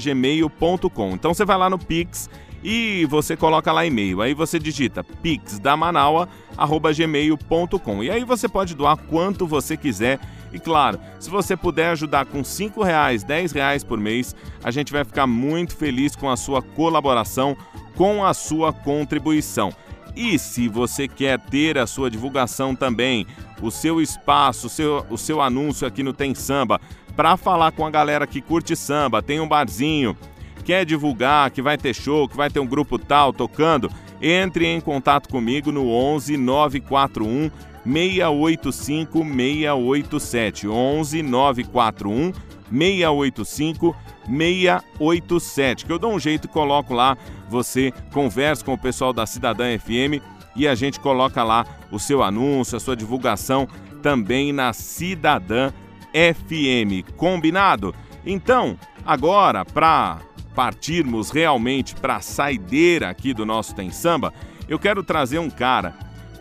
gmail.com. 0.00 1.10
Então 1.10 1.34
você 1.34 1.44
vai 1.44 1.58
lá 1.58 1.68
no 1.68 1.78
Pix 1.78 2.30
e 2.62 3.04
você 3.06 3.36
coloca 3.36 3.72
lá 3.72 3.84
e-mail. 3.86 4.22
Aí 4.22 4.34
você 4.34 4.58
digita 4.58 5.04
pixdamanaua@gmail.com. 5.04 8.02
E 8.02 8.10
aí 8.10 8.24
você 8.24 8.48
pode 8.48 8.74
doar 8.74 8.96
quanto 8.96 9.46
você 9.46 9.76
quiser. 9.76 10.18
E 10.52 10.58
claro, 10.58 10.98
se 11.18 11.28
você 11.28 11.56
puder 11.56 11.90
ajudar 11.90 12.26
com 12.26 12.42
cinco 12.44 12.82
reais, 12.82 13.24
10 13.24 13.52
reais 13.52 13.84
por 13.84 13.98
mês, 13.98 14.34
a 14.62 14.70
gente 14.70 14.92
vai 14.92 15.04
ficar 15.04 15.26
muito 15.26 15.76
feliz 15.76 16.14
com 16.14 16.30
a 16.30 16.36
sua 16.36 16.62
colaboração, 16.62 17.56
com 17.94 18.24
a 18.24 18.32
sua 18.32 18.72
contribuição. 18.72 19.72
E 20.14 20.38
se 20.38 20.66
você 20.66 21.06
quer 21.06 21.38
ter 21.38 21.76
a 21.76 21.86
sua 21.86 22.10
divulgação 22.10 22.74
também, 22.74 23.26
o 23.60 23.70
seu 23.70 24.00
espaço, 24.00 24.66
o 24.66 24.70
seu, 24.70 25.06
o 25.10 25.18
seu 25.18 25.42
anúncio 25.42 25.86
aqui 25.86 26.02
no 26.02 26.14
Tem 26.14 26.34
Samba, 26.34 26.80
para 27.14 27.36
falar 27.36 27.72
com 27.72 27.84
a 27.84 27.90
galera 27.90 28.26
que 28.26 28.40
curte 28.40 28.76
samba, 28.76 29.22
tem 29.22 29.40
um 29.40 29.48
barzinho, 29.48 30.16
quer 30.64 30.84
divulgar 30.84 31.50
que 31.50 31.62
vai 31.62 31.78
ter 31.78 31.94
show, 31.94 32.28
que 32.28 32.36
vai 32.36 32.50
ter 32.50 32.60
um 32.60 32.66
grupo 32.66 32.98
tal 32.98 33.32
tocando, 33.32 33.90
entre 34.20 34.66
em 34.66 34.80
contato 34.80 35.28
comigo 35.28 35.72
no 35.72 35.88
11 35.88 36.36
941 36.36 37.50
685 37.86 39.24
687. 39.24 40.68
11 40.68 41.22
941 41.22 42.32
685 42.70 43.96
687. 44.26 45.86
Que 45.86 45.92
eu 45.92 45.98
dou 45.98 46.12
um 46.12 46.18
jeito 46.18 46.46
e 46.46 46.48
coloco 46.48 46.92
lá, 46.92 47.16
você 47.48 47.92
conversa 48.12 48.64
com 48.64 48.74
o 48.74 48.78
pessoal 48.78 49.12
da 49.12 49.24
Cidadã 49.26 49.78
FM 49.78 50.20
e 50.56 50.66
a 50.66 50.74
gente 50.74 50.98
coloca 50.98 51.44
lá 51.44 51.64
o 51.90 51.98
seu 51.98 52.22
anúncio, 52.22 52.76
a 52.76 52.80
sua 52.80 52.96
divulgação 52.96 53.68
também 54.02 54.52
na 54.52 54.72
Cidadã 54.72 55.70
FM. 56.12 57.08
Combinado? 57.16 57.94
Então, 58.24 58.76
agora 59.04 59.64
para 59.64 60.18
partirmos 60.54 61.30
realmente 61.30 61.94
para 61.94 62.16
a 62.16 62.20
saideira 62.20 63.10
aqui 63.10 63.34
do 63.34 63.44
nosso 63.44 63.74
Tem 63.74 63.90
Samba, 63.90 64.32
eu 64.68 64.78
quero 64.78 65.04
trazer 65.04 65.38
um 65.38 65.50
cara 65.50 65.94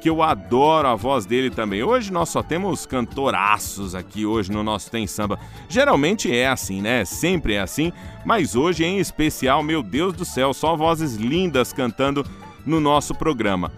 que 0.06 0.10
eu 0.12 0.22
adoro 0.22 0.88
a 0.88 0.94
voz 0.94 1.26
dele 1.26 1.50
também. 1.50 1.82
Hoje 1.82 2.14
nós 2.14 2.30
só 2.30 2.44
temos 2.44 2.86
cantoraços 2.86 3.96
aqui 3.96 4.24
hoje 4.24 4.52
no 4.52 4.62
nosso 4.62 4.92
Tem 4.92 5.08
Samba. 5.08 5.40
Geralmente 5.68 6.32
é 6.32 6.48
assim, 6.48 6.80
né? 6.80 7.04
Sempre 7.06 7.56
é 7.56 7.60
assim, 7.60 7.92
mas 8.24 8.56
hoje 8.56 8.86
em 8.86 9.00
especial, 9.00 9.64
meu 9.64 9.82
Deus 9.82 10.14
do 10.14 10.24
céu, 10.24 10.54
só 10.54 10.76
vozes 10.76 11.16
lindas 11.16 11.74
cantando 11.74 12.24
no 12.64 12.80
nosso 12.80 13.16
programa. 13.16 13.72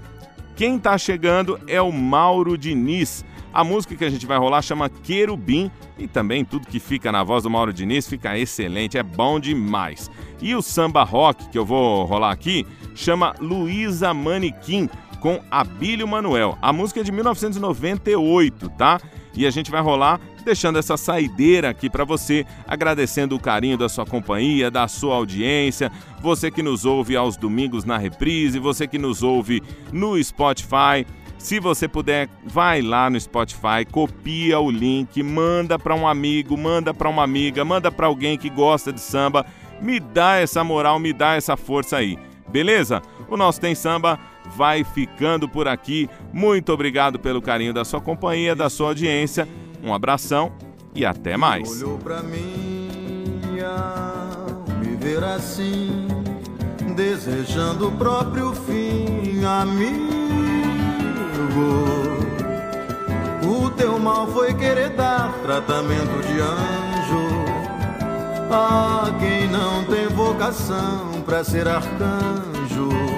Quem 0.54 0.78
tá 0.78 0.98
chegando 0.98 1.58
é 1.66 1.82
o 1.82 1.94
Mauro 1.94 2.58
Diniz. 2.58 3.24
A 3.54 3.64
música 3.64 3.96
que 3.96 4.04
a 4.04 4.10
gente 4.10 4.26
vai 4.26 4.38
rolar 4.38 4.62
chama 4.62 4.90
Querubim 4.90 5.72
e 5.98 6.10
também 6.10 6.44
tudo 6.44 6.68
que 6.68 6.82
fica 6.82 7.10
na 7.10 7.24
voz 7.24 7.44
do 7.44 7.50
Mauro 7.50 7.72
Diniz 7.72 8.06
fica 8.06 8.38
excelente, 8.38 8.98
é 8.98 9.04
bom 9.04 9.40
demais. 9.40 10.12
E 10.42 10.54
o 10.54 10.62
samba 10.62 11.06
rock 11.06 11.48
que 11.48 11.58
eu 11.58 11.66
vou 11.66 12.04
rolar 12.04 12.32
aqui 12.32 12.68
chama 12.94 13.34
Luísa 13.40 14.14
Manequim 14.14 14.90
com 15.20 15.42
Abílio 15.50 16.08
Manuel. 16.08 16.58
A 16.62 16.72
música 16.72 17.02
é 17.02 17.04
de 17.04 17.12
1998, 17.12 18.70
tá? 18.70 19.00
E 19.34 19.46
a 19.46 19.52
gente 19.52 19.70
vai 19.70 19.82
rolar 19.82 20.20
deixando 20.44 20.80
essa 20.80 20.96
saideira 20.96 21.70
aqui 21.70 21.90
para 21.90 22.06
você, 22.06 22.46
agradecendo 22.66 23.36
o 23.36 23.40
carinho 23.40 23.78
da 23.78 23.90
sua 23.90 24.06
companhia, 24.06 24.72
da 24.72 24.88
sua 24.88 25.16
audiência, 25.16 25.92
você 26.22 26.50
que 26.50 26.64
nos 26.64 26.86
ouve 26.86 27.18
aos 27.18 27.36
domingos 27.36 27.84
na 27.84 27.98
reprise, 27.98 28.58
você 28.58 28.88
que 28.88 28.98
nos 28.98 29.24
ouve 29.24 29.62
no 29.92 30.22
Spotify. 30.24 31.06
Se 31.38 31.60
você 31.60 31.88
puder, 31.88 32.30
vai 32.46 32.82
lá 32.82 33.10
no 33.10 33.20
Spotify, 33.20 33.86
copia 33.92 34.60
o 34.60 34.72
link, 34.72 35.22
manda 35.22 35.78
para 35.78 35.94
um 35.94 36.08
amigo, 36.08 36.58
manda 36.58 36.94
para 36.94 37.10
uma 37.10 37.24
amiga, 37.24 37.64
manda 37.66 37.92
para 37.92 38.08
alguém 38.08 38.38
que 38.38 38.50
gosta 38.50 38.92
de 38.92 39.02
samba. 39.02 39.46
Me 39.82 40.00
dá 40.00 40.38
essa 40.38 40.64
moral, 40.64 40.98
me 40.98 41.14
dá 41.14 41.36
essa 41.36 41.56
força 41.56 41.98
aí. 41.98 42.18
Beleza? 42.48 43.02
O 43.30 43.36
nosso 43.36 43.60
Tem 43.60 43.76
Samba 43.76 44.18
vai 44.56 44.84
ficando 44.84 45.48
por 45.48 45.68
aqui. 45.68 46.10
Muito 46.32 46.72
obrigado 46.72 47.20
pelo 47.20 47.42
carinho 47.42 47.74
da 47.74 47.84
sua 47.86 48.02
companhia, 48.02 48.56
da 48.56 48.70
sua 48.70 48.90
audiência. 48.90 49.48
Um 49.84 49.94
abração 49.94 50.52
e 50.94 51.06
até 51.06 51.38
mais. 51.38 51.70
Olhou 51.70 51.98
pra 51.98 52.22
mim 52.22 53.60
ao 53.60 54.78
me 54.80 54.96
ver 54.96 55.24
assim, 55.24 56.08
desejando 56.96 57.90
o 57.90 57.92
próprio 57.92 58.54
fim, 58.54 59.44
amigo. 59.44 60.18
O 63.44 63.70
teu 63.72 63.98
mal 64.00 64.28
foi 64.28 64.54
querer 64.54 64.90
dar 64.90 65.32
tratamento 65.44 66.28
de 66.28 66.40
anjo 66.40 67.48
a 68.52 69.12
quem 69.20 69.48
não 69.50 69.84
tem 69.86 70.08
vocação 70.08 71.22
pra 71.26 71.44
ser 71.44 71.68
arcanjo. 71.68 73.17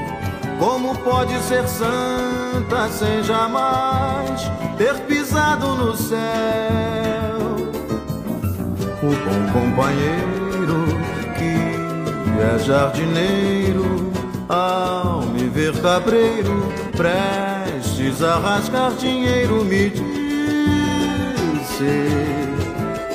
Como 0.60 0.93
pode 0.99 1.41
ser 1.43 1.66
santa 1.70 2.89
sem 2.89 3.24
jamais 3.24 4.41
ter 4.78 4.93
pisado 5.07 5.74
no 5.76 5.95
céu? 5.95 6.20
O 9.01 9.07
bom 9.07 9.47
companheiro 9.53 10.86
que 11.38 11.53
é 12.41 12.60
jardineiro, 12.60 14.12
ao 14.49 15.22
me 15.22 15.47
ver 15.47 15.74
cabreiro, 15.82 16.68
prestes 16.97 18.22
a 18.22 18.38
rasgar 18.39 18.91
dinheiro, 18.95 19.64
me 19.64 19.89
disse 19.89 20.10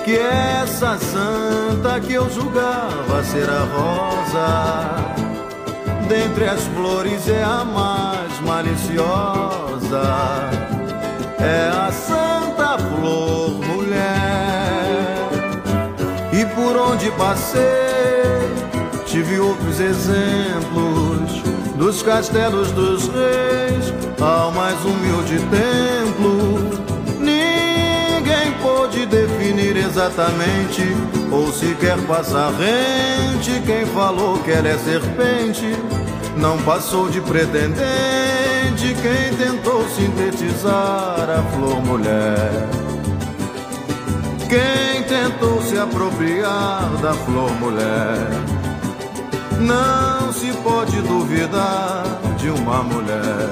que 0.03 0.17
essa 0.17 0.97
santa 0.97 2.01
que 2.01 2.15
eu 2.15 2.31
julgava 2.31 3.23
ser 3.23 3.51
a 3.51 3.65
rosa 3.65 5.24
dentre 6.09 6.45
as 6.45 6.63
flores 6.69 7.29
é 7.29 7.43
a 7.43 7.65
mais 7.65 8.41
maliciosa, 8.41 10.03
é 11.39 11.69
a 11.69 11.93
santa 11.93 12.79
flor 12.79 13.51
mulher. 13.51 15.29
E 16.33 16.45
por 16.55 16.77
onde 16.77 17.11
passei, 17.13 17.63
tive 19.07 19.39
outros 19.39 19.81
exemplos 19.81 21.43
dos 21.77 22.03
castelos 22.03 22.71
dos 22.73 23.09
reis 23.09 23.93
ao 24.21 24.51
mais 24.53 24.79
humilde 24.85 25.39
templo. 25.51 26.44
Exatamente 29.85 30.83
ou 31.31 31.53
sequer 31.53 31.99
passar 32.07 32.53
rente. 32.53 33.61
Quem 33.67 33.87
falou 33.87 34.39
que 34.39 34.51
ela 34.51 34.69
é 34.69 34.79
serpente 34.79 35.77
não 36.37 36.59
passou 36.63 37.09
de 37.09 37.21
pretendente. 37.21 38.95
Quem 39.03 39.37
tentou 39.37 39.89
sintetizar 39.89 41.29
a 41.29 41.43
flor 41.55 41.81
mulher. 41.83 42.69
Quem 44.49 45.03
tentou 45.05 45.63
se 45.63 45.79
apropriar 45.79 46.89
da 47.03 47.13
flor 47.13 47.51
mulher. 47.61 48.29
Não 49.61 50.33
se 50.33 50.53
pode 50.63 51.01
duvidar 51.03 52.05
de 52.37 52.51
uma 52.51 52.83
mulher. 52.83 53.49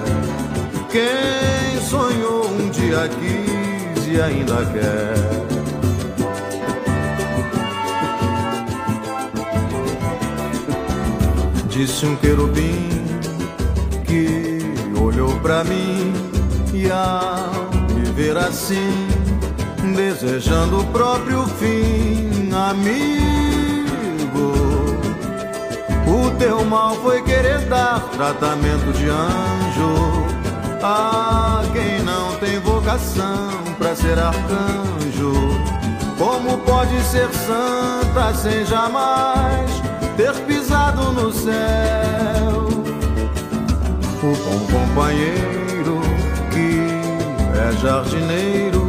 Quem 0.90 1.80
sonhou 1.80 2.46
um 2.50 2.68
dia 2.70 3.08
quis 3.08 4.06
e 4.06 4.20
ainda 4.20 4.64
quer. 4.66 5.51
Disse 11.72 12.04
um 12.04 12.14
querubim 12.16 12.86
que 14.04 14.58
olhou 15.00 15.34
pra 15.40 15.64
mim 15.64 16.12
e 16.74 16.90
ao 16.90 17.70
me 17.94 18.12
ver 18.12 18.36
assim, 18.36 19.08
desejando 19.96 20.80
o 20.80 20.86
próprio 20.88 21.42
fim, 21.58 22.50
amigo. 22.52 22.92
O 26.06 26.30
teu 26.38 26.62
mal 26.62 26.94
foi 26.96 27.22
querer 27.22 27.60
dar 27.60 28.00
tratamento 28.18 28.92
de 28.92 29.08
anjo 29.08 30.26
a 30.82 31.62
quem 31.72 32.02
não 32.02 32.36
tem 32.36 32.60
vocação 32.60 33.48
pra 33.78 33.96
ser 33.96 34.18
arcanjo. 34.18 35.32
Como 36.18 36.58
pode 36.58 37.02
ser 37.04 37.30
santa 37.32 38.34
sem 38.34 38.62
jamais 38.66 39.81
ter 40.22 40.34
pisado 40.46 41.12
no 41.12 41.32
céu? 41.32 42.68
O 44.22 44.36
bom 44.44 44.60
companheiro 44.70 46.00
que 46.52 46.86
é 47.58 47.72
jardineiro, 47.82 48.88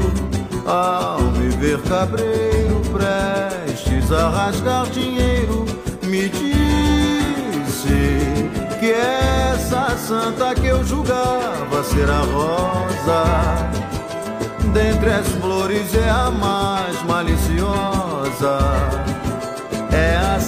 ao 0.68 1.22
me 1.32 1.50
ver 1.58 1.82
cabreiro, 1.82 2.82
prestes 2.92 4.12
a 4.12 4.30
rasgar 4.30 4.86
dinheiro, 4.92 5.66
me 6.04 6.30
disse 6.30 6.52
que 8.80 8.92
essa 8.92 9.98
santa 9.98 10.54
que 10.54 10.68
eu 10.68 10.84
julgava 10.84 11.84
ser 11.84 12.12
a 12.12 12.20
rosa, 12.20 13.72
dentre 14.72 15.10
as 15.10 15.28
flores 15.30 15.96
é 15.96 16.10
a 16.12 16.30
mais 16.30 17.02
maliciosa, 17.04 18.60
é 19.92 20.16
a 20.16 20.40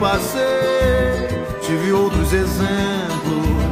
passei, 0.00 1.28
tive 1.60 1.92
outros 1.92 2.32
exemplos 2.32 3.70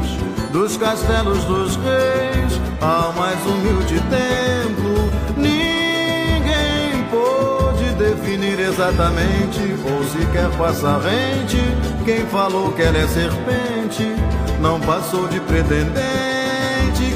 dos 0.53 0.77
castelos 0.77 1.43
dos 1.45 1.77
reis 1.77 2.61
ao 2.83 3.15
mais 3.15 3.41
humilde 3.47 3.99
templo. 4.11 5.11
Ninguém 5.39 7.03
pôde 7.11 7.95
definir 7.95 8.61
exatamente 8.61 9.75
ou 9.91 10.05
sequer 10.05 10.51
passar 10.59 11.01
rente. 11.01 11.63
Quem 12.05 12.27
falou 12.27 12.73
que 12.73 12.83
ela 12.83 12.99
é 12.99 13.09
serpente 13.09 14.15
não 14.61 14.79
passou 14.81 15.27
de 15.29 15.41
pretendente. 15.41 15.99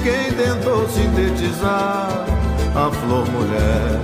Quem 0.02 0.32
tentou 0.32 0.88
sintetizar 0.88 2.24
a 2.74 2.90
flor 2.90 3.28
mulher. 3.30 4.00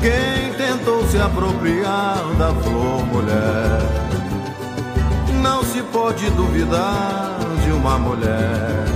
Quem 0.00 0.31
se 1.12 1.20
apropriar 1.20 2.24
da 2.38 2.54
flor 2.54 3.04
mulher. 3.04 3.80
Não 5.42 5.62
se 5.62 5.82
pode 5.82 6.30
duvidar 6.30 7.38
de 7.62 7.70
uma 7.70 7.98
mulher. 7.98 8.86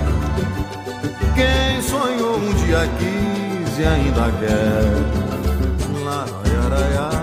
Quem 1.35 1.83
sonhou 1.83 2.39
um 2.39 2.55
dia 2.55 2.89
quis 2.99 3.79
e 3.79 3.85
ainda 3.85 4.33
quer. 4.41 4.95
Lá, 6.07 6.25
raiaraiá, 6.43 7.01
lá, 7.03 7.16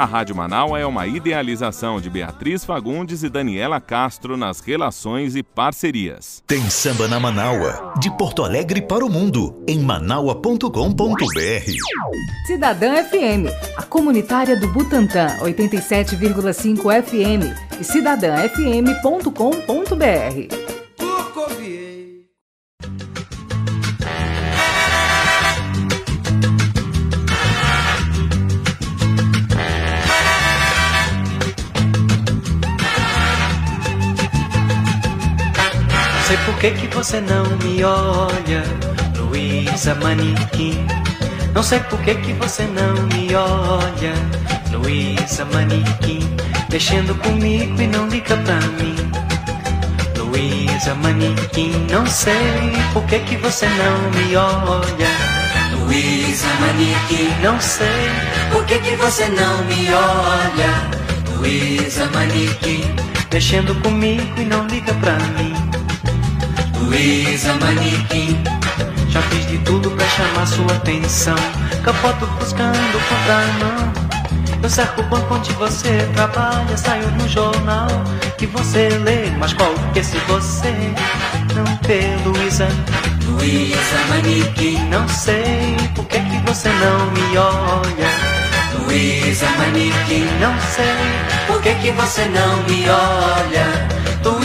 A 0.00 0.06
Rádio 0.06 0.34
Manaua 0.34 0.80
é 0.80 0.86
uma 0.86 1.06
idealização 1.06 2.00
de 2.00 2.08
Beatriz 2.08 2.64
Fagundes 2.64 3.22
e 3.22 3.28
Daniela 3.28 3.78
Castro 3.82 4.34
nas 4.34 4.60
relações 4.60 5.36
e 5.36 5.42
parcerias. 5.42 6.42
Tem 6.46 6.70
samba 6.70 7.06
na 7.06 7.20
Manaua, 7.20 7.92
de 8.00 8.10
Porto 8.16 8.42
Alegre 8.42 8.80
para 8.80 9.04
o 9.04 9.10
mundo, 9.10 9.62
em 9.68 9.78
manaua.com.br. 9.78 10.64
Cidadã 12.46 13.04
FM, 13.04 13.52
a 13.76 13.82
comunitária 13.82 14.58
do 14.58 14.68
Butantã, 14.68 15.36
87,5 15.42 17.02
FM 17.02 17.54
e 17.78 17.84
cidadãfm.com.br. 17.84 20.69
que, 36.60 36.72
que 36.72 36.94
você 36.94 37.22
não 37.22 37.44
me 37.56 37.82
olha, 37.82 38.62
Luísa 39.16 39.94
Manequim. 39.94 40.86
Não 41.54 41.62
sei 41.62 41.80
por 41.80 41.98
que, 42.02 42.14
que 42.16 42.34
você 42.34 42.64
não 42.64 42.92
me 43.06 43.34
olha, 43.34 44.12
Luísa 44.70 45.46
Manequim. 45.46 46.20
Mexendo 46.70 47.14
comigo 47.22 47.80
e 47.80 47.86
não 47.86 48.06
liga 48.08 48.36
pra 48.36 48.56
mim. 48.76 48.94
Luísa 50.18 50.94
Manequim, 50.96 51.72
não 51.90 52.06
sei 52.06 52.72
por 52.92 53.04
que, 53.04 53.20
que 53.20 53.36
você 53.38 53.66
não 53.66 54.10
me 54.10 54.36
olha. 54.36 55.78
Luísa 55.78 56.46
Manequim, 56.60 57.30
não 57.42 57.58
sei 57.58 58.10
por 58.52 58.66
que, 58.66 58.78
que 58.80 58.96
você 58.96 59.26
não 59.28 59.64
me 59.64 59.88
olha. 59.94 61.38
Luísa 61.38 62.04
Manequim, 62.12 62.84
mexendo 63.32 63.74
comigo 63.82 64.38
e 64.38 64.44
não 64.44 64.66
liga 64.66 64.92
pra 64.92 65.14
mim. 65.14 65.70
Luísa 66.80 67.54
Manequim 67.54 68.42
Já 69.08 69.20
fiz 69.22 69.46
de 69.46 69.58
tudo 69.58 69.90
pra 69.90 70.06
chamar 70.06 70.46
sua 70.46 70.72
atenção. 70.72 71.36
Capoto 71.84 72.26
buscando 72.38 73.08
contramão. 73.08 73.92
Eu 74.62 74.68
cerco 74.68 75.00
o 75.00 75.04
banco 75.04 75.34
onde 75.34 75.52
você 75.54 76.08
trabalha 76.14 76.76
Saio 76.76 77.10
no 77.12 77.26
jornal 77.28 77.88
que 78.36 78.46
você 78.46 78.88
lê 78.88 79.30
Mas 79.38 79.54
qual 79.54 79.72
que 79.94 80.02
se 80.02 80.18
você 80.18 80.72
não 81.54 81.64
vê, 81.86 82.14
Luísa? 82.24 82.68
Luísa 83.24 83.98
Manequim 84.08 84.78
Não 84.90 85.08
sei 85.08 85.76
por 85.94 86.04
que, 86.06 86.18
que 86.18 86.38
você 86.46 86.68
não 86.68 87.10
me 87.10 87.38
olha. 87.38 88.84
Luísa 88.84 89.46
Manequim 89.56 90.26
Não 90.40 90.54
sei 90.60 91.46
por 91.46 91.62
que, 91.62 91.74
que 91.76 91.90
você 91.92 92.26
não 92.26 92.56
me 92.64 92.88
olha 92.88 93.99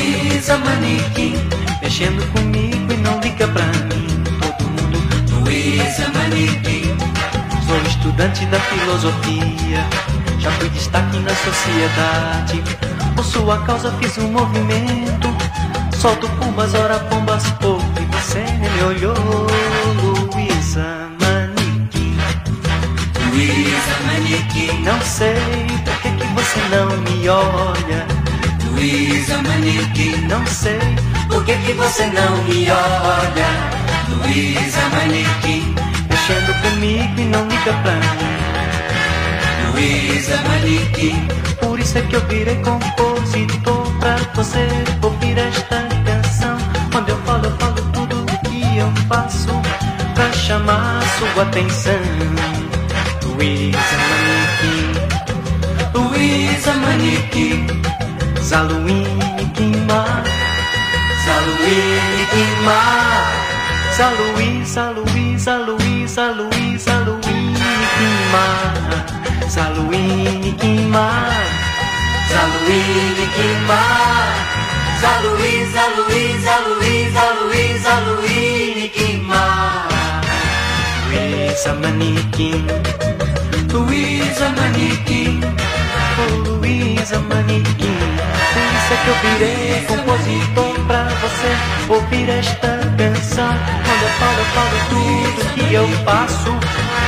Luísa 0.06 0.58
Manequim. 0.60 1.34
Mexendo 1.82 2.24
comigo 2.32 2.94
e 2.94 2.98
não 2.98 3.20
liga 3.22 3.48
pra 3.48 3.66
mim. 3.66 4.06
Todo 4.40 4.70
mundo 4.70 5.00
Luísa 5.44 6.08
Manequim. 6.14 6.96
Sou 7.66 7.82
estudante 7.82 8.46
da 8.46 8.60
filosofia. 8.60 9.84
Já 10.38 10.52
fui 10.52 10.70
destaque 10.70 11.18
na 11.18 11.32
sociedade. 11.34 12.64
Por 13.16 13.26
sua 13.26 13.58
causa 13.66 13.92
fiz 13.94 14.16
um 14.20 14.32
movimento. 14.32 15.36
Solto 15.98 16.30
pombas, 16.38 16.76
ora 16.76 17.00
pombas 17.00 17.50
pouco 17.54 17.84
E 18.00 18.06
você 18.16 18.42
me 18.60 18.84
olhou? 18.84 19.48
Luísa 20.04 21.10
Manequim. 21.20 22.16
Luísa 23.32 23.96
Manequim. 24.06 24.84
Não 24.84 25.02
sei 25.02 25.36
por 25.84 25.98
que, 26.02 26.12
que 26.12 26.28
você 26.36 26.60
não 26.70 26.96
me 26.98 27.28
olha 27.28 28.25
Luísa 28.76 29.42
Manequim 29.42 30.28
Não 30.28 30.46
sei 30.46 30.80
por 31.30 31.44
que, 31.46 31.56
que 31.58 31.74
você 31.74 32.06
não 32.08 32.44
me 32.44 32.70
olha? 32.70 33.48
Luísa 34.10 34.82
Manequim 34.90 35.74
Mexendo 36.10 36.62
comigo 36.62 37.20
e 37.20 37.26
não 37.26 37.48
liga 37.48 37.74
pra 37.82 37.94
mim 37.94 38.36
Luísa 39.72 40.38
Manequim 40.48 41.28
Por 41.62 41.80
isso 41.80 41.98
é 41.98 42.02
que 42.02 42.16
eu 42.18 42.22
virei 42.28 42.56
compositor 42.58 43.86
Pra 44.00 44.18
você. 44.36 44.68
Ouvir 45.02 45.38
esta 45.38 45.82
canção. 46.06 46.58
Quando 46.92 47.10
eu 47.10 47.18
falo, 47.24 47.46
eu 47.46 47.58
falo 47.58 47.82
tudo 47.94 48.22
o 48.22 48.50
que 48.50 48.78
eu 48.78 48.92
faço 49.08 49.50
Pra 50.14 50.32
chamar 50.34 51.02
sua 51.18 51.44
atenção. 51.44 51.94
Luísa 53.24 53.98
Manequim 54.12 54.92
Luísa 55.94 56.74
Manequim 56.74 57.85
Zaluíne 58.46 59.52
Guimar, 59.58 60.24
Zaluíne 61.26 62.24
Guimar, 62.32 63.26
Zaluí, 63.98 64.64
Zaluí, 64.64 65.36
Zaluí, 65.36 66.08
Zaluí, 66.08 66.78
Zaluíne 66.78 67.74
Guimar, 67.98 69.06
Zaluíne 69.50 70.52
Guimar, 70.62 71.42
Zaluíne 72.30 73.26
Guimar, 73.34 74.30
Zaluí, 75.02 75.66
Zaluí, 75.74 76.24
Zaluí, 76.46 76.96
Zaluí, 77.18 77.66
Zaluíne 77.82 78.92
Guimar. 78.96 79.90
Luísa 81.10 81.74
Maniquim, 81.82 82.68
Luísa 83.74 84.54
Maniquim, 84.56 85.42
oh 86.22 86.36
Luísa 86.46 87.20
Maniquim. 87.22 88.35
Por 88.56 88.64
isso 88.64 88.94
é 88.94 88.98
que 89.04 89.10
eu 89.10 89.18
virei 89.22 89.86
compositor 89.86 90.86
pra 90.88 91.04
você 91.04 91.52
ouvir 91.90 92.30
esta 92.30 92.80
canção. 92.98 93.54
Quando 93.86 94.02
eu 94.02 94.10
falo, 94.20 94.40
eu 94.40 94.46
falo 94.56 94.78
tudo 94.90 95.54
que 95.54 95.74
eu 95.74 95.88
faço 96.06 96.56